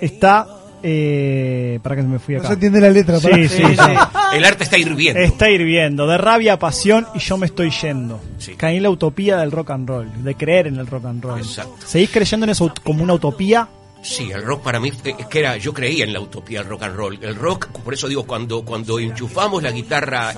está... 0.00 0.56
Eh, 0.82 1.78
para 1.82 1.96
que 1.96 2.02
me 2.02 2.18
fui 2.18 2.36
acá. 2.36 2.44
No 2.44 2.48
se 2.48 2.54
entiende 2.54 2.80
la 2.80 2.90
letra, 2.90 3.20
Sí, 3.20 3.48
sí, 3.48 3.62
sí. 3.62 3.92
El 4.36 4.44
arte 4.44 4.64
está 4.64 4.78
hirviendo. 4.78 5.20
Está 5.20 5.50
hirviendo, 5.50 6.06
de 6.06 6.18
rabia, 6.18 6.58
pasión 6.58 7.06
y 7.14 7.18
yo 7.18 7.36
me 7.36 7.46
estoy 7.46 7.70
yendo. 7.70 8.20
Caí 8.56 8.76
en 8.76 8.82
la 8.82 8.90
utopía 8.90 9.36
del 9.38 9.50
rock 9.50 9.70
and 9.70 9.88
roll, 9.88 10.24
de 10.24 10.34
creer 10.34 10.68
en 10.68 10.76
el 10.76 10.86
rock 10.86 11.06
and 11.06 11.22
roll. 11.22 11.38
Exacto. 11.38 11.86
¿Seguís 11.86 12.10
creyendo 12.10 12.44
en 12.44 12.50
eso 12.50 12.72
como 12.84 13.02
una 13.02 13.14
utopía? 13.14 13.68
Sí, 14.02 14.30
el 14.30 14.42
rock 14.42 14.62
para 14.62 14.80
mí 14.80 14.90
es 15.04 15.26
que 15.26 15.38
era, 15.38 15.58
yo 15.58 15.74
creía 15.74 16.04
en 16.04 16.14
la 16.14 16.20
utopía 16.20 16.60
del 16.60 16.70
rock 16.70 16.84
and 16.84 16.96
roll. 16.96 17.18
El 17.20 17.34
rock, 17.34 17.68
por 17.68 17.92
eso 17.92 18.08
digo, 18.08 18.24
cuando, 18.24 18.64
cuando 18.64 18.98
enchufamos 18.98 19.62
la 19.62 19.70
guitarra 19.72 20.32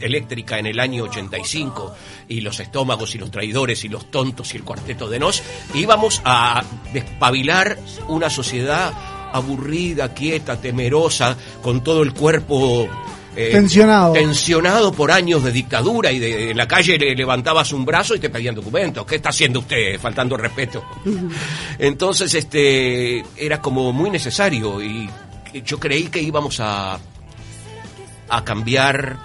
eléctrica 0.00 0.58
en 0.58 0.66
el 0.66 0.78
año 0.78 1.04
85 1.04 1.94
y 2.28 2.42
los 2.42 2.60
estómagos 2.60 3.14
y 3.14 3.18
los 3.18 3.30
traidores 3.30 3.84
y 3.84 3.88
los 3.88 4.10
tontos 4.10 4.52
y 4.52 4.58
el 4.58 4.64
cuarteto 4.64 5.08
de 5.08 5.18
nos, 5.18 5.42
íbamos 5.74 6.20
a 6.24 6.62
despabilar 6.92 7.78
una 8.08 8.28
sociedad 8.28 8.92
aburrida, 9.32 10.12
quieta, 10.14 10.60
temerosa, 10.60 11.36
con 11.62 11.82
todo 11.82 12.02
el 12.02 12.12
cuerpo 12.12 12.88
eh, 13.36 13.50
Tensionado. 13.52 14.14
tensionado 14.14 14.92
por 14.92 15.10
años 15.10 15.44
de 15.44 15.52
dictadura 15.52 16.10
y 16.10 16.18
de, 16.18 16.50
en 16.52 16.56
la 16.56 16.66
calle 16.66 16.96
le 16.96 17.14
levantabas 17.14 17.70
un 17.72 17.84
brazo 17.84 18.14
y 18.14 18.18
te 18.18 18.30
pedían 18.30 18.54
documentos. 18.54 19.04
¿Qué 19.04 19.16
está 19.16 19.28
haciendo 19.28 19.60
usted? 19.60 20.00
Faltando 20.00 20.36
respeto. 20.38 20.82
Entonces, 21.78 22.32
este, 22.34 23.22
era 23.36 23.60
como 23.60 23.92
muy 23.92 24.08
necesario 24.10 24.82
y 24.82 25.08
yo 25.64 25.78
creí 25.78 26.04
que 26.04 26.20
íbamos 26.20 26.60
a, 26.60 26.98
a 28.28 28.44
cambiar. 28.44 29.16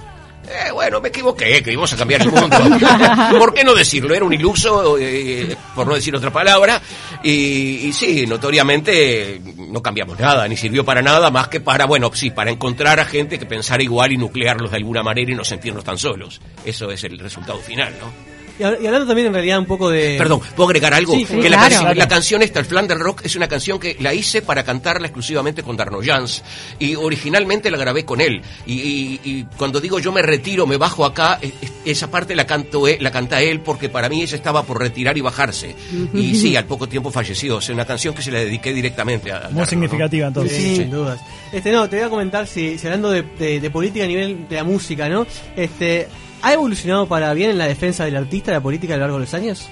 Eh, 0.43 0.72
bueno, 0.72 0.99
me 0.99 1.10
equivoqué, 1.10 1.62
que 1.64 1.72
íbamos 1.72 1.93
a 1.93 1.97
cambiar 1.97 2.22
el 2.24 2.32
mundo. 2.32 2.58
¿Por 3.39 3.54
qué 3.54 3.64
no 3.64 3.74
decirlo? 3.74 4.14
Era 4.14 4.26
un 4.26 4.34
iluso, 4.34 4.97
eh, 4.99 5.56
por 5.76 5.88
no 5.88 5.95
decir 5.95 6.14
otra 6.16 6.32
palabra. 6.32 6.82
Y, 7.24 7.88
y 7.88 7.94
sí, 7.94 8.26
notoriamente 8.26 9.40
no 9.58 9.82
cambiamos 9.82 10.20
nada, 10.20 10.48
ni 10.48 10.58
sirvió 10.58 10.84
para 10.84 11.02
nada 11.02 11.30
más 11.30 11.48
que 11.48 11.60
para, 11.60 11.86
bueno, 11.86 12.10
sí, 12.14 12.32
para 12.32 12.50
encontrar 12.52 13.00
a 13.00 13.06
gente 13.06 13.38
que 13.38 13.46
pensara 13.46 13.84
igual 13.84 14.12
y 14.12 14.18
nuclearlos 14.18 14.72
de 14.72 14.78
alguna 14.78 15.04
manera 15.04 15.32
y 15.32 15.36
no 15.36 15.44
sentirnos 15.44 15.84
tan 15.84 15.98
solos. 15.98 16.42
Eso 16.66 16.90
es 16.92 17.04
el 17.04 17.20
resultado 17.20 17.60
final, 17.60 17.94
¿no? 18.00 18.31
Y, 18.62 18.64
hab- 18.64 18.78
y 18.80 18.86
hablando 18.86 19.07
también 19.07 19.28
en 19.28 19.34
realidad 19.34 19.57
un 19.57 19.66
poco 19.66 19.89
de... 19.89 20.16
Perdón, 20.20 20.39
¿puedo 20.55 20.70
agregar 20.70 20.93
algo? 20.93 21.16
Sí, 21.16 21.26
que 21.26 21.49
la, 21.49 21.57
claro. 21.57 21.76
canción, 21.76 21.97
la 21.97 22.07
canción 22.07 22.41
esta, 22.43 22.59
el 22.59 22.66
Flan 22.66 22.88
del 22.88 22.99
Rock, 22.99 23.22
es 23.26 23.36
una 23.36 23.47
canción 23.47 23.80
que 23.80 23.97
la 23.99 24.14
hice 24.14 24.41
para 24.43 24.64
cantarla 24.64 25.07
exclusivamente 25.07 25.64
con 25.64 25.76
Darno 25.76 25.99
Jans. 26.03 26.43
Y 26.78 26.93
originalmente 26.95 27.72
la 27.72 27.78
grabé 27.78 28.05
con 28.05 28.22
él. 28.22 28.41
Y, 28.68 28.74
y- 28.74 29.20
y 29.24 29.43
cuando 29.57 29.82
digo 29.82 29.97
yo 29.99 30.12
me 30.12 30.22
retiro, 30.22 30.68
me 30.68 30.78
bajo 30.78 31.05
acá, 31.05 31.39
eh, 31.41 31.51
eh, 31.62 31.70
esa 31.86 32.12
parte 32.12 32.36
la, 32.36 32.45
canto, 32.45 32.88
él- 32.88 32.97
la 33.01 33.12
canta 33.12 33.41
él 33.41 33.62
porque 33.62 33.89
para 33.89 34.07
mí 34.09 34.22
ella 34.22 34.36
estaba 34.36 34.62
por 34.64 34.80
retirar 34.80 35.18
y 35.18 35.22
bajarse. 35.22 35.76
Y 36.14 36.36
sí, 36.36 36.55
al 36.55 36.66
poco 36.66 36.88
tiempo 36.88 37.09
falleció. 37.12 37.57
O 37.57 37.62
sea, 37.62 37.74
una 37.74 37.86
canción 37.86 38.14
que 38.14 38.22
se 38.22 38.32
la 38.32 38.39
dediqué 38.39 38.74
directamente 38.74 39.32
a... 39.32 39.36
Muy 39.36 39.41
Darno, 39.43 39.59
¿no? 39.62 39.66
significativa 39.66 40.28
entonces. 40.28 40.55
Sí, 40.57 40.76
sin 40.76 40.91
dudas. 40.91 41.20
Este, 41.51 41.72
no, 41.72 41.89
te 41.89 41.95
voy 41.97 42.05
a 42.05 42.09
comentar, 42.09 42.45
si, 42.47 42.78
si 42.78 42.86
hablando 42.88 43.09
de, 43.09 43.24
de- 43.24 43.59
de 43.59 43.70
política 43.72 44.05
a 44.05 44.07
nivel 44.07 44.47
de 44.47 44.55
la 44.55 44.64
música, 44.64 45.09
¿no? 45.09 45.26
Este, 45.55 46.07
¿Ha 46.42 46.54
evolucionado 46.54 47.08
para 47.08 47.34
bien 47.34 47.52
en 47.52 47.58
la 47.58 47.68
defensa 47.68 48.06
del 48.06 48.16
artista 48.16 48.52
la 48.52 48.62
política 48.62 48.94
a 48.94 48.98
lo 48.98 49.02
largo 49.02 49.18
de 49.18 49.22
los 49.22 49.34
años? 49.34 49.70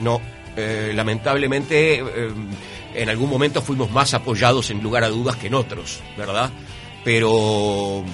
No, 0.00 0.20
eh, 0.56 0.92
lamentablemente 0.94 2.00
eh, 2.00 2.32
en 2.94 3.08
algún 3.08 3.30
momento 3.30 3.62
fuimos 3.62 3.90
más 3.90 4.12
apoyados 4.14 4.70
en 4.70 4.82
lugar 4.82 5.04
a 5.04 5.08
dudas 5.08 5.36
que 5.36 5.46
en 5.46 5.54
otros, 5.54 6.00
¿verdad? 6.16 6.50
Pero 7.04 8.04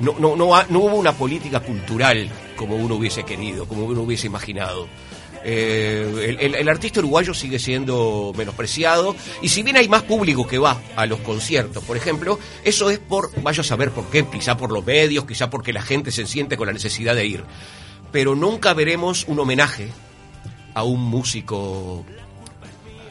no, 0.00 0.14
no, 0.18 0.36
no, 0.36 0.44
hubo 0.78 0.96
una 0.96 1.12
política 1.12 1.60
cultural 1.60 2.28
como 2.54 2.76
uno 2.76 2.96
hubiese 2.96 3.24
querido, 3.24 3.66
como 3.66 3.86
uno 3.86 4.02
hubiese 4.02 4.26
imaginado. 4.26 4.88
Eh, 5.44 6.36
el, 6.40 6.68
artista 6.68 6.98
uruguayo 7.00 7.32
sigue 7.32 7.58
siendo 7.58 8.32
menospreciado 8.36 9.14
y 9.42 9.48
si 9.48 9.62
bien 9.62 9.76
hay 9.76 9.88
más 9.88 10.02
público 10.02 10.46
que 10.46 10.58
va 10.58 10.80
a 10.96 11.06
los 11.06 11.20
conciertos, 11.20 11.84
por 11.84 11.96
ejemplo, 11.96 12.38
eso 12.64 12.90
es 12.90 12.98
por, 12.98 13.30
vaya 13.42 13.60
a 13.60 13.64
saber 13.64 13.92
por 13.92 14.10
qué, 14.10 14.26
quizá 14.26 14.56
por 14.56 14.72
los 14.72 14.84
medios, 14.84 15.24
quizá 15.24 15.48
porque 15.48 15.72
la 15.72 15.82
gente 15.82 16.10
se 16.10 16.26
siente 16.26 16.56
con 16.56 16.66
la 16.66 16.72
necesidad 16.72 17.14
de 17.14 17.26
ir, 17.26 17.44
pero 18.10 18.34
nunca 18.34 18.74
veremos 18.74 19.24
un 19.28 19.38
homenaje 19.38 19.88
a 20.74 20.82
un 20.82 21.02
músico 21.02 22.04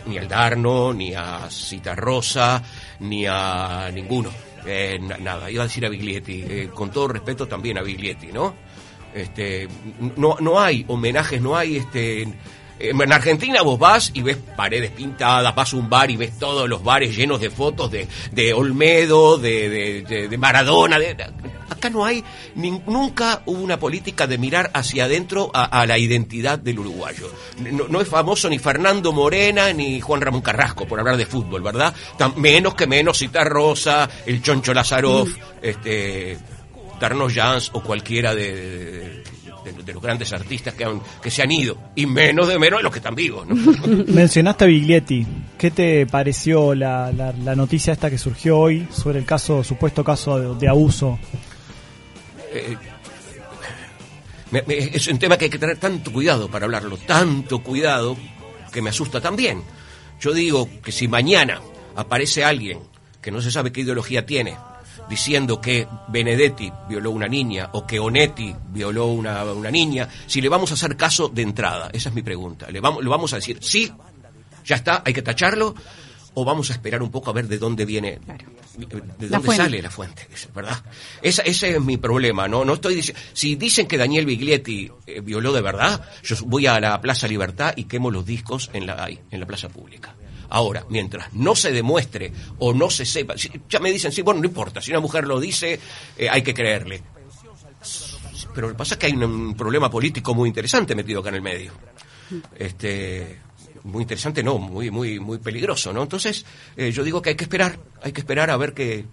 ni 0.08 0.18
al 0.18 0.28
Darno, 0.28 0.94
ni 0.94 1.14
a 1.16 1.50
Cita 1.50 1.96
Rosa, 1.96 2.62
ni 3.00 3.26
a 3.28 3.90
ninguno. 3.94 4.30
Eh, 4.68 5.00
na- 5.00 5.18
nada, 5.18 5.50
iba 5.50 5.64
a 5.64 5.68
decir 5.68 5.86
a 5.86 5.90
Biglietti, 5.90 6.44
eh, 6.48 6.70
con 6.74 6.92
todo 6.92 7.08
respeto 7.08 7.48
también 7.48 7.78
a 7.78 7.82
Biglietti, 7.82 8.28
¿no? 8.28 8.56
Este, 9.16 9.68
no, 10.18 10.36
no 10.42 10.60
hay 10.60 10.84
homenajes, 10.88 11.42
no 11.42 11.56
hay 11.56 11.78
este. 11.78 12.28
En 12.78 13.14
Argentina 13.14 13.62
vos 13.62 13.80
vas 13.80 14.12
y 14.14 14.22
ves 14.22 14.36
paredes 14.58 14.92
pintadas, 14.92 15.56
vas 15.56 15.74
a 15.74 15.78
un 15.78 15.90
bar 15.90 16.12
y 16.12 16.18
ves 16.18 16.38
todos 16.38 16.68
los 16.68 16.84
bares 16.84 17.16
llenos 17.16 17.40
de 17.40 17.50
fotos 17.50 17.90
de, 17.90 18.06
de 18.34 18.54
Olmedo, 18.54 19.38
de, 19.38 19.70
de- 19.70 20.02
de- 20.02 20.28
de 20.28 20.38
Maradona. 20.38 21.00
de- 21.00 21.16
acá 21.70 21.90
no 21.90 22.04
hay, 22.04 22.22
nunca 22.56 23.42
hubo 23.46 23.62
una 23.62 23.80
política 23.80 24.28
de 24.28 24.38
mirar 24.38 24.72
hacia 24.74 25.06
adentro 25.06 25.50
a, 25.54 25.64
a 25.64 25.86
la 25.86 25.98
identidad 25.98 26.60
del 26.60 26.80
uruguayo. 26.80 27.32
No, 27.72 27.88
no 27.88 28.02
es 28.02 28.10
famoso 28.10 28.50
ni 28.50 28.60
Fernando 28.60 29.14
Morena 29.14 29.72
ni 29.72 30.02
Juan 30.02 30.20
Ramón 30.20 30.42
Carrasco 30.42 30.86
por 30.86 31.00
hablar 31.00 31.16
de 31.16 31.26
fútbol, 31.26 31.62
¿verdad? 31.62 31.94
Tan- 32.18 32.34
menos 32.42 32.76
que 32.76 32.88
menos 32.88 33.20
Cita 33.20 33.46
Rosa, 33.46 34.10
el 34.26 34.42
Choncho 34.42 34.74
Lazarov, 34.74 35.30
este, 35.62 36.38
Darno 37.00 37.28
Jans 37.30 37.70
o 37.74 37.82
cualquiera 37.82 38.34
de, 38.36 38.54
de- 38.56 39.24
de- 39.74 39.84
de 39.84 39.94
los 39.94 40.02
grandes 40.02 40.32
artistas 40.34 40.74
que, 40.76 40.86
han- 40.86 41.02
que 41.22 41.30
se 41.32 41.42
han 41.42 41.52
ido. 41.52 41.78
Y 41.96 42.06
menos 42.06 42.48
de 42.48 42.58
menos 42.60 42.80
de 42.80 42.84
los 42.84 42.92
que 42.92 43.00
están 43.00 43.16
vivos, 43.16 43.46
¿no? 43.48 43.56
Mencionaste 44.08 44.64
a 44.64 44.68
Biglietti. 44.68 45.26
¿Qué 45.58 45.72
te 45.72 46.06
pareció 46.06 46.74
la, 46.76 47.12
la- 47.12 47.32
la 47.34 47.56
noticia 47.56 47.94
esta 47.94 48.10
que 48.10 48.18
surgió 48.18 48.58
hoy 48.60 48.88
sobre 48.92 49.20
el 49.20 49.26
caso, 49.26 49.64
supuesto 49.64 50.04
caso 50.04 50.40
de, 50.40 50.60
de 50.60 50.68
abuso? 50.70 51.18
Eh, 52.54 52.78
me- 54.52 54.62
me- 54.68 54.78
es 54.78 55.08
un 55.08 55.18
tema 55.20 55.38
que 55.38 55.46
hay 55.46 55.52
que 55.52 55.60
tener 55.60 55.78
tanto 55.78 56.12
cuidado 56.12 56.50
para 56.50 56.66
hablarlo, 56.66 56.98
tanto 56.98 57.60
cuidado 57.64 58.16
que 58.72 58.82
me 58.82 58.90
asusta 58.90 59.20
también. 59.22 59.62
Yo 60.20 60.34
digo 60.34 60.70
que 60.84 60.92
si 60.92 61.08
mañana 61.08 61.60
aparece 61.96 62.44
alguien 62.44 62.80
que 63.22 63.32
no 63.32 63.42
se 63.42 63.52
sabe 63.52 63.72
qué 63.72 63.82
ideología 63.82 64.26
tiene, 64.26 64.56
diciendo 65.10 65.62
que 65.62 65.88
Benedetti 66.08 66.72
violó 66.90 67.12
una 67.12 67.28
niña 67.28 67.70
o 67.74 67.86
que 67.86 68.00
Onetti 68.00 68.56
violó 68.70 69.08
una, 69.08 69.44
una 69.46 69.72
niña, 69.72 70.08
si 70.28 70.42
le 70.42 70.50
vamos 70.50 70.72
a 70.72 70.76
hacer 70.76 70.96
caso 70.98 71.30
de 71.30 71.42
entrada, 71.42 71.90
esa 71.94 72.10
es 72.10 72.16
mi 72.16 72.22
pregunta. 72.22 72.70
¿Le 72.70 72.80
vamos, 72.80 73.04
le 73.04 73.10
vamos 73.10 73.34
a 73.34 73.38
decir, 73.38 73.60
sí, 73.62 73.92
ya 74.64 74.76
está, 74.76 75.04
hay 75.06 75.14
que 75.14 75.22
tacharlo? 75.22 75.76
¿O 76.38 76.44
vamos 76.44 76.70
a 76.70 76.74
esperar 76.74 77.02
un 77.02 77.12
poco 77.12 77.30
a 77.30 77.34
ver 77.34 77.48
de 77.48 77.58
dónde 77.58 77.86
viene, 77.86 78.20
de 78.78 79.30
dónde 79.30 79.56
sale 79.56 79.82
la 79.82 79.90
fuente, 79.90 80.28
¿verdad? 80.54 80.84
Esa, 81.22 81.44
ese 81.44 81.76
es 81.76 81.82
mi 81.82 81.96
problema, 81.96 82.46
¿no? 82.50 82.66
No 82.66 82.74
estoy 82.74 82.96
diciendo, 82.96 83.22
si 83.32 83.56
dicen 83.56 83.88
que 83.88 83.98
Daniel 83.98 84.26
Biglietti 84.26 84.92
eh, 85.08 85.22
violó 85.22 85.54
de 85.54 85.62
verdad, 85.62 86.02
yo 86.24 86.36
voy 86.46 86.68
a 86.68 86.78
la 86.82 87.00
Plaza 87.00 87.30
Libertad 87.30 87.74
y 87.78 87.86
quemo 87.86 88.12
los 88.12 88.26
discos 88.26 88.70
en 88.74 88.86
la, 88.86 89.08
en 89.08 89.40
la 89.40 89.46
plaza 89.46 89.70
pública. 89.70 90.14
Ahora, 90.50 90.86
mientras 90.90 91.34
no 91.34 91.56
se 91.56 91.72
demuestre 91.72 92.32
o 92.60 92.74
no 92.74 92.90
se 92.90 93.06
sepa, 93.06 93.36
ya 93.70 93.80
me 93.80 93.92
dicen, 93.92 94.12
sí, 94.12 94.22
bueno, 94.22 94.42
no 94.42 94.48
importa, 94.48 94.82
si 94.82 94.92
una 94.92 95.00
mujer 95.00 95.26
lo 95.26 95.40
dice, 95.40 95.80
eh, 96.18 96.30
hay 96.30 96.42
que 96.42 96.54
creerle. 96.54 97.02
Pero 98.54 98.68
lo 98.68 98.74
que 98.74 98.78
pasa 98.78 98.96
es 98.96 99.00
que 99.00 99.08
hay 99.08 99.14
un, 99.14 99.24
un 99.24 99.56
problema 99.56 99.90
político 99.90 100.34
muy 100.34 100.48
interesante 100.48 100.96
metido 100.96 101.20
acá 101.20 101.30
en 101.30 101.36
el 101.36 101.42
medio. 101.42 101.74
Este, 102.58 103.40
muy 103.86 104.02
interesante, 104.02 104.44
no, 104.44 104.58
muy, 104.58 104.90
muy, 104.90 105.20
muy 105.20 105.38
peligroso, 105.38 105.94
¿no? 105.94 106.04
Entonces, 106.04 106.46
eh, 106.76 106.92
yo 106.92 107.04
digo 107.04 107.22
que 107.22 107.30
hay 107.30 107.36
que 107.36 107.44
esperar, 107.44 107.80
hay 108.02 108.12
que 108.12 108.22
esperar 108.22 108.50
a 108.50 108.58
ver 108.58 108.74
qué, 108.74 109.06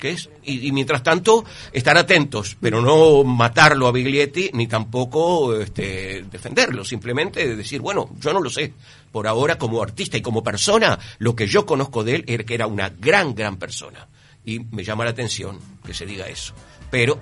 qué 0.00 0.10
es. 0.10 0.28
Y, 0.42 0.66
y 0.66 0.72
mientras 0.72 1.02
tanto, 1.02 1.44
estar 1.72 1.96
atentos, 1.96 2.56
pero 2.60 2.82
no 2.82 3.22
matarlo 3.22 3.86
a 3.86 3.92
Biglietti, 3.92 4.50
ni 4.54 4.66
tampoco 4.66 5.56
este, 5.56 6.24
defenderlo, 6.30 6.84
simplemente 6.84 7.54
decir, 7.56 7.80
bueno, 7.80 8.10
yo 8.18 8.32
no 8.32 8.40
lo 8.40 8.50
sé. 8.50 8.72
Por 9.12 9.28
ahora, 9.28 9.58
como 9.58 9.82
artista 9.82 10.16
y 10.16 10.22
como 10.22 10.42
persona, 10.42 10.98
lo 11.18 11.36
que 11.36 11.46
yo 11.46 11.66
conozco 11.66 12.02
de 12.02 12.16
él 12.16 12.24
es 12.26 12.44
que 12.44 12.54
era 12.54 12.66
una 12.66 12.88
gran, 12.88 13.34
gran 13.34 13.58
persona. 13.58 14.08
Y 14.44 14.60
me 14.60 14.82
llama 14.82 15.04
la 15.04 15.10
atención 15.10 15.58
que 15.84 15.94
se 15.94 16.06
diga 16.06 16.26
eso. 16.26 16.54
Pero 16.90 17.20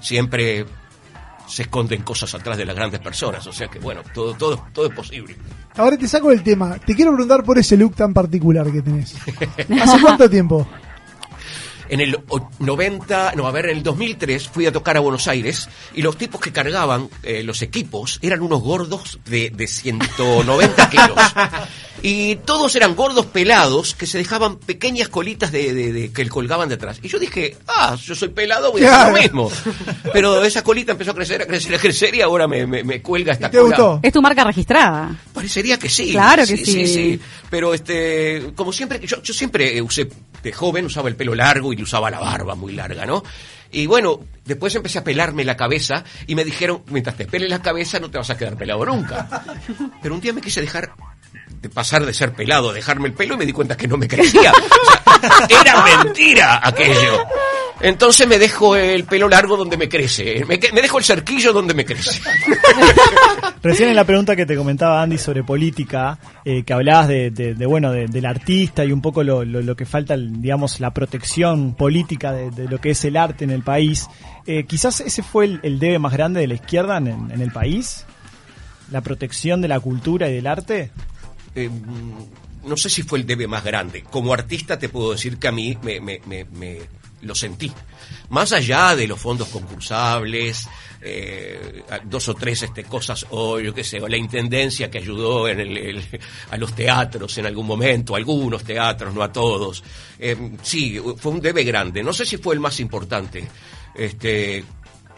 siempre 0.00 0.66
se 1.46 1.62
esconden 1.62 2.02
cosas 2.02 2.34
atrás 2.34 2.56
de 2.56 2.64
las 2.64 2.74
grandes 2.74 3.00
personas, 3.00 3.46
o 3.46 3.52
sea 3.52 3.68
que 3.68 3.78
bueno, 3.78 4.02
todo, 4.12 4.34
todo, 4.34 4.66
todo 4.72 4.86
es 4.86 4.94
posible. 4.94 5.36
Ahora 5.76 5.96
te 5.96 6.08
saco 6.08 6.30
del 6.30 6.42
tema. 6.42 6.78
Te 6.78 6.94
quiero 6.94 7.12
preguntar 7.12 7.44
por 7.44 7.58
ese 7.58 7.76
look 7.76 7.94
tan 7.94 8.14
particular 8.14 8.70
que 8.70 8.80
tenés. 8.80 9.14
¿Hace 9.82 10.00
cuánto 10.00 10.28
tiempo? 10.30 10.66
En 11.94 12.00
el 12.00 12.16
o- 12.28 12.50
90, 12.58 13.34
no, 13.36 13.46
a 13.46 13.52
ver, 13.52 13.66
en 13.66 13.76
el 13.76 13.82
2003 13.84 14.48
fui 14.48 14.66
a 14.66 14.72
tocar 14.72 14.96
a 14.96 15.00
Buenos 15.00 15.28
Aires 15.28 15.68
y 15.94 16.02
los 16.02 16.18
tipos 16.18 16.40
que 16.40 16.50
cargaban 16.50 17.08
eh, 17.22 17.44
los 17.44 17.62
equipos 17.62 18.18
eran 18.20 18.40
unos 18.42 18.62
gordos 18.62 19.20
de, 19.26 19.50
de 19.50 19.68
190 19.68 20.90
kilos. 20.90 21.16
Y 22.06 22.36
todos 22.36 22.76
eran 22.76 22.94
gordos 22.94 23.24
pelados 23.24 23.94
que 23.94 24.06
se 24.06 24.18
dejaban 24.18 24.58
pequeñas 24.58 25.08
colitas 25.08 25.50
de, 25.52 25.72
de- 25.72 25.90
de- 25.90 26.12
que 26.12 26.28
colgaban 26.28 26.68
detrás. 26.68 26.98
Y 27.02 27.08
yo 27.08 27.18
dije, 27.18 27.56
ah, 27.66 27.96
yo 27.96 28.14
soy 28.14 28.28
pelado, 28.28 28.72
voy 28.72 28.84
a 28.84 28.94
hacer 29.04 29.12
lo 29.14 29.18
mismo. 29.22 29.50
Pero 30.12 30.44
esa 30.44 30.62
colita 30.62 30.92
empezó 30.92 31.12
a 31.12 31.14
crecer, 31.14 31.40
a 31.40 31.46
crecer, 31.46 31.74
a 31.74 31.78
crecer 31.78 32.14
y 32.14 32.20
ahora 32.20 32.46
me, 32.46 32.66
me- 32.66 32.84
me 32.84 33.00
cuelga 33.00 33.32
esta 33.32 33.50
cola. 33.62 33.74
Es 34.02 34.12
tu 34.12 34.20
marca 34.20 34.44
registrada. 34.44 35.16
Parecería 35.32 35.78
que 35.78 35.88
sí. 35.88 36.10
Claro 36.12 36.42
que 36.46 36.58
sí. 36.88 37.20
Pero 37.48 37.72
este, 37.72 38.52
como 38.54 38.70
siempre, 38.70 39.00
yo, 39.06 39.22
yo 39.22 39.32
siempre 39.32 39.74
eh, 39.74 39.80
usé, 39.80 40.06
de 40.42 40.52
joven 40.52 40.84
usaba 40.84 41.08
el 41.08 41.16
pelo 41.16 41.34
largo 41.34 41.72
y 41.72 41.80
usaba 41.82 42.10
la 42.10 42.20
barba 42.20 42.54
muy 42.54 42.74
larga, 42.74 43.06
¿no? 43.06 43.24
Y 43.72 43.86
bueno, 43.86 44.20
después 44.44 44.74
empecé 44.74 44.98
a 44.98 45.04
pelarme 45.04 45.42
la 45.42 45.56
cabeza 45.56 46.04
y 46.26 46.34
me 46.34 46.44
dijeron, 46.44 46.82
mientras 46.90 47.16
te 47.16 47.24
peles 47.24 47.48
la 47.48 47.62
cabeza 47.62 47.98
no 47.98 48.10
te 48.10 48.18
vas 48.18 48.28
a 48.28 48.36
quedar 48.36 48.56
pelado 48.58 48.84
nunca. 48.84 49.42
Pero 50.02 50.14
un 50.14 50.20
día 50.20 50.34
me 50.34 50.42
quise 50.42 50.60
dejar 50.60 50.92
pasar 51.68 52.04
de 52.06 52.12
ser 52.14 52.32
pelado, 52.32 52.72
dejarme 52.72 53.08
el 53.08 53.14
pelo 53.14 53.34
y 53.34 53.38
me 53.38 53.46
di 53.46 53.52
cuenta 53.52 53.76
que 53.76 53.88
no 53.88 53.96
me 53.96 54.08
crecía. 54.08 54.52
Era 55.48 55.82
mentira 56.04 56.60
aquello. 56.62 57.24
Entonces 57.80 58.26
me 58.28 58.38
dejo 58.38 58.76
el 58.76 59.04
pelo 59.04 59.28
largo 59.28 59.56
donde 59.56 59.76
me 59.76 59.88
crece. 59.88 60.44
Me, 60.46 60.58
me 60.72 60.80
dejo 60.80 60.98
el 60.98 61.04
cerquillo 61.04 61.52
donde 61.52 61.74
me 61.74 61.84
crece. 61.84 62.20
Recién 63.62 63.88
en 63.88 63.96
la 63.96 64.04
pregunta 64.04 64.36
que 64.36 64.46
te 64.46 64.56
comentaba 64.56 65.02
Andy 65.02 65.18
sobre 65.18 65.42
política, 65.42 66.18
eh, 66.44 66.62
que 66.64 66.72
hablabas 66.72 67.08
de, 67.08 67.54
bueno 67.66 67.92
de- 67.92 68.06
del 68.06 68.26
artista 68.26 68.84
y 68.84 68.92
un 68.92 69.00
poco 69.00 69.22
lo, 69.24 69.76
que 69.76 69.86
falta, 69.86 70.16
digamos, 70.16 70.80
la 70.80 70.92
protección 70.92 71.74
política 71.74 72.32
de, 72.32 72.68
lo 72.68 72.78
que 72.80 72.90
es 72.90 73.04
el 73.04 73.16
arte 73.16 73.44
en 73.44 73.50
el 73.50 73.62
país. 73.62 74.06
eh, 74.46 74.64
quizás 74.64 75.00
ese 75.00 75.22
fue 75.22 75.58
el, 75.62 75.78
debe 75.78 75.98
más 75.98 76.12
grande 76.12 76.40
de 76.40 76.46
la 76.46 76.54
izquierda 76.54 76.98
en 76.98 77.40
el 77.40 77.50
país, 77.52 78.04
la 78.90 79.00
protección 79.00 79.60
de 79.62 79.68
la 79.68 79.80
cultura 79.80 80.28
y 80.28 80.34
del 80.34 80.46
arte. 80.46 80.90
Eh, 81.54 81.70
no 82.64 82.76
sé 82.76 82.88
si 82.88 83.02
fue 83.02 83.18
el 83.18 83.26
debe 83.26 83.46
más 83.46 83.62
grande. 83.64 84.02
Como 84.10 84.32
artista 84.32 84.78
te 84.78 84.88
puedo 84.88 85.12
decir 85.12 85.38
que 85.38 85.48
a 85.48 85.52
mí 85.52 85.76
me, 85.82 86.00
me- 86.00 86.20
me- 86.26 86.44
me 86.46 86.78
lo 87.22 87.34
sentí. 87.34 87.70
Más 88.30 88.52
allá 88.52 88.94
de 88.96 89.06
los 89.06 89.18
fondos 89.20 89.48
concursables, 89.48 90.66
eh, 91.00 91.82
dos 92.04 92.28
o 92.28 92.34
tres 92.34 92.62
este, 92.62 92.84
cosas, 92.84 93.26
o 93.30 93.58
yo 93.60 93.74
qué 93.74 93.84
sé, 93.84 94.00
o 94.00 94.08
la 94.08 94.16
intendencia 94.16 94.90
que 94.90 94.98
ayudó 94.98 95.48
en 95.48 95.60
el- 95.60 95.76
el- 95.78 96.04
a 96.50 96.56
los 96.56 96.74
teatros 96.74 97.36
en 97.38 97.46
algún 97.46 97.66
momento, 97.66 98.16
algunos 98.16 98.64
teatros, 98.64 99.14
no 99.14 99.22
a 99.22 99.32
todos. 99.32 99.82
Eh, 100.18 100.36
sí, 100.62 100.98
fue 101.18 101.32
un 101.32 101.40
debe 101.40 101.64
grande. 101.64 102.02
No 102.02 102.12
sé 102.12 102.24
si 102.26 102.36
fue 102.38 102.54
el 102.54 102.60
más 102.60 102.80
importante. 102.80 103.46
Este, 103.94 104.64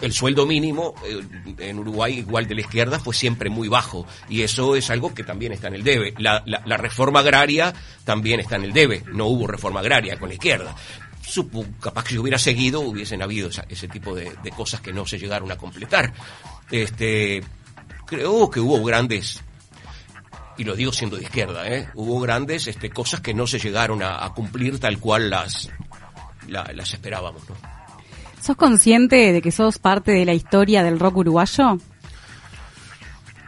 el 0.01 0.13
sueldo 0.13 0.45
mínimo 0.47 0.95
eh, 1.05 1.21
en 1.59 1.79
Uruguay, 1.79 2.19
igual 2.19 2.47
de 2.47 2.55
la 2.55 2.61
izquierda, 2.61 2.99
fue 2.99 3.15
siempre 3.15 3.49
muy 3.51 3.69
bajo. 3.69 4.07
Y 4.29 4.43
eso 4.43 4.77
es 4.77 4.91
algo 4.91 5.15
que 5.15 5.25
también 5.25 5.53
está 5.53 5.69
en 5.69 5.75
el 5.75 5.85
debe. 5.85 6.15
La, 6.19 6.43
la- 6.47 6.77
reforma 6.77 7.21
agraria 7.21 7.73
también 8.05 8.41
está 8.41 8.57
en 8.57 8.65
el 8.65 8.73
debe. 8.73 9.03
No 9.13 9.27
hubo 9.27 9.47
reforma 9.47 9.81
agraria 9.81 10.19
con 10.19 10.29
la 10.29 10.35
izquierda. 10.35 10.75
Supo, 11.27 11.65
capaz 11.81 12.05
que 12.05 12.11
si 12.11 12.19
hubiera 12.19 12.39
seguido, 12.39 12.81
hubiesen 12.81 13.23
habido 13.23 13.49
esa- 13.49 13.65
ese 13.69 13.89
tipo 13.89 14.15
de, 14.15 14.33
cosas 14.57 14.81
que 14.81 14.93
no 14.93 15.07
se 15.07 15.19
llegaron 15.19 15.51
a 15.51 15.57
completar. 15.57 16.13
Este, 16.71 17.43
creo 18.07 18.51
que 18.51 18.61
hubo 18.61 18.83
grandes 18.85 19.43
y 20.59 20.65
lo 20.65 20.75
digo 20.75 20.93
siendo 20.93 21.17
de 21.17 21.23
izquierda, 21.25 21.69
¿eh? 21.69 21.89
hubo 21.95 22.19
grandes 22.21 22.67
este, 22.67 22.89
cosas 22.91 23.21
que 23.21 23.35
no 23.35 23.47
se 23.47 23.59
llegaron 23.59 24.03
a, 24.03 24.27
cumplir 24.35 24.79
tal 24.79 24.99
cual 24.99 25.29
las, 25.31 25.69
la- 26.49 26.71
las 26.75 26.93
esperábamos. 26.95 27.43
¿no? 27.49 27.76
¿Sos 28.47 28.55
consciente 28.55 29.33
de 29.33 29.43
que 29.43 29.51
sos 29.51 29.79
parte 29.79 30.13
de 30.13 30.25
la 30.25 30.33
historia 30.33 30.85
del 30.85 31.01
rock 31.01 31.17
uruguayo? 31.17 31.79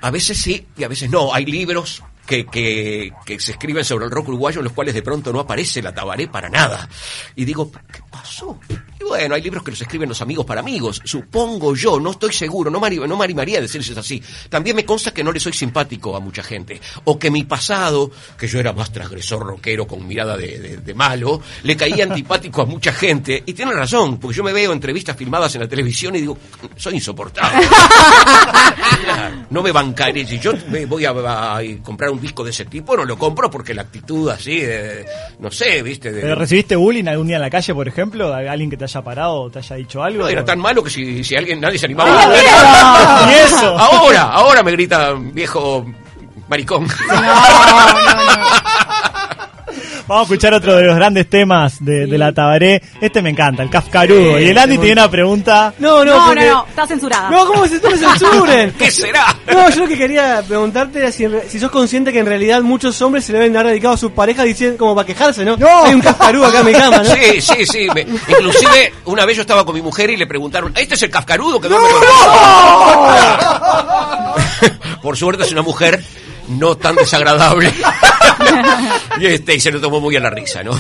A 0.03 0.11
veces 0.11 0.39
sí 0.39 0.67
y 0.77 0.83
a 0.83 0.89
veces 0.89 1.09
no. 1.09 1.33
Hay 1.33 1.47
libros 1.47 2.03
que, 2.27 2.45
que, 2.47 3.39
se 3.39 3.53
escriben 3.53 3.85
sobre 3.85 4.07
el 4.07 4.11
rock 4.11 4.27
uruguayo 4.27 4.59
en 4.59 4.65
los 4.65 4.73
cuales 4.73 4.97
de 4.97 5.03
pronto 5.03 5.33
no 5.33 5.39
aparece 5.39 5.83
la 5.83 5.95
tabaré 5.95 6.27
para 6.27 6.49
nada. 6.49 6.89
Y 7.37 7.45
digo, 7.45 7.71
¿qué 7.71 8.01
pasó? 8.21 8.59
Y 9.01 9.05
bueno, 9.05 9.35
hay 9.35 9.43
libros 9.43 9.63
que 9.63 9.71
los 9.71 9.81
escriben 9.81 10.09
los 10.09 10.21
amigos 10.21 10.45
para 10.45 10.61
amigos. 10.61 11.01
Supongo 11.05 11.75
yo, 11.77 12.01
no 12.01 12.11
estoy 12.11 12.33
seguro, 12.33 12.71
no 12.71 12.81
me, 12.81 12.91
no 12.91 13.17
me 13.17 13.25
animaría 13.25 13.59
a 13.59 13.61
decir 13.63 13.83
si 13.85 13.93
es 13.93 13.99
así. 13.99 14.23
También 14.49 14.75
me 14.77 14.85
consta 14.85 15.13
que 15.13 15.23
no 15.23 15.31
le 15.33 15.39
soy 15.41 15.53
simpático 15.53 16.17
a 16.17 16.21
mucha 16.21 16.43
gente. 16.43 16.81
O 17.05 17.19
que 17.19 17.31
mi 17.31 17.45
pasado, 17.45 18.11
que 18.39 18.47
yo 18.49 18.59
era 18.59 18.73
más 18.73 18.93
transgresor 18.93 19.47
rockero 19.47 19.87
con 19.87 20.07
mirada 20.07 20.37
de, 20.37 20.59
de- 20.59 20.77
de 20.79 20.95
malo, 20.95 21.41
le 21.63 21.77
caía 21.77 22.05
antipático 22.05 22.63
a 22.63 22.67
mucha 22.67 22.93
gente. 22.93 23.43
Y 23.47 23.53
tiene 23.53 23.73
razón, 23.73 24.19
porque 24.19 24.37
yo 24.37 24.43
me 24.45 24.53
veo 24.53 24.73
entrevistas 24.73 25.17
filmadas 25.17 25.55
en 25.55 25.61
la 25.63 25.69
televisión 25.69 26.17
y 26.17 26.21
digo, 26.21 26.37
soy 26.77 26.95
insoportable. 26.95 27.67
No 29.51 29.63
me 29.63 29.73
bancaré. 29.73 30.27
Si 30.27 30.39
yo 30.39 30.53
me 30.71 30.85
voy 30.87 31.05
a, 31.05 31.11
a 31.11 31.61
comprar 31.83 32.11
un 32.11 32.21
disco 32.21 32.45
de 32.45 32.51
ese 32.51 32.65
tipo, 32.67 32.97
no 32.97 33.05
lo 33.05 33.17
compro 33.19 33.51
porque 33.51 33.73
la 33.75 33.83
actitud 33.83 34.29
así, 34.29 34.61
de, 34.61 35.07
no 35.39 35.51
sé, 35.51 35.83
viste. 35.83 36.13
De, 36.13 36.21
¿Pero 36.21 36.35
¿Recibiste 36.35 36.77
bullying 36.77 37.07
algún 37.07 37.27
día 37.29 37.37
en 37.37 37.43
la 37.43 37.51
calle, 37.51 37.75
por 37.75 37.89
ejemplo? 37.89 38.08
¿De 38.11 38.49
¿Alguien 38.49 38.71
que 38.71 38.77
te 38.77 38.85
haya 38.85 39.03
parado 39.03 39.43
o 39.43 39.51
te 39.51 39.59
haya 39.59 39.77
dicho 39.77 40.03
algo? 40.03 40.23
No, 40.23 40.29
era 40.29 40.43
¿O- 40.43 40.45
tan 40.45 40.59
malo 40.59 40.83
que 40.83 40.91
si, 40.91 41.23
si 41.25 41.37
alguien, 41.37 41.61
nadie 41.61 41.79
se 41.79 41.87
animaba 41.87 42.11
a 42.11 42.19
¡Ay, 42.31 42.39
hablar. 42.47 43.31
¿Y 43.31 43.35
eso? 43.47 43.79
Ahora, 43.79 44.23
ahora 44.23 44.63
me 44.63 44.73
grita 44.73 45.13
viejo 45.19 45.85
maricón. 46.49 46.87
Vamos 50.09 50.21
a 50.23 50.23
escuchar 50.23 50.55
otro 50.55 50.75
de 50.75 50.85
los 50.85 50.97
grandes 50.97 51.29
temas 51.29 51.85
de, 51.85 52.07
de 52.07 52.17
la 52.19 52.33
Tabaré. 52.33 52.81
Este 52.99 53.21
me 53.21 53.29
encanta, 53.29 53.63
el 53.63 53.69
Kafkarudo. 53.69 54.39
Sí, 54.39 54.45
y 54.45 54.49
el 54.49 54.57
Andy 54.57 54.79
tiene 54.79 54.95
una 54.95 55.11
pregunta. 55.11 55.75
No, 55.79 56.03
no, 56.03 56.17
no, 56.19 56.27
porque- 56.27 56.47
no, 56.49 56.65
está 56.67 56.87
censurada. 56.87 57.29
No, 57.31 57.45
¿cómo 57.47 57.67
se 57.67 57.79
no 57.79 57.91
me 57.91 57.97
censuren? 57.99 58.73
¿Qué 58.79 58.91
será? 58.91 59.37
No, 59.53 59.69
yo 59.69 59.81
lo 59.83 59.89
que 59.89 59.99
quería 59.99 60.43
preguntarte 60.49 60.99
era 61.01 61.13
si, 61.13 61.61
sos 61.61 61.71
consciente 61.71 62.11
que 62.11 62.21
en 62.21 62.27
realidad 62.27 62.63
muchos 62.63 63.01
hombres 63.03 63.27
se 63.27 63.33
le 63.33 63.39
deben 63.41 63.55
haber 63.57 63.69
dedicado 63.73 63.95
a 63.95 63.99
sus 63.99 64.13
parejas 64.13 64.47
diciendo 64.47 64.79
como 64.79 64.95
para 64.95 65.07
quejarse, 65.07 65.45
¿no? 65.45 65.57
Hay 65.85 65.95
un 65.95 66.01
cascarudo 66.01 66.47
acá 66.47 66.61
en 66.61 66.67
mi 66.67 66.73
cama, 66.73 66.99
¿no? 66.99 67.05
Sí, 67.15 67.41
sí, 67.43 67.67
sí. 67.67 67.87
me- 67.95 68.01
inclusive, 68.03 68.95
una 69.05 69.27
vez 69.27 69.37
yo 69.37 69.43
estaba 69.43 69.65
con 69.67 69.75
mi 69.75 69.83
mujer 69.83 70.09
y 70.09 70.17
le 70.17 70.27
preguntaron, 70.27 70.73
¿este 70.75 70.95
es 70.95 71.03
el 71.03 71.11
cascarudo 71.11 71.61
que 71.61 71.69
duerme 71.69 71.87
con 71.91 72.01
Por 75.03 75.17
suerte 75.19 75.45
es 75.45 75.53
una 75.53 75.63
mujer 75.63 76.03
no 76.49 76.77
tan 76.77 76.97
desagradable. 76.97 77.73
y, 79.21 79.27
este, 79.27 79.55
y 79.55 79.61
se 79.61 79.71
lo 79.71 79.81
tomó 79.81 80.01
muy 80.01 80.17
a 80.17 80.21
la 80.21 80.31
risa, 80.31 80.63
¿no? 80.63 80.73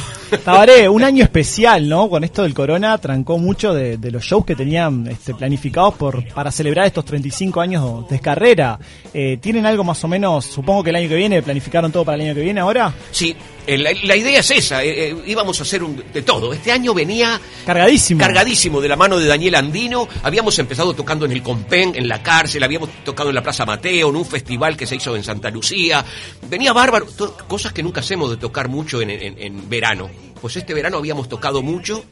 Tabaré, 0.44 0.88
un 0.88 1.02
año 1.02 1.24
especial, 1.24 1.88
¿no? 1.88 2.08
Con 2.08 2.24
esto 2.24 2.42
del 2.42 2.54
corona 2.54 2.98
trancó 2.98 3.38
mucho 3.38 3.72
de, 3.74 3.96
de 3.96 4.10
los 4.10 4.24
shows 4.24 4.44
que 4.44 4.54
tenían 4.54 5.06
este, 5.06 5.34
planificados 5.34 5.94
por 5.94 6.26
para 6.32 6.50
celebrar 6.50 6.86
estos 6.86 7.04
35 7.04 7.60
años 7.60 8.08
de 8.08 8.20
carrera. 8.20 8.78
Eh, 9.12 9.38
¿Tienen 9.40 9.66
algo 9.66 9.84
más 9.84 10.02
o 10.04 10.08
menos, 10.08 10.44
supongo 10.44 10.82
que 10.82 10.90
el 10.90 10.96
año 10.96 11.08
que 11.08 11.16
viene, 11.16 11.42
planificaron 11.42 11.90
todo 11.90 12.04
para 12.04 12.16
el 12.16 12.22
año 12.22 12.34
que 12.34 12.42
viene 12.42 12.60
ahora? 12.60 12.92
Sí, 13.10 13.34
la, 13.76 13.90
la 14.04 14.16
idea 14.16 14.40
es 14.40 14.50
esa, 14.50 14.82
eh, 14.82 15.10
eh, 15.10 15.16
íbamos 15.26 15.58
a 15.58 15.64
hacer 15.64 15.82
un, 15.82 16.02
de 16.12 16.22
todo. 16.22 16.52
Este 16.54 16.72
año 16.72 16.94
venía 16.94 17.38
Cargadísimo. 17.66 18.20
cargadísimo 18.20 18.80
de 18.80 18.88
la 18.88 18.96
mano 18.96 19.18
de 19.18 19.26
Daniel 19.26 19.56
Andino. 19.56 20.08
Habíamos 20.22 20.58
empezado 20.58 20.94
tocando 20.94 21.26
en 21.26 21.32
el 21.32 21.42
Compen, 21.42 21.94
en 21.96 22.08
la 22.08 22.22
cárcel, 22.22 22.62
habíamos 22.62 22.88
tocado 23.04 23.28
en 23.28 23.34
la 23.34 23.42
Plaza 23.42 23.66
Mateo, 23.66 24.08
en 24.10 24.16
un 24.16 24.24
festival 24.24 24.76
que 24.76 24.86
se 24.86 24.96
hizo 24.96 25.14
en 25.16 25.24
Santa 25.24 25.50
Lucía. 25.50 26.04
Venía 26.48 26.72
bárbaro, 26.72 27.06
cosas 27.48 27.72
que 27.72 27.82
nunca 27.82 28.00
hacemos 28.00 28.30
de 28.30 28.36
tocar 28.38 28.68
mucho 28.68 29.02
en, 29.02 29.10
en- 29.10 29.36
en 29.38 29.68
verano. 29.68 30.08
Pues 30.40 30.56
este 30.56 30.72
verano 30.72 30.98
habíamos 30.98 31.28
tocado 31.28 31.62
mucho 31.62 32.04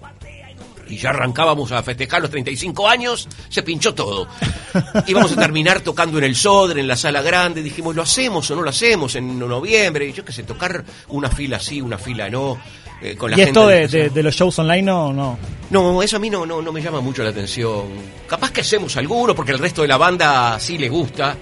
y 0.89 0.97
ya 0.99 1.11
arrancábamos 1.11 1.73
a 1.73 1.83
festejar 1.83 2.23
los 2.23 2.31
35 2.31 2.89
años, 2.89 3.29
se 3.49 3.63
pinchó 3.63 3.95
todo. 3.95 4.29
Íbamos 5.07 5.33
a 5.33 5.37
terminar 5.37 5.81
tocando 5.81 6.19
en 6.19 6.25
el 6.25 6.37
Sodre, 6.37 6.81
en 6.81 6.89
la 6.89 6.97
sala 6.97 7.23
grande, 7.23 7.63
dijimos, 7.63 7.95
¿lo 7.97 8.03
hacemos 8.03 8.51
o 8.51 8.57
no 8.57 8.63
lo 8.63 8.71
hacemos 8.71 9.15
en 9.17 9.39
noviembre? 9.39 10.07
Y 10.09 10.13
yo 10.13 10.25
qué 10.25 10.33
sé, 10.33 10.43
tocar 10.45 10.85
una 11.09 11.29
fila 11.31 11.59
sí, 11.59 11.81
una 11.81 11.99
fila 11.99 12.29
no, 12.31 12.59
eh, 13.03 13.17
con 13.17 13.31
la 13.31 13.37
¿Y 13.37 13.45
gente... 13.45 13.51
esto 13.51 13.69
de, 13.69 13.89
de- 13.89 14.03
de- 14.05 14.11
de 14.11 14.23
los 14.23 14.35
shows 14.35 14.59
online 14.59 14.83
no? 14.83 15.13
no. 15.13 15.39
no, 15.71 16.03
eso 16.03 16.17
a 16.17 16.21
mí 16.21 16.31
no, 16.31 16.47
no, 16.47 16.63
no 16.63 16.73
me 16.73 16.81
llama 16.81 17.01
mucho 17.01 17.23
la 17.23 17.31
atención. 17.31 17.85
Capaz 18.29 18.51
que 18.53 18.61
hacemos 18.63 18.97
alguno, 18.97 19.35
porque 19.35 19.53
el 19.53 19.59
resto 19.59 19.83
de 19.83 19.89
la 19.89 19.97
banda 19.97 20.59
sí 20.61 20.79
le 20.79 20.89
gusta. 20.89 21.37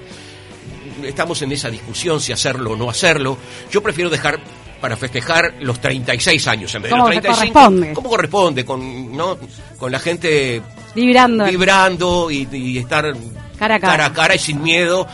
Estamos 1.03 1.43
en 1.43 1.53
esa 1.53 1.69
discusión 1.71 2.21
si 2.21 2.33
hacerlo 2.33 2.73
o 2.73 2.77
no 2.77 2.89
hacerlo. 2.89 3.37
Yo 3.71 3.83
prefiero 3.83 4.09
dejar 4.09 4.39
para 4.85 4.99
festejar 4.99 5.55
los 5.61 5.81
36 5.81 6.47
años 6.47 6.75
en 6.75 6.83
vez 6.83 6.93
de 6.93 6.99
los 6.99 7.07
35. 7.09 7.55
corresponde. 7.55 7.93
¿Cómo 7.95 8.09
corresponde? 8.11 8.65
Con, 8.67 9.17
¿no? 9.17 9.39
con 9.79 9.91
la 9.91 9.99
gente 9.99 10.61
Vibrando. 10.95 11.47
vibrando 11.47 12.31
y, 12.31 12.47
y 12.53 12.77
estar 12.77 13.15
Cara 13.59 13.77
a 13.77 13.81
cara. 13.81 13.93
cara 13.93 14.05
a 14.05 14.13
cara 14.13 14.35
y 14.35 14.39
sin 14.39 14.63
miedo. 14.63 15.07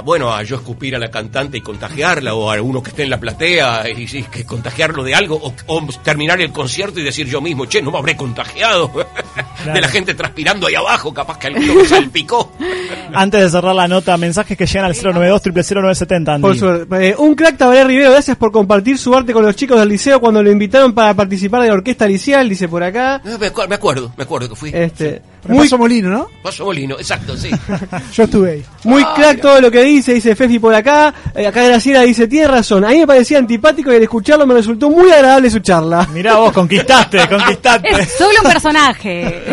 Bueno, 0.00 0.32
a 0.32 0.42
yo 0.42 0.56
escupir 0.56 0.96
a 0.96 0.98
la 0.98 1.10
cantante 1.10 1.58
y 1.58 1.60
contagiarla, 1.60 2.34
o 2.34 2.50
a 2.50 2.60
uno 2.60 2.82
que 2.82 2.90
esté 2.90 3.02
en 3.04 3.10
la 3.10 3.20
platea 3.20 3.84
y, 3.90 4.02
y 4.02 4.22
que 4.24 4.44
contagiarlo 4.44 5.02
de 5.02 5.14
algo, 5.14 5.36
o, 5.36 5.54
o 5.66 5.86
terminar 6.02 6.40
el 6.40 6.52
concierto 6.52 7.00
y 7.00 7.02
decir 7.02 7.26
yo 7.26 7.40
mismo, 7.40 7.66
che, 7.66 7.82
no 7.82 7.90
me 7.90 7.98
habré 7.98 8.16
contagiado 8.16 8.90
de 9.64 9.80
la 9.80 9.88
gente 9.88 10.14
transpirando 10.14 10.66
ahí 10.66 10.74
abajo, 10.74 11.12
capaz 11.12 11.38
que 11.38 11.48
alguno 11.48 11.74
me 11.74 11.84
salpicó. 11.84 12.52
Antes 13.12 13.40
de 13.42 13.50
cerrar 13.50 13.74
la 13.74 13.88
nota, 13.88 14.16
mensajes 14.16 14.56
que 14.56 14.66
llegan 14.66 14.84
al 14.84 14.94
092 14.94 15.42
0970 15.42 16.34
Andy. 16.34 16.42
Por 16.42 16.56
suerte. 16.56 17.08
Eh, 17.08 17.14
un 17.18 17.34
crack 17.34 17.56
Tabaré 17.56 17.84
Rivero, 17.84 18.12
gracias 18.12 18.36
por 18.36 18.52
compartir 18.52 18.98
su 18.98 19.14
arte 19.14 19.32
con 19.32 19.44
los 19.44 19.56
chicos 19.56 19.78
del 19.78 19.88
liceo 19.88 20.20
cuando 20.20 20.42
lo 20.42 20.50
invitaron 20.50 20.92
para 20.92 21.14
participar 21.14 21.62
de 21.62 21.68
la 21.68 21.74
orquesta 21.74 22.06
liceal, 22.06 22.48
dice 22.48 22.68
por 22.68 22.82
acá. 22.82 23.20
Me 23.24 23.46
acuerdo, 23.46 23.68
me 23.68 23.74
acuerdo, 23.74 24.12
me 24.16 24.24
acuerdo 24.24 24.48
que 24.50 24.56
fui. 24.56 24.70
Este, 24.72 25.22
Muy 25.48 25.64
Paso 25.66 25.78
Molino, 25.78 26.10
¿no? 26.10 26.28
Paso 26.42 26.64
Molino, 26.64 26.96
exacto, 26.96 27.36
sí. 27.36 27.50
Yo 28.12 28.24
estuve 28.24 28.50
ahí. 28.52 28.64
Muy 28.84 29.02
Ah, 29.04 29.14
crack 29.16 29.40
todo 29.40 29.60
lo 29.60 29.70
que 29.70 29.82
dice, 29.82 30.14
dice 30.14 30.36
Fefi 30.36 30.58
por 30.58 30.74
acá. 30.74 31.14
Eh, 31.34 31.46
acá 31.46 31.64
Graciela 31.64 32.02
dice, 32.02 32.28
tiene 32.28 32.48
razón. 32.48 32.84
A 32.84 32.88
mí 32.88 32.98
me 32.98 33.06
parecía 33.06 33.38
antipático 33.38 33.90
y 33.92 33.96
al 33.96 34.02
escucharlo 34.02 34.46
me 34.46 34.54
resultó 34.54 34.90
muy 34.90 35.10
agradable 35.10 35.50
su 35.50 35.60
charla. 35.60 36.06
Mirá 36.12 36.36
vos, 36.36 36.52
conquistaste, 36.52 37.26
conquistaste. 37.28 37.88
Es 37.88 38.12
solo 38.12 38.38
un 38.44 38.50
personaje. 38.50 39.44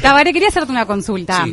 Tabaré, 0.00 0.32
quería 0.32 0.48
hacerte 0.48 0.70
una 0.70 0.86
consulta. 0.86 1.46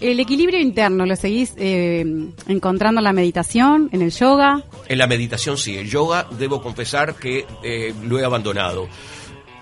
El 0.00 0.18
equilibrio 0.18 0.58
interno, 0.58 1.04
¿lo 1.04 1.14
seguís 1.14 1.52
eh, 1.58 2.02
encontrando 2.48 3.00
en 3.00 3.04
la 3.04 3.12
meditación, 3.12 3.90
en 3.92 4.00
el 4.00 4.10
yoga? 4.10 4.62
En 4.88 4.96
la 4.96 5.06
meditación 5.06 5.58
sí, 5.58 5.76
el 5.76 5.90
yoga 5.90 6.26
debo 6.38 6.62
confesar 6.62 7.16
que 7.16 7.44
eh, 7.62 7.92
lo 8.04 8.18
he 8.18 8.24
abandonado. 8.24 8.88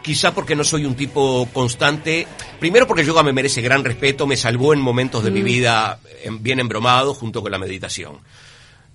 Quizá 0.03 0.33
porque 0.35 0.57
no 0.57 0.65
soy 0.65 0.85
un 0.87 0.95
tipo 0.95 1.49
constante. 1.53 2.27
Primero 2.59 2.87
porque 2.87 3.03
el 3.03 3.07
yoga 3.09 3.23
me 3.23 3.33
merece 3.33 3.61
gran 3.61 3.85
respeto, 3.85 4.27
me 4.27 4.37
salvó 4.37 4.73
en 4.73 4.81
momentos 4.81 5.23
de 5.23 5.31
mi 5.31 5.43
Mm. 5.43 5.45
vida 5.45 6.01
en- 6.25 6.43
bien 6.43 6.61
embromado 6.61 7.13
junto 7.15 7.43
con 7.43 7.51
la 7.53 7.59
meditación. 7.59 8.19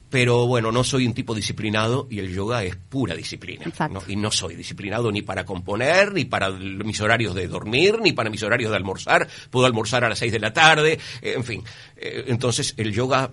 Pero 0.09 0.45
bueno, 0.45 0.71
no 0.71 0.83
soy 0.83 1.07
un 1.07 1.13
tipo 1.15 1.33
disciplinado 1.33 2.07
y 2.09 2.19
el 2.19 2.31
yoga 2.33 2.63
es 2.63 2.75
pura 2.75 3.15
disciplina. 3.15 3.65
¿no? 3.89 4.01
Y 4.07 4.15
no 4.15 4.29
soy 4.31 4.55
disciplinado 4.55 5.11
ni 5.11 5.23
para 5.23 5.43
componer, 5.43 6.13
ni 6.13 6.25
para 6.25 6.51
mis 6.51 7.01
horarios 7.01 7.33
de 7.33 7.47
dormir, 7.47 7.97
ni 8.01 8.11
para 8.11 8.29
mis 8.29 8.43
horarios 8.43 8.69
de 8.71 8.77
almorzar. 8.77 9.27
Puedo 9.49 9.65
almorzar 9.65 10.03
a 10.03 10.09
las 10.09 10.19
seis 10.19 10.31
de 10.31 10.39
la 10.39 10.53
tarde, 10.53 10.99
eh, 11.21 11.33
en 11.35 11.43
fin. 11.43 11.63
Eh, 11.97 12.25
entonces 12.27 12.75
el 12.77 12.91
yoga 12.93 13.31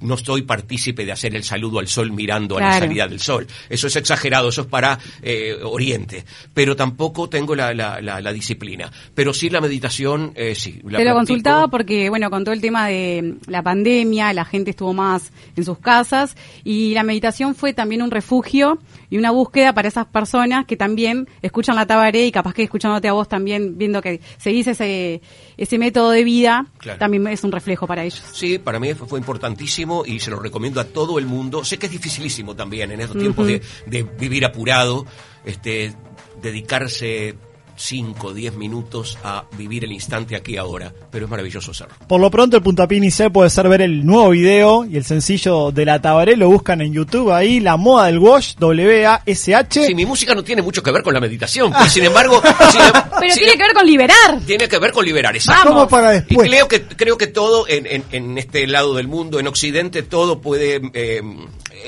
no 0.00 0.16
soy 0.16 0.42
partícipe 0.42 1.04
de 1.06 1.12
hacer 1.12 1.34
el 1.34 1.42
saludo 1.44 1.78
al 1.78 1.88
sol 1.88 2.12
mirando 2.12 2.56
a 2.56 2.60
la 2.60 2.66
salida 2.78 3.08
del 3.08 3.20
sol. 3.20 3.46
Eso 3.68 3.86
es 3.86 3.96
exagerado, 3.96 4.48
eso 4.50 4.62
es 4.62 4.66
para 4.66 4.98
eh, 5.22 5.56
Oriente. 5.62 6.24
Pero 6.54 6.76
tampoco 6.76 7.28
tengo 7.28 7.54
la, 7.54 7.72
la- 7.74 8.00
la- 8.00 8.20
la 8.20 8.32
disciplina. 8.32 8.90
Pero 9.14 9.32
sí 9.32 9.48
la 9.50 9.60
meditación, 9.60 10.32
eh, 10.34 10.54
sí. 10.54 10.80
La 10.84 10.98
Te 10.98 11.04
lo 11.04 11.14
consultaba 11.14 11.68
porque, 11.68 12.08
bueno, 12.10 12.28
con 12.30 12.44
todo 12.44 12.52
el 12.52 12.60
tema 12.60 12.86
de 12.88 13.36
la 13.46 13.62
pandemia, 13.62 14.32
la 14.32 14.44
gente 14.44 14.70
estuvo 14.70 14.92
más 14.92 15.32
en 15.56 15.64
sus 15.64 15.78
casas 15.78 16.36
y 16.64 16.92
la 16.94 17.02
meditación 17.02 17.54
fue 17.54 17.72
también 17.72 18.02
un 18.02 18.10
refugio 18.10 18.78
y 19.08 19.16
una 19.18 19.30
búsqueda 19.30 19.72
para 19.72 19.88
esas 19.88 20.06
personas 20.06 20.66
que 20.66 20.76
también 20.76 21.26
escuchan 21.42 21.74
la 21.76 21.86
tabaré 21.86 22.26
y 22.26 22.32
capaz 22.32 22.54
que 22.54 22.62
escuchándote 22.62 23.08
a 23.08 23.12
vos 23.12 23.28
también, 23.28 23.78
viendo 23.78 24.02
que 24.02 24.20
seguís 24.38 24.66
ese, 24.66 25.20
ese 25.60 25.76
método 25.76 26.10
de 26.10 26.24
vida, 26.24 26.66
Claro. 26.78 26.98
también 26.98 27.26
es 27.28 27.44
un 27.44 27.52
reflejo 27.52 27.86
para 27.86 28.02
ellos. 28.02 28.22
Sí, 28.32 28.58
para 28.58 28.80
mí 28.80 28.94
fue, 28.94 29.18
importantísimo 29.18 30.04
y 30.06 30.18
se 30.18 30.30
lo 30.30 30.40
recomiendo 30.40 30.80
a 30.80 30.84
todo 30.84 31.18
el 31.18 31.26
mundo. 31.26 31.64
Sé 31.66 31.78
que 31.78 31.84
es 31.84 31.92
dificilísimo 31.92 32.56
también 32.56 32.90
en 32.92 33.00
estos 33.02 33.18
tiempos 33.18 33.46
de, 33.46 33.60
de 33.86 34.02
vivir 34.02 34.46
apurado, 34.46 35.04
este, 35.44 35.94
dedicarse 36.40 37.36
5 37.80 38.26
o 38.28 38.34
10 38.34 38.56
minutos 38.56 39.18
a 39.24 39.44
vivir 39.56 39.84
el 39.84 39.92
instante 39.92 40.36
aquí 40.36 40.52
y 40.52 40.56
ahora, 40.58 40.92
pero 41.10 41.24
es 41.24 41.30
maravilloso 41.30 41.70
hacerlo. 41.70 41.94
Por 42.06 42.20
lo 42.20 42.30
pronto 42.30 42.56
el 42.56 42.62
puntapié 42.62 42.98
inicial 42.98 43.32
puede 43.32 43.48
ser 43.50 43.68
ver 43.68 43.80
el 43.82 44.04
nuevo 44.04 44.30
video 44.30 44.84
y 44.84 44.96
el 44.96 45.04
sencillo 45.04 45.72
de 45.72 45.84
la 45.86 46.00
Tabaré, 46.00 46.36
lo 46.36 46.48
buscan 46.48 46.80
en 46.82 46.92
YouTube 46.92 47.32
ahí, 47.32 47.58
la 47.60 47.76
moda 47.76 48.06
del 48.06 48.18
wash, 48.18 48.54
W-A-S-H. 48.58 49.86
Sí, 49.86 49.94
mi 49.94 50.04
música 50.06 50.34
no 50.34 50.44
tiene 50.44 50.62
mucho 50.62 50.82
que 50.82 50.90
ver 50.90 51.02
con 51.02 51.14
la 51.14 51.20
meditación, 51.20 51.72
pero 51.72 51.88
sin 51.90 52.04
embargo, 52.04 52.42
sin 52.70 52.80
em- 52.82 52.92
Pero 53.18 53.34
sin 53.34 53.42
tiene 53.44 53.52
que 53.58 53.62
ver 53.64 53.74
con 53.74 53.86
liberar. 53.86 54.40
Tiene 54.46 54.68
que 54.68 54.78
ver 54.78 54.92
con 54.92 55.04
liberar, 55.04 55.34
exacto. 55.34 55.88
Para 55.88 56.12
Y 56.16 56.20
después. 56.20 56.48
creo 56.48 56.68
que, 56.68 56.82
creo 56.82 57.16
que 57.18 57.26
todo 57.28 57.66
en, 57.68 57.86
en- 57.86 58.04
en 58.12 58.38
este 58.38 58.66
lado 58.66 58.94
del 58.94 59.08
mundo, 59.08 59.40
en 59.40 59.46
Occidente, 59.46 60.02
todo 60.02 60.40
puede 60.40 60.80
eh, 60.94 61.22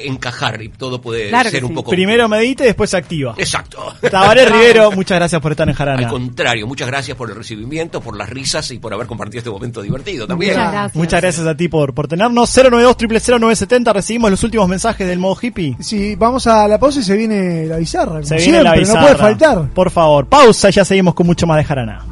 encajar 0.05 0.63
y 0.63 0.69
todo 0.69 1.01
puede 1.01 1.29
Claro 1.29 1.51
ser 1.51 1.65
un 1.65 1.71
sí. 1.71 1.75
poco... 1.77 1.91
Primero 1.91 2.29
medita 2.29 2.65
y 2.65 2.67
después 2.67 2.91
se 2.91 2.97
activa. 2.97 3.35
Exacto. 3.39 3.95
Tabaré 4.11 4.47
Rivero, 4.51 4.91
muchas 4.93 5.19
gracias 5.19 5.41
por 5.41 5.53
estar 5.53 5.69
en 5.69 5.75
Jarana. 5.75 6.07
Al 6.07 6.13
contrario, 6.13 6.67
muchas 6.67 6.89
gracias 6.89 7.17
por 7.17 7.31
el 7.31 7.37
recibimiento, 7.37 8.01
por 8.01 8.17
las 8.17 8.29
risas 8.31 8.71
y 8.71 8.79
por 8.79 8.93
haber 8.95 9.07
compartido 9.07 9.39
este 9.39 9.51
momento 9.51 9.83
divertido 9.83 10.27
también. 10.27 10.53
Muchas 10.55 10.73
gracias. 10.73 10.97
Muchas 10.97 11.21
gracias 11.21 11.47
a 11.47 11.57
ti 11.57 11.69
por, 11.69 11.95
por 11.95 12.09
tenernos. 12.09 12.51
092 12.57 12.97
970 13.41 13.93
recibimos 13.93 14.31
los 14.31 14.43
últimos 14.45 14.69
mensajes 14.69 15.07
del 15.07 15.19
modo 15.19 15.37
hippie. 15.41 15.77
Sí, 15.81 16.15
vamos 16.17 16.47
a 16.47 16.67
la 16.69 16.79
pausa 16.79 17.01
y 17.01 17.03
se 17.03 17.17
viene 17.17 17.67
la 17.67 17.77
bizarra. 17.77 18.13
Como 18.13 18.25
Se 18.25 18.37
viene 18.37 18.51
siempre, 18.53 18.65
la 18.65 18.75
bizarra. 18.77 19.01
no 19.01 19.07
puede 19.07 19.19
faltar. 19.19 19.69
Por 19.71 19.91
favor, 19.91 20.27
pausa 20.27 20.69
y 20.69 20.73
ya 20.73 20.85
seguimos 20.85 21.15
con 21.15 21.27
mucho 21.27 21.47
más 21.47 21.59
de 21.59 21.65
Jarana. 21.65 22.05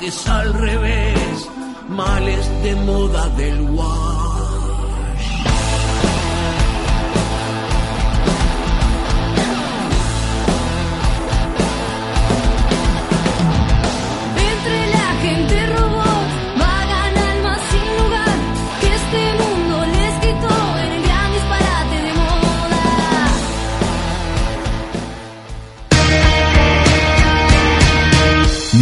Mensajes 0.00 0.26
al 0.28 0.54
revés, 0.54 1.48
males 1.88 2.62
de 2.62 2.74
moda 2.76 3.28
del 3.30 3.60
wash. 3.70 4.09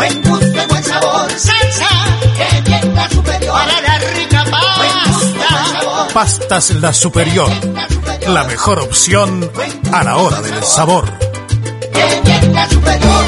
Buen 0.00 0.22
gusto 0.22 0.46
y 0.46 0.66
buen 0.66 0.82
sabor. 0.82 1.30
Salsa, 1.30 1.88
Que 2.38 2.70
bien 2.70 2.94
la 2.94 3.10
superior. 3.10 3.52
para 3.52 3.80
la 3.82 3.98
rica 3.98 4.44
pasta. 4.50 6.08
Pastas 6.14 6.70
La 6.76 6.94
Superior. 6.94 7.50
La 8.28 8.44
mejor 8.44 8.78
opción 8.78 9.50
a 9.92 10.02
la 10.02 10.16
hora 10.16 10.40
del 10.40 10.64
sabor. 10.64 11.04
Que 11.92 12.20
bien 12.24 12.54
la 12.54 12.66
superior. 12.70 13.24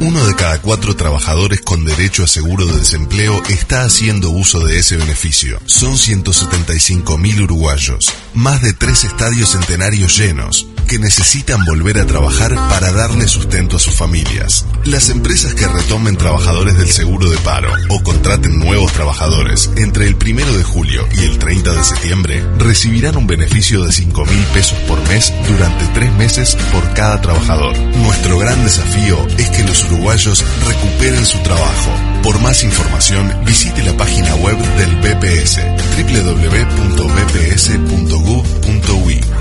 Uno 0.00 0.24
de 0.24 0.34
cada 0.36 0.58
cuatro 0.60 0.96
trabajadores 0.96 1.60
con 1.60 1.84
derecho 1.84 2.24
a 2.24 2.26
seguro 2.26 2.64
de 2.66 2.78
desempleo 2.78 3.40
está 3.50 3.84
haciendo 3.84 4.30
uso 4.30 4.58
de 4.64 4.78
ese 4.78 4.96
beneficio. 4.96 5.60
Son 5.66 5.92
175.000 5.96 7.42
uruguayos, 7.44 8.12
más 8.34 8.62
de 8.62 8.72
tres 8.72 9.04
estadios 9.04 9.50
centenarios 9.50 10.18
llenos, 10.18 10.66
que 10.86 10.98
necesitan 10.98 11.64
volver 11.64 11.98
a 11.98 12.06
trabajar 12.06 12.54
para 12.54 12.92
darle 12.92 13.26
sustento 13.26 13.76
a 13.76 13.78
sus 13.78 13.94
familias. 13.94 14.66
Las 14.84 15.08
empresas 15.10 15.54
que 15.54 15.66
retomen 15.66 16.16
trabajadores 16.16 16.76
del 16.76 16.90
seguro 16.90 17.30
de 17.30 17.36
paro 17.38 17.70
o 17.88 18.02
contraten 18.02 18.58
nuevos 18.58 18.92
trabajadores 18.92 19.70
entre 19.76 20.06
el 20.06 20.16
primero 20.16 20.52
de 20.52 20.64
julio 20.64 21.06
y 21.12 21.24
el 21.24 21.38
30 21.38 21.72
de 21.72 21.84
septiembre 21.84 22.44
recibirán 22.58 23.16
un 23.16 23.26
beneficio 23.26 23.84
de 23.84 23.92
5 23.92 24.24
mil 24.26 24.44
pesos 24.54 24.78
por 24.88 25.00
mes 25.08 25.32
durante 25.48 25.86
tres 25.94 26.12
meses 26.14 26.56
por 26.72 26.92
cada 26.94 27.20
trabajador. 27.20 27.76
Nuestro 27.78 28.38
gran 28.38 28.62
desafío 28.64 29.26
es 29.38 29.50
que 29.50 29.64
los 29.64 29.84
uruguayos 29.84 30.44
recuperen 30.66 31.24
su 31.26 31.38
trabajo. 31.38 31.90
Por 32.22 32.40
más 32.40 32.62
información, 32.62 33.32
visite 33.44 33.82
la 33.82 33.96
página 33.96 34.34
web 34.36 34.56
del 34.76 34.96
BPS 34.96 35.60
www.bps.gov.uy 35.96 37.12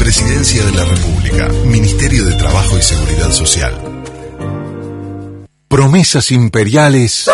Presidencia 0.01 0.65
de 0.65 0.71
la 0.71 0.83
República, 0.83 1.47
Ministerio 1.65 2.25
de 2.25 2.33
Trabajo 2.33 2.75
y 2.75 2.81
Seguridad 2.81 3.29
Social. 3.29 3.79
Promesas 5.67 6.31
imperiales. 6.31 7.29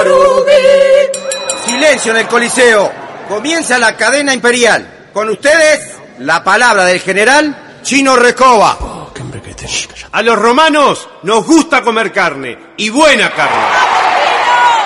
Silencio 1.66 2.12
en 2.12 2.18
el 2.18 2.28
Coliseo. 2.28 2.92
Comienza 3.30 3.78
la 3.78 3.96
cadena 3.96 4.34
imperial. 4.34 5.10
Con 5.14 5.30
ustedes, 5.30 5.80
la 6.20 6.44
palabra 6.44 6.84
del 6.84 7.00
general 7.00 7.80
Chino 7.84 8.18
Recoba. 8.18 8.78
A 10.12 10.22
los 10.22 10.38
romanos 10.38 11.08
nos 11.24 11.46
gusta 11.46 11.82
comer 11.82 12.12
carne, 12.12 12.74
y 12.76 12.90
buena 12.90 13.32
carne. 13.32 13.64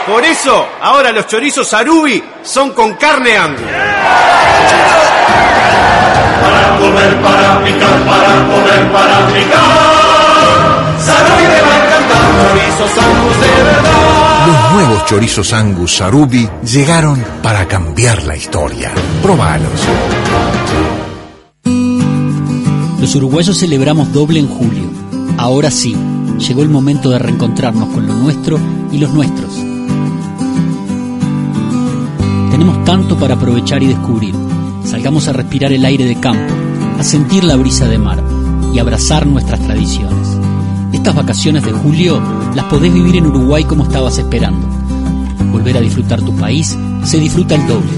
Por 0.06 0.24
eso, 0.24 0.68
ahora 0.82 1.12
los 1.12 1.26
chorizos 1.26 1.68
Sarubi 1.68 2.24
son 2.44 2.74
con 2.74 2.94
carne 2.94 3.36
angus. 3.36 3.66
Para 6.42 6.78
comer, 6.80 7.22
para 7.22 7.41
picar, 7.64 8.06
para 8.06 8.48
comer, 8.48 8.92
para 8.92 9.28
picar. 9.28 11.00
Sarubi 11.00 11.44
me 11.44 11.62
va 11.62 11.74
a 11.74 11.86
encantar. 11.86 12.22
Chorizos 12.50 12.98
Angus 12.98 13.38
de 13.42 13.64
verdad. 13.64 14.12
Los 14.48 14.72
nuevos 14.74 15.06
chorizos 15.06 15.54
Angus 15.54 15.96
Sarubi 15.96 16.50
llegaron 16.64 17.24
para 17.44 17.68
cambiar 17.68 18.24
la 18.24 18.36
historia. 18.36 18.92
Probalos. 19.22 19.88
Los 23.00 23.16
uruguayos 23.16 23.58
celebramos 23.58 24.14
doble 24.14 24.40
en 24.40 24.48
julio. 24.48 24.84
Ahora 25.38 25.72
sí, 25.72 25.96
llegó 26.38 26.62
el 26.62 26.70
momento 26.70 27.10
de 27.10 27.20
reencontrarnos 27.20 27.90
con 27.90 28.06
lo 28.06 28.14
nuestro 28.14 28.60
y 28.92 28.98
los 29.00 29.12
nuestros. 29.12 29.54
Tenemos 32.52 32.84
tanto 32.86 33.18
para 33.18 33.36
aprovechar 33.36 33.82
y 33.82 33.88
descubrir. 33.88 34.36
Salgamos 34.84 35.28
a 35.28 35.34
respirar 35.34 35.72
el 35.74 35.86
aire 35.86 36.06
de 36.06 36.20
campo, 36.20 36.54
a 37.02 37.04
sentir 37.04 37.44
la 37.44 37.56
brisa 37.56 37.88
de 37.88 37.98
mar 37.98 38.24
y 38.72 38.78
abrazar 38.78 39.26
nuestras 39.26 39.60
tradiciones. 39.62 40.38
Estas 40.94 41.16
vacaciones 41.16 41.64
de 41.64 41.72
julio 41.72 42.22
las 42.54 42.66
podés 42.66 42.94
vivir 42.94 43.16
en 43.16 43.26
Uruguay 43.26 43.64
como 43.64 43.86
estabas 43.86 44.20
esperando. 44.20 44.68
Volver 45.52 45.78
a 45.78 45.82
disfrutar 45.82 46.22
tu 46.22 46.36
país 46.38 46.78
se 47.04 47.18
disfruta 47.18 47.56
el 47.56 47.66
doble. 47.66 47.90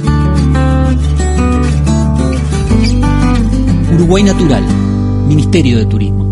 Uruguay 3.94 4.24
Natural, 4.24 4.64
Ministerio 5.28 5.80
de 5.80 5.86
Turismo. 5.86 6.24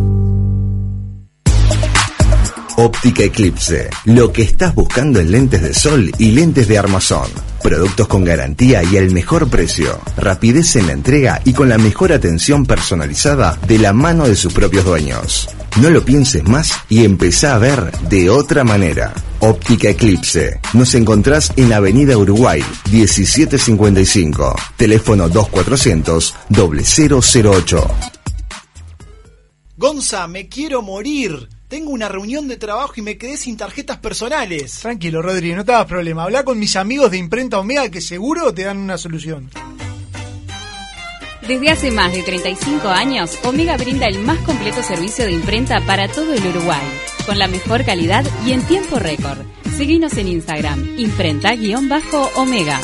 Óptica 2.78 3.24
Eclipse. 3.24 3.89
Lo 4.05 4.32
que 4.32 4.43
estás 4.43 4.74
buscando 4.74 5.19
en 5.19 5.30
lentes 5.30 5.61
de 5.61 5.74
sol 5.74 6.09
y 6.17 6.32
lentes 6.32 6.69
de 6.69 6.78
armazón. 6.78 7.51
Productos 7.64 8.07
con 8.07 8.24
garantía 8.24 8.84
y 8.84 8.97
el 8.97 9.12
mejor 9.12 9.49
precio. 9.49 9.99
Rapidez 10.18 10.76
en 10.76 10.88
la 10.88 10.93
entrega 10.93 11.41
y 11.45 11.53
con 11.53 11.70
la 11.70 11.78
mejor 11.78 12.12
atención 12.12 12.66
personalizada 12.66 13.57
de 13.68 13.78
la 13.78 13.93
mano 13.93 14.28
de 14.28 14.36
sus 14.36 14.51
propios 14.51 14.84
dueños. 14.84 15.47
No 15.80 15.89
lo 15.89 16.03
pienses 16.03 16.43
más 16.43 16.72
y 16.89 17.05
empezá 17.05 17.55
a 17.55 17.59
ver 17.59 17.91
de 18.09 18.30
otra 18.30 18.64
manera. 18.64 19.14
Óptica 19.39 19.89
Eclipse. 19.89 20.59
Nos 20.74 20.93
encontrás 20.95 21.53
en 21.55 21.72
Avenida 21.72 22.18
Uruguay, 22.18 22.64
1755. 22.91 24.55
Teléfono 24.76 25.30
2400 25.30 26.36
0008. 26.49 27.88
Gonza, 29.78 30.28
me 30.28 30.47
quiero 30.47 30.82
morir. 30.82 31.47
Tengo 31.72 31.91
una 31.91 32.09
reunión 32.09 32.49
de 32.49 32.57
trabajo 32.57 32.95
y 32.97 33.01
me 33.01 33.17
quedé 33.17 33.38
sin 33.38 33.55
tarjetas 33.55 33.97
personales. 33.99 34.82
Tranquilo, 34.82 35.22
Rodri, 35.22 35.53
no 35.53 35.63
te 35.63 35.72
hagas 35.72 35.86
problema. 35.86 36.24
Habla 36.24 36.43
con 36.43 36.59
mis 36.59 36.76
amigos 36.76 37.11
de 37.11 37.17
Imprenta 37.17 37.59
Omega 37.59 37.88
que 37.88 38.01
seguro 38.01 38.53
te 38.53 38.65
dan 38.65 38.78
una 38.78 38.97
solución. 38.97 39.49
Desde 41.47 41.69
hace 41.69 41.89
más 41.91 42.11
de 42.11 42.24
35 42.24 42.89
años, 42.89 43.39
Omega 43.45 43.78
brinda 43.78 44.07
el 44.07 44.19
más 44.19 44.39
completo 44.39 44.84
servicio 44.84 45.24
de 45.24 45.32
imprenta 45.32 45.80
para 45.86 46.09
todo 46.09 46.34
el 46.34 46.45
Uruguay, 46.45 46.84
con 47.26 47.39
la 47.39 47.47
mejor 47.47 47.86
calidad 47.86 48.26
y 48.45 48.51
en 48.51 48.63
tiempo 48.63 48.99
récord. 48.99 49.39
Seguinos 49.78 50.17
en 50.17 50.28
Instagram, 50.28 50.99
imprenta-omega. 50.99 52.82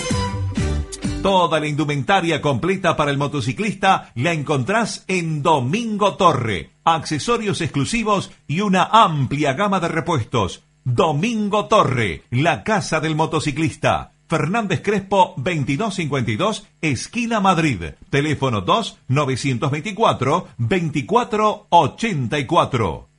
Toda 1.21 1.59
la 1.59 1.67
indumentaria 1.67 2.41
completa 2.41 2.95
para 2.95 3.11
el 3.11 3.17
motociclista 3.17 4.13
la 4.15 4.31
encontrás 4.31 5.03
en 5.09 5.43
Domingo 5.43 6.15
Torre. 6.15 6.76
Accesorios 6.89 7.59
exclusivos 7.59 8.31
y 8.47 8.61
una 8.61 8.85
amplia 8.85 9.51
gama 9.51 9.81
de 9.81 9.89
repuestos. 9.89 10.63
Domingo 10.85 11.65
Torre, 11.65 12.23
la 12.31 12.63
casa 12.63 13.01
del 13.01 13.13
motociclista. 13.13 14.13
Fernández 14.29 14.81
Crespo 14.81 15.33
2252, 15.35 16.65
esquina 16.79 17.41
Madrid. 17.41 17.83
Teléfono 18.09 18.61
2 18.61 18.99
924 19.09 20.47
2484. 20.57 23.09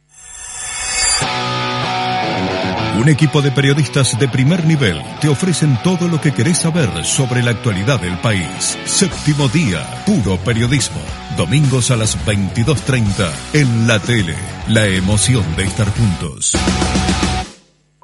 Un 2.98 3.08
equipo 3.08 3.40
de 3.40 3.52
periodistas 3.52 4.18
de 4.18 4.26
primer 4.26 4.64
nivel 4.64 5.00
te 5.20 5.28
ofrecen 5.28 5.78
todo 5.84 6.08
lo 6.08 6.20
que 6.20 6.32
querés 6.32 6.58
saber 6.58 7.04
sobre 7.04 7.44
la 7.44 7.52
actualidad 7.52 8.00
del 8.00 8.18
país. 8.18 8.76
Séptimo 8.86 9.46
día, 9.46 9.86
puro 10.04 10.36
periodismo. 10.38 11.00
Domingos 11.36 11.92
a 11.92 11.96
las 11.96 12.18
22.30 12.26 13.30
en 13.52 13.86
la 13.86 14.00
tele. 14.00 14.34
La 14.66 14.84
emoción 14.88 15.44
de 15.54 15.62
estar 15.62 15.86
juntos. 15.94 16.56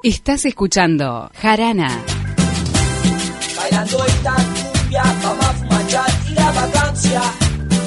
Estás 0.01 0.45
escuchando 0.45 1.29
Jarana. 1.41 1.89
Bailando 3.57 4.05
esta 4.05 4.33
cumbia, 4.33 5.03
vamos 5.21 5.45
a 5.45 5.53
fumar 5.55 5.83
y 6.29 6.33
la 6.35 6.51
vacancia. 6.51 7.21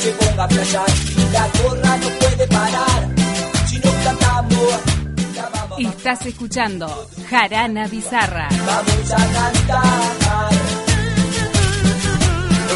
Que 0.03 0.11
ponga 0.11 0.45
a 0.45 0.49
playar 0.49 0.91
y 1.17 1.33
la 1.33 1.49
gorra 1.63 1.97
no 1.97 2.09
puede 2.19 2.28
Estás 5.79 6.27
escuchando 6.27 7.09
Jarana 7.31 7.87
Bizarra. 7.87 8.49
vamos 8.67 9.13
a 9.13 9.17
cantar. 9.17 10.51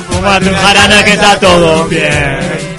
Fumate 0.08 0.48
un 0.48 0.54
jarana 0.54 1.04
que 1.04 1.12
está 1.12 1.40
todo 1.40 1.84
bien. 1.86 2.72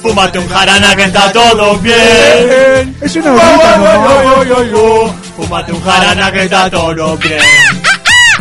Fumate 0.00 0.38
un 0.38 0.48
jarana 0.48 0.94
que 0.94 1.04
está 1.04 1.32
todo 1.32 1.76
bien. 1.78 2.96
Es 3.00 3.16
una 3.16 3.30
bonita, 3.32 3.76
¿no? 4.70 5.14
Fumate 5.36 5.72
un 5.72 5.82
jarana 5.82 6.30
que 6.30 6.44
está 6.44 6.70
todo 6.70 7.16
bien. 7.16 7.40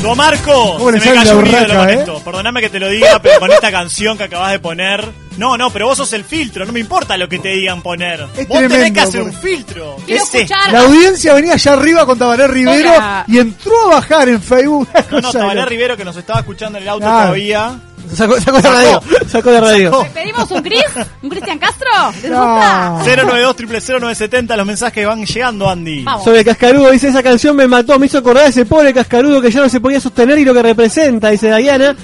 Don 0.02 0.18
Marco, 0.18 0.76
¿Cómo 0.78 0.92
se 0.92 1.00
me 1.00 1.14
cayó 1.16 1.38
un 1.40 1.48
ídolo 1.48 1.74
con 1.80 1.90
eh? 1.90 1.94
esto. 1.94 2.20
Perdóname 2.24 2.62
que 2.62 2.70
te 2.70 2.80
lo 2.80 2.90
diga, 2.90 3.20
pero 3.22 3.40
con 3.40 3.52
esta 3.52 3.72
canción 3.72 4.18
que 4.18 4.26
acabas 4.26 4.52
de 4.52 4.60
poner. 4.60 5.10
No, 5.38 5.58
no, 5.58 5.70
pero 5.72 5.88
vos 5.88 5.98
sos 5.98 6.14
el 6.14 6.24
filtro, 6.24 6.66
no 6.66 6.72
me 6.72 6.80
importa 6.80 7.18
lo 7.18 7.28
que 7.28 7.40
te 7.40 7.50
digan 7.50 7.82
poner. 7.82 8.26
vos 8.48 8.60
tenés 8.60 8.92
que 8.94 9.00
hacer 9.02 9.22
un 9.22 9.34
filtro. 9.34 9.96
Quiero 10.06 10.24
Ese- 10.24 10.42
escuchar. 10.44 10.72
La 10.72 10.82
audiencia 10.82 11.34
venía 11.34 11.54
allá 11.54 11.74
arriba 11.74 12.06
con 12.06 12.18
Tabaré 12.20 12.48
Rivero 12.48 12.92
Hola. 12.92 13.26
y 13.28 13.40
entró 13.40 13.74
a 13.92 13.96
bajar 13.96 14.30
en 14.30 14.42
Facebook. 14.42 14.88
No, 15.12 15.22
no, 15.22 15.32
Tabaré. 15.32 15.66
Rivero 15.66 15.98
que 15.98 16.06
nos 16.06 16.16
estaba 16.18 16.40
escuchando 16.40 16.78
en 16.78 16.84
el 16.84 16.90
auto 16.90 17.06
todavía. 17.06 17.80
Sacó, 18.14 18.40
sacó 18.40 18.62
de 18.62 18.70
radio. 18.70 19.02
Sacó 19.28 19.52
de 19.52 19.62
radio. 19.62 20.08
¿Pedimos 20.14 20.50
un 20.52 20.62
Chris? 20.62 20.84
¿Un 21.22 21.30
Cristian 21.30 21.58
Castro? 21.60 21.90
¿Les 22.22 22.32
No. 22.32 22.46
gusta? 22.46 23.04
092 23.24 23.56
0970 24.00 24.58
los 24.58 24.66
mensajes 24.66 25.06
van 25.08 25.26
llegando, 25.26 25.70
Andy. 25.70 26.04
Vamos. 26.04 26.24
Sobre 26.24 26.40
el 26.40 26.46
cascarudo, 26.46 26.92
dice 26.92 27.08
esa 27.10 27.24
canción 27.24 27.56
me 27.56 27.68
mató, 27.68 27.98
me 28.00 28.06
hizo 28.06 28.18
acordar 28.20 28.46
a 28.46 28.48
ese 28.50 28.66
pobre 28.66 28.94
cascarudo 28.94 29.42
que 29.42 29.52
ya 29.52 29.62
no 29.62 29.70
se 29.70 29.80
podía 29.80 30.00
sostener 30.00 30.38
y 30.40 30.46
lo 30.46 30.54
que 30.54 30.62
representa, 30.64 31.30
dice 31.30 31.54
Diana. 31.56 31.96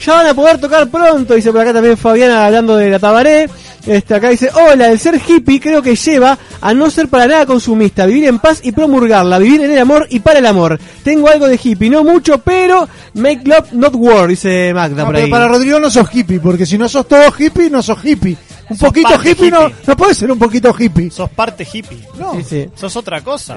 Ya 0.00 0.12
van 0.14 0.26
a 0.26 0.34
poder 0.34 0.58
tocar 0.58 0.88
pronto, 0.88 1.34
dice 1.34 1.50
por 1.52 1.60
acá 1.60 1.72
también 1.72 1.96
Fabiana 1.96 2.46
hablando 2.46 2.76
de 2.76 2.90
la 2.90 2.98
tabaré. 2.98 3.48
Este, 3.86 4.14
acá 4.14 4.30
dice, 4.30 4.50
hola, 4.54 4.90
el 4.90 4.98
ser 4.98 5.20
hippie 5.26 5.60
creo 5.60 5.82
que 5.82 5.94
lleva 5.94 6.38
a 6.62 6.72
no 6.72 6.90
ser 6.90 7.08
para 7.08 7.26
nada 7.26 7.44
consumista, 7.44 8.06
vivir 8.06 8.24
en 8.24 8.38
paz 8.38 8.60
y 8.62 8.72
promulgarla, 8.72 9.38
vivir 9.38 9.60
en 9.62 9.70
el 9.72 9.78
amor 9.78 10.06
y 10.08 10.20
para 10.20 10.38
el 10.38 10.46
amor. 10.46 10.78
Tengo 11.02 11.28
algo 11.28 11.46
de 11.46 11.60
hippie, 11.62 11.90
no 11.90 12.02
mucho, 12.02 12.38
pero 12.38 12.88
make 13.14 13.42
love 13.44 13.72
not 13.72 13.92
war, 13.94 14.26
dice 14.28 14.72
Magda 14.74 15.02
No, 15.02 15.04
por 15.06 15.14
pero 15.14 15.26
ahí. 15.26 15.30
para 15.30 15.48
Rodrigo 15.48 15.78
no 15.78 15.90
sos 15.90 16.08
hippie, 16.14 16.40
porque 16.40 16.64
si 16.64 16.78
no 16.78 16.88
sos 16.88 17.06
todo 17.06 17.24
hippie, 17.38 17.68
no 17.68 17.82
sos 17.82 18.02
hippie. 18.02 18.36
Un 18.74 18.78
Sos 18.78 18.88
poquito 18.88 19.20
hippie, 19.24 19.50
no, 19.50 19.96
puedes 19.96 20.18
ser 20.18 20.30
un 20.30 20.38
poquito 20.38 20.74
hippie. 20.78 21.10
Sos 21.10 21.30
parte 21.30 21.66
hippie. 21.70 21.98
No, 22.18 22.34
Sí, 22.34 22.42
sí. 22.44 22.66
Sos 22.74 22.96
otra 22.96 23.20
cosa. 23.22 23.56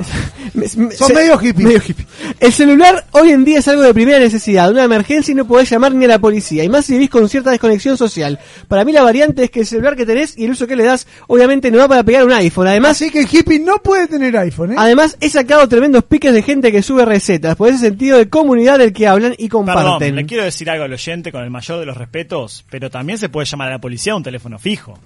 Me- 0.54 0.68
me- 0.76 0.92
sos 0.92 1.08
se- 1.08 1.14
medio 1.14 1.40
hippie. 1.42 1.66
medio 1.66 1.82
hippie. 1.86 2.06
El 2.40 2.52
celular 2.54 3.06
hoy 3.12 3.32
en 3.32 3.44
día 3.44 3.60
es 3.60 3.68
algo 3.68 3.82
de 3.82 3.94
primera 3.94 4.20
necesidad, 4.20 4.70
una 4.70 4.84
emergencia 4.84 5.32
y 5.32 5.36
no 5.36 5.46
podés 5.48 5.70
llamar 5.70 5.94
ni 5.94 6.06
a 6.06 6.08
la 6.08 6.20
policía, 6.20 6.64
y 6.64 6.70
más 6.70 6.86
si 6.86 6.94
vivís 6.94 7.10
con 7.10 7.28
cierta 7.30 7.52
desconexión 7.52 7.98
social. 7.98 8.40
Para 8.68 8.86
mí 8.86 8.92
la 8.92 9.02
variante 9.04 9.44
es 9.46 9.52
que 9.52 9.62
el 9.62 9.66
celular 9.66 9.96
que 9.96 10.06
tenés 10.06 10.38
y 10.38 10.46
el 10.46 10.52
uso 10.52 10.68
que 10.68 10.76
le 10.76 10.84
das, 10.84 11.08
obviamente 11.28 11.72
no 11.72 11.80
va 11.80 11.88
para 11.88 12.04
pegar 12.04 12.24
un 12.26 12.32
iPhone. 12.34 12.68
Además, 12.68 12.92
Así 12.92 13.10
que 13.12 13.22
el 13.22 13.28
hippie 13.32 13.60
no 13.60 13.78
puede 13.78 14.08
tener 14.08 14.38
iPhone, 14.38 14.72
¿eh? 14.74 14.76
además 14.78 15.18
he 15.20 15.30
sacado 15.30 15.68
tremendos 15.68 16.04
piques 16.04 16.34
de 16.34 16.42
gente 16.44 16.72
que 16.72 16.82
sube 16.84 17.06
recetas, 17.06 17.56
por 17.56 17.70
ese 17.70 17.80
sentido 17.80 18.18
de 18.18 18.30
comunidad 18.30 18.78
del 18.80 18.94
que 18.94 19.08
hablan 19.08 19.34
y 19.38 19.48
Perdón, 19.50 19.66
comparten. 19.66 20.16
le 20.16 20.26
quiero 20.26 20.44
decir 20.44 20.70
algo 20.70 20.84
al 20.86 20.94
oyente 20.94 21.32
con 21.32 21.44
el 21.44 21.50
mayor 21.50 21.80
de 21.80 21.86
los 21.86 21.98
respetos, 21.98 22.64
pero 22.70 22.90
también 22.90 23.18
se 23.18 23.30
puede 23.30 23.46
llamar 23.46 23.70
a 23.70 23.72
la 23.72 23.80
policía 23.80 24.14
a 24.14 24.16
un 24.18 24.24
teléfono 24.24 24.60
fijo. 24.60 24.98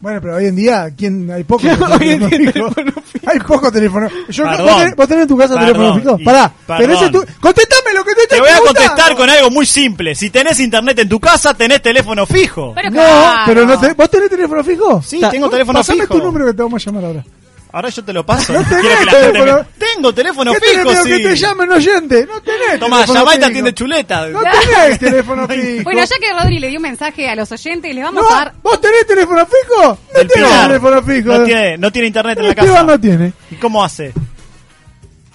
Bueno, 0.00 0.18
pero 0.22 0.36
hoy 0.36 0.46
en 0.46 0.56
día, 0.56 0.88
¿quién? 0.96 1.30
Hay 1.30 1.44
poco 1.44 1.62
Hoy 2.00 2.08
en 2.10 2.20
día 2.20 2.28
teléfono 2.30 2.92
fijo. 3.04 3.30
Hay 3.30 3.38
poco 3.40 3.70
teléfono. 3.70 4.08
Yo, 4.30 4.44
Perdón. 4.44 4.66
¿vos, 4.66 4.76
tenés, 4.78 4.96
vos 4.96 5.08
tenés 5.08 5.22
en 5.22 5.28
tu 5.28 5.36
casa 5.36 5.54
Perdón, 5.54 5.66
teléfono 5.74 5.94
fijo? 6.00 6.24
Pará, 6.24 6.52
perdón. 6.66 6.86
tenés 6.86 7.02
en 7.02 7.12
tu... 7.12 7.24
Contestame 7.40 7.92
lo 7.94 8.04
que 8.04 8.14
te 8.14 8.22
estoy 8.22 8.38
Te 8.38 8.40
voy 8.40 8.50
a 8.50 8.58
contestar 8.60 9.14
con 9.16 9.28
algo 9.28 9.50
muy 9.50 9.66
simple. 9.66 10.14
Si 10.14 10.30
tenés 10.30 10.58
internet 10.60 10.98
en 11.00 11.08
tu 11.10 11.20
casa, 11.20 11.52
tenés 11.52 11.82
teléfono 11.82 12.24
fijo. 12.24 12.72
Pero 12.74 12.88
No, 12.88 12.96
claro. 12.96 13.42
pero 13.46 13.66
no 13.66 13.78
te... 13.78 13.92
¿Vos 13.92 14.10
tenés 14.10 14.30
teléfono 14.30 14.64
fijo? 14.64 15.02
Sí, 15.02 15.20
tengo 15.30 15.50
teléfono 15.50 15.80
Pasame 15.80 16.00
fijo. 16.02 16.14
tu 16.14 16.22
número 16.24 16.46
que 16.46 16.54
te 16.54 16.62
vamos 16.62 16.82
a 16.82 16.90
llamar 16.90 17.04
ahora. 17.04 17.24
Ahora 17.72 17.88
yo 17.88 18.04
te 18.04 18.12
lo 18.12 18.26
paso. 18.26 18.52
No 18.60 18.64
tenés 18.64 18.80
Quiero 18.80 18.98
que 18.98 19.04
la 19.04 19.12
gente 19.12 19.32
teléfono. 19.32 19.58
me- 19.78 19.86
Tengo 19.94 20.14
teléfono 20.14 20.52
¿Qué 20.54 20.60
tenés 20.60 20.76
fijo, 20.88 21.02
sí. 21.04 21.08
que 21.10 21.18
te 21.20 21.36
llamen 21.36 21.70
oyente? 21.72 22.26
No 22.26 22.40
tenés 22.40 22.80
Tomá, 22.80 22.96
teléfono 22.96 23.18
llamá 23.20 23.34
y 23.34 23.38
te 23.38 23.44
atiende 23.46 23.74
chuleta. 23.74 24.26
No 24.28 24.40
tenés 24.40 24.98
teléfono 24.98 25.48
fijo. 25.48 25.82
Bueno, 25.84 26.00
ya 26.04 26.16
que 26.18 26.32
Rodri 26.32 26.58
le 26.58 26.68
dio 26.68 26.78
un 26.78 26.82
mensaje 26.82 27.28
a 27.28 27.36
los 27.36 27.52
oyentes, 27.52 27.94
les 27.94 28.04
vamos 28.04 28.22
No, 28.22 28.28
a 28.30 28.34
dar. 28.38 28.52
¿Vos 28.62 28.80
tenés 28.80 29.06
teléfono 29.06 29.46
fijo? 29.46 29.98
No 30.14 30.20
El 30.20 30.28
tenés 30.28 30.48
Pilar. 30.48 30.66
teléfono 30.68 31.02
fijo. 31.02 31.28
No 31.28 31.44
tiene, 31.44 31.78
no 31.78 31.92
tiene 31.92 32.08
internet 32.08 32.38
en 32.40 32.48
la 32.48 32.54
casa. 32.54 32.82
no 32.82 33.00
tiene. 33.00 33.32
¿Y 33.50 33.54
cómo 33.56 33.84
hace? 33.84 34.12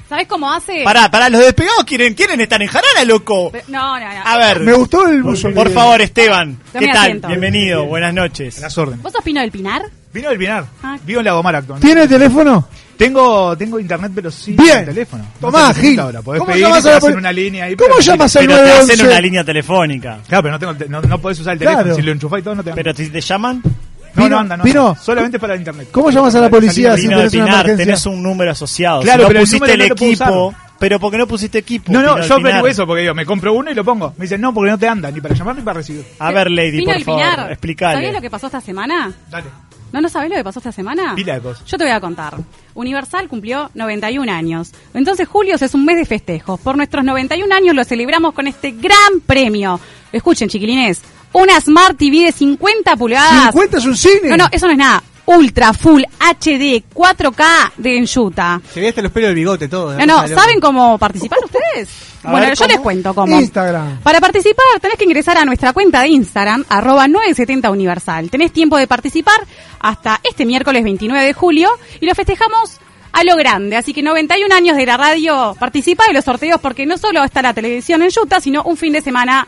¿Sabés 0.08 0.28
cómo 0.28 0.52
hace? 0.54 0.84
Pará, 0.84 1.10
pará, 1.10 1.30
los 1.30 1.42
despegados 1.42 1.84
quieren, 1.84 2.14
quieren 2.14 2.40
estar 2.40 2.62
en 2.62 2.68
Jarana, 2.68 3.04
loco. 3.06 3.52
No, 3.70 4.00
no, 4.00 4.06
no. 4.14 4.22
A 4.24 4.38
ver, 4.38 4.60
Me 4.60 4.74
gustó 4.74 5.08
el 5.08 5.24
buzo. 5.24 5.52
por 5.52 5.72
favor, 5.72 6.00
Esteban. 6.00 6.60
¿Qué 6.78 6.86
tal? 6.88 6.98
asiento. 6.98 7.28
Bienvenido, 7.28 7.86
buenas 7.86 8.14
noches. 8.14 8.60
Las 8.60 8.78
órdenes. 8.78 9.02
¿Vos 9.02 9.12
sos 9.14 9.24
Pino 9.24 9.42
del 9.42 9.50
Pinar? 9.52 9.82
Vino 10.16 10.30
del 10.30 10.38
Pinar. 10.39 10.66
Ah. 10.82 10.97
Vivo 11.05 11.20
en 11.20 11.26
Lagomar 11.26 11.55
actualmente. 11.57 11.86
¿Tiene 11.88 12.07
teléfono? 12.07 12.68
Tengo, 12.97 13.57
tengo 13.57 13.78
internet, 13.80 14.11
pero 14.16 14.32
sí 14.32 14.53
Bien. 14.53 14.80
el 14.80 14.86
teléfono. 14.86 15.26
Tomá, 15.41 15.59
no 15.59 15.68
necesita 15.68 15.89
Gil. 15.91 15.99
ahora. 15.99 16.22
Podés 16.22 16.39
¿Cómo 16.39 16.51
pedir 16.53 16.61
y 16.63 16.68
llamas 16.68 16.84
te 16.84 16.88
a 16.89 16.91
la 16.93 16.97
hacen 16.97 17.18
una 17.18 17.32
línea 17.34 17.66
ahí. 17.66 17.76
¿Cómo 17.76 17.89
pero- 17.89 17.99
llamas 18.01 18.36
al 18.38 18.45
Pero 18.45 18.55
te 18.55 18.61
hacen 18.63 18.78
911? 18.88 19.07
una 19.11 19.22
línea 19.22 19.43
telefónica. 19.43 20.20
Claro, 20.28 20.41
pero 20.43 20.51
no, 20.53 20.59
tengo, 20.59 20.72
el 20.72 20.78
te- 20.78 20.88
no, 20.89 21.01
no 21.01 21.20
podés 21.20 21.39
usar 21.41 21.53
el 21.53 21.59
teléfono. 21.59 21.84
Claro. 21.84 21.95
Si 21.97 22.01
lo 22.01 22.11
enchufás 22.13 22.39
y 22.39 22.43
todo, 22.43 22.55
no 22.55 22.63
te 22.63 22.70
anda. 22.70 22.82
Pero 22.82 22.95
si 22.95 23.09
te 23.09 23.20
llaman, 23.20 23.61
no, 23.66 23.72
Pino, 24.16 24.30
no 24.30 24.39
anda, 24.39 24.55
no 24.57 24.63
Pino. 24.63 24.88
anda. 24.89 25.01
Solamente 25.01 25.38
para 25.39 25.53
el 25.55 25.59
internet. 25.59 25.89
¿Cómo 25.91 26.09
llamas 26.09 26.34
a 26.36 26.39
la 26.39 26.49
policía 26.49 26.95
si 26.95 27.01
Pino 27.01 27.18
de 27.18 27.24
tenés 27.30 27.34
una 27.34 27.43
Pinar, 27.45 27.59
emergencia? 27.66 27.86
tenés 27.86 28.05
un 28.05 28.24
número 28.24 28.51
asociado. 28.51 29.01
Claro, 29.01 29.18
si 29.18 29.22
no 29.24 29.28
pero 29.28 29.39
el 29.39 29.43
pusiste 29.43 29.59
número 29.59 29.74
el 29.74 29.80
no 29.80 29.86
lo 29.89 29.95
puedo 29.97 30.11
equipo, 30.11 30.55
pero 30.80 30.99
¿por 31.01 31.11
qué 31.11 31.18
no 31.18 31.28
pusiste 31.28 31.57
equipo? 31.57 31.91
No, 31.91 32.01
no, 32.01 32.22
yo 32.22 32.36
Pinar? 32.38 32.39
averiguo 32.51 32.68
eso 32.70 32.88
porque 32.88 33.03
yo 33.03 33.13
me 33.13 33.26
compro 33.26 33.51
uno 33.53 33.70
y 33.72 33.74
lo 33.74 33.84
pongo. 33.84 34.13
Me 34.18 34.24
dicen, 34.24 34.39
no, 34.39 34.53
porque 34.53 34.72
no 34.72 34.78
te 34.80 34.88
anda 34.88 35.11
ni 35.11 35.20
para 35.20 35.36
llamar 35.36 35.55
ni 35.57 35.61
para 35.63 35.80
recibir. 35.80 36.05
A 36.20 36.32
ver, 36.32 36.49
Lady, 36.49 36.78
Pino 36.80 36.93
por 36.93 37.03
favor, 37.03 37.22
Pinar. 37.22 37.51
explicale. 37.51 37.95
¿Sabías 37.95 38.13
lo 38.13 38.22
que 38.22 38.30
pasó 38.30 38.45
esta 38.45 38.61
semana? 38.61 39.11
Dale. 39.30 39.47
¿No, 39.92 40.02
no 40.02 40.10
sabés 40.10 40.30
lo 40.30 40.36
que 40.36 40.44
pasó 40.44 40.60
esta 40.60 40.72
semana? 40.72 41.16
Pila 41.16 41.36
de 41.36 41.42
cosas. 41.42 41.66
Yo 41.66 41.78
te 41.78 41.84
voy 41.86 41.94
a 41.94 42.00
contar. 42.02 42.36
Universal 42.74 43.30
cumplió 43.30 43.70
91 43.74 44.32
años. 44.32 44.72
Entonces 44.94 45.28
julio 45.28 45.56
es 45.56 45.74
un 45.74 45.86
mes 45.86 45.98
de 45.98 46.06
festejos. 46.06 46.60
Por 46.60 46.76
nuestros 46.76 47.04
91 47.06 47.54
años 47.54 47.76
lo 47.76 47.84
celebramos 47.86 48.34
con 48.34 48.48
este 48.48 48.72
gran 48.72 49.22
premio. 49.26 49.80
Escuchen, 50.12 50.50
chiquilines. 50.50 51.02
una 51.34 51.60
Smart 51.62 51.98
TV 51.98 52.26
de 52.26 52.32
50 52.32 52.96
pulgadas. 52.96 53.46
50 53.52 53.78
es 53.78 53.86
un 53.86 53.98
cine. 53.98 54.30
No, 54.30 54.38
no, 54.38 54.48
eso 54.52 54.66
no 54.66 54.72
es 54.74 54.78
nada. 54.78 55.04
Ultra 55.28 55.73
Full 55.73 56.03
HD 56.19 56.84
4K 56.93 57.71
de 57.78 57.97
Enjuta. 57.97 58.61
Se 58.73 58.80
ve 58.80 58.89
hasta 58.89 59.01
los 59.01 59.11
pelos 59.11 59.30
del 59.30 59.36
bigote, 59.36 59.67
todo. 59.67 59.93
No, 59.97 60.05
no, 60.05 60.28
¿saben 60.28 60.59
cómo 60.59 60.97
participar 60.97 61.39
ustedes? 61.45 61.89
A 62.23 62.32
bueno, 62.32 62.47
ver, 62.47 62.57
yo 62.57 62.67
les 62.67 62.80
cuento 62.80 63.13
cómo. 63.13 63.39
Instagram. 63.39 63.99
Para 64.01 64.19
participar 64.19 64.65
tenés 64.82 64.97
que 64.97 65.03
ingresar 65.05 65.38
a 65.38 65.45
nuestra 65.45 65.73
cuenta 65.73 66.01
de 66.01 66.09
Instagram, 66.09 66.63
arroba 66.69 67.07
970 67.07 67.69
Universal. 67.71 68.30
Tenés 68.30 68.51
tiempo 68.51 68.78
de 68.78 68.88
participar 68.88 69.36
hasta 69.80 70.19
este 70.23 70.45
miércoles 70.45 70.84
29 70.84 71.23
de 71.26 71.34
julio 71.34 71.69
y 71.99 72.05
lo 72.05 72.15
festejamos 72.15 72.80
a 73.11 73.23
lo 73.23 73.36
grande. 73.36 73.78
Así 73.78 73.93
que 73.93 74.01
91 74.03 74.53
años 74.53 74.76
de 74.76 74.86
la 74.86 74.97
radio, 74.97 75.55
participa 75.59 76.03
de 76.07 76.13
los 76.13 76.26
sorteos 76.26 76.59
porque 76.59 76.86
no 76.86 76.97
solo 76.97 77.23
está 77.23 77.41
la 77.41 77.53
televisión 77.53 78.01
en 78.01 78.09
Utah, 78.21 78.39
sino 78.41 78.63
un 78.63 78.76
fin 78.78 78.93
de 78.93 79.01
semana... 79.01 79.47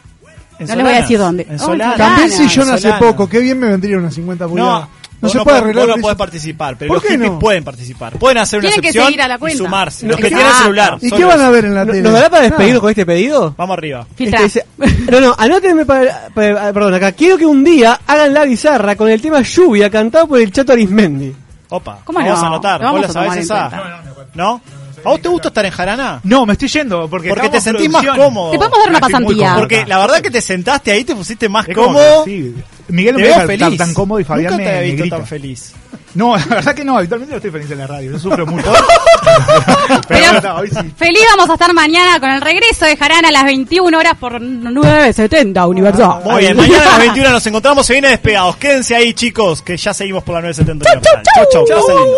En 0.60 0.68
no 0.68 0.76
les 0.76 0.84
voy 0.86 0.94
a 0.94 1.02
decir 1.02 1.20
dónde. 1.20 1.46
En 1.50 1.56
Oh, 1.56 1.66
Solanas. 1.66 1.98
También 1.98 2.32
si 2.32 2.48
yo 2.48 2.62
en 2.64 2.70
nace 2.70 2.82
Solanas. 2.84 3.00
poco, 3.04 3.30
qué 3.30 3.40
bien 3.40 3.60
me 3.60 3.68
vendría 3.68 3.98
una 3.98 4.10
50 4.10 4.48
pulgadas. 4.48 4.82
No, 4.82 4.97
vos 5.22 5.32
se 5.32 5.38
no 5.38 5.44
puede 5.44 5.58
podés- 5.58 5.62
arreglar. 5.64 5.88
vos 5.88 5.96
no 5.98 6.02
podés 6.02 6.18
participar, 6.18 6.76
pero 6.78 6.90
¿Por 6.90 6.98
los 6.98 7.04
qué 7.04 7.14
hippies 7.14 7.32
no? 7.32 7.40
pueden 7.40 7.64
participar. 7.64 8.14
Pueden 8.20 8.38
hacer 8.40 8.60
una 8.60 8.68
Tienen 8.70 8.82
que 8.82 8.88
excepción 8.90 9.06
seguir 9.08 9.22
a 9.22 9.28
la 9.28 9.36
y 9.36 9.38
cuenta. 9.40 9.58
sumarse. 9.58 10.06
No, 10.06 10.12
Los 10.12 10.20
que 10.22 10.28
exacto. 10.28 10.46
tienen 10.46 10.62
celular. 10.64 10.98
¿Y 11.02 11.12
qué 11.12 11.26
van 11.26 11.42
a 11.42 11.50
ver 11.50 11.66
en 11.66 11.74
la 11.76 11.86
¿No- 11.86 11.92
tele? 11.92 12.04
¿Nos 12.04 12.14
dará 12.14 12.30
para 12.30 12.44
despedirnos 12.44 12.82
con 12.82 12.90
este 12.90 13.06
pedido? 13.06 13.54
Vamos 13.58 13.78
arriba. 13.78 14.08
Filtra. 14.16 14.42
Este 14.42 14.66
dice- 14.78 15.02
no, 15.12 15.20
no, 15.22 15.36
anótenme 15.38 15.86
para, 15.86 16.28
para- 16.34 16.74
perdón, 16.74 16.94
acá. 16.94 17.12
Quiero 17.14 17.38
que 17.38 17.46
un 17.46 17.64
día 17.64 18.00
hagan 18.06 18.34
la 18.34 18.44
bizarra 18.46 18.96
con 18.96 19.10
el 19.10 19.22
tema 19.22 19.42
Lluvia 19.42 19.90
cantado 19.90 20.28
por 20.28 20.40
el 20.40 20.52
Chato 20.52 20.74
Arismendi. 20.74 21.34
Opa, 21.70 22.00
¿Cómo 22.06 22.20
vamos 22.20 22.40
no? 22.40 22.44
a 22.46 22.48
anotar. 22.48 22.82
Lo 22.82 22.88
¿Vos 22.92 22.94
vamos 22.94 23.02
la 23.02 23.08
a 23.08 23.14
sabés 23.14 23.48
tomar 23.48 23.70
en 23.70 23.84
esa? 23.84 24.04
¿No? 24.36 24.62
¿A 25.06 25.10
vos 25.10 25.22
te 25.22 25.30
gusta 25.30 25.48
estar 25.50 25.66
en 25.66 25.72
Jarana? 25.72 26.20
No, 26.24 26.46
me 26.46 26.54
estoy 26.54 26.68
yendo 26.68 27.08
porque, 27.10 27.30
Porque 27.30 27.50
te 27.50 27.58
estamos 27.58 27.64
sentís 27.80 27.90
más 27.92 28.02
producción. 28.02 28.26
cómodo. 28.34 28.52
Te 28.52 28.58
podemos 28.58 28.80
dar 28.80 28.90
una 28.90 28.98
Estoy 28.98 29.12
muy 29.14 29.22
pasantía. 29.24 29.46
cómodo. 29.48 29.60
Porque 29.62 29.86
la 29.86 29.98
verdad 30.00 30.22
que 30.22 30.32
te 30.32 30.42
sentaste 30.42 30.92
ahí, 30.92 31.04
te 31.06 31.16
pusiste 31.16 31.48
más 31.50 31.68
Es 31.68 31.76
como 31.76 31.88
cómodo. 31.88 32.24
que 32.26 32.32
sí. 32.32 32.56
Miguel 32.90 33.16
me 33.16 33.24
deja 33.24 33.42
estar 33.42 33.48
feliz. 33.48 33.78
tan 33.78 33.94
cómodo 33.94 34.20
y 34.20 34.24
Fabián 34.24 34.52
Nunca 34.52 34.64
me, 34.64 34.78
había 34.78 34.94
visto 34.94 35.18
tan 35.18 35.28
feliz. 35.28 35.74
No, 36.14 36.36
la 36.36 36.46
verdad 36.46 36.74
que 36.74 36.84
no, 36.84 36.98
habitualmente 36.98 37.34
no 37.34 37.38
estoy 37.38 37.52
feliz 37.52 37.70
en 37.70 37.78
la 37.78 37.88
radio, 37.88 38.12
yo 38.12 38.20
sufro 38.20 38.46
mucho. 38.46 38.72
Pero, 40.08 40.26
Pero- 40.32 40.42
no, 40.42 40.56
hoy 40.56 40.70
sí. 40.70 40.94
Feliz 40.96 41.22
vamos 41.36 41.50
a 41.50 41.54
estar 41.54 41.74
mañana 41.74 42.20
con 42.20 42.30
el 42.30 42.42
regreso 42.42 42.86
de 42.86 42.98
Jarana 42.98 43.28
a 43.28 43.32
las 43.32 43.44
21 43.44 43.98
horas 43.98 44.14
por 44.20 44.42
970 44.42 45.68
Universal. 45.68 46.22
Muy 46.24 46.42
bien, 46.42 46.58
mañana 46.58 46.84
a 46.84 46.90
las 46.90 47.00
21 47.00 47.30
nos 47.30 47.46
encontramos, 47.46 47.86
se 47.86 47.94
viene 47.94 48.10
despegados. 48.10 48.56
Quédense 48.56 48.96
ahí, 48.96 49.14
chicos, 49.14 49.62
que 49.62 49.78
ya 49.78 49.94
seguimos 49.94 50.24
por 50.24 50.36
la 50.36 50.42
970. 50.42 50.92
Universal. 50.92 51.24
Chau, 51.52 51.66
chau, 51.68 51.88
lindo. 51.90 52.18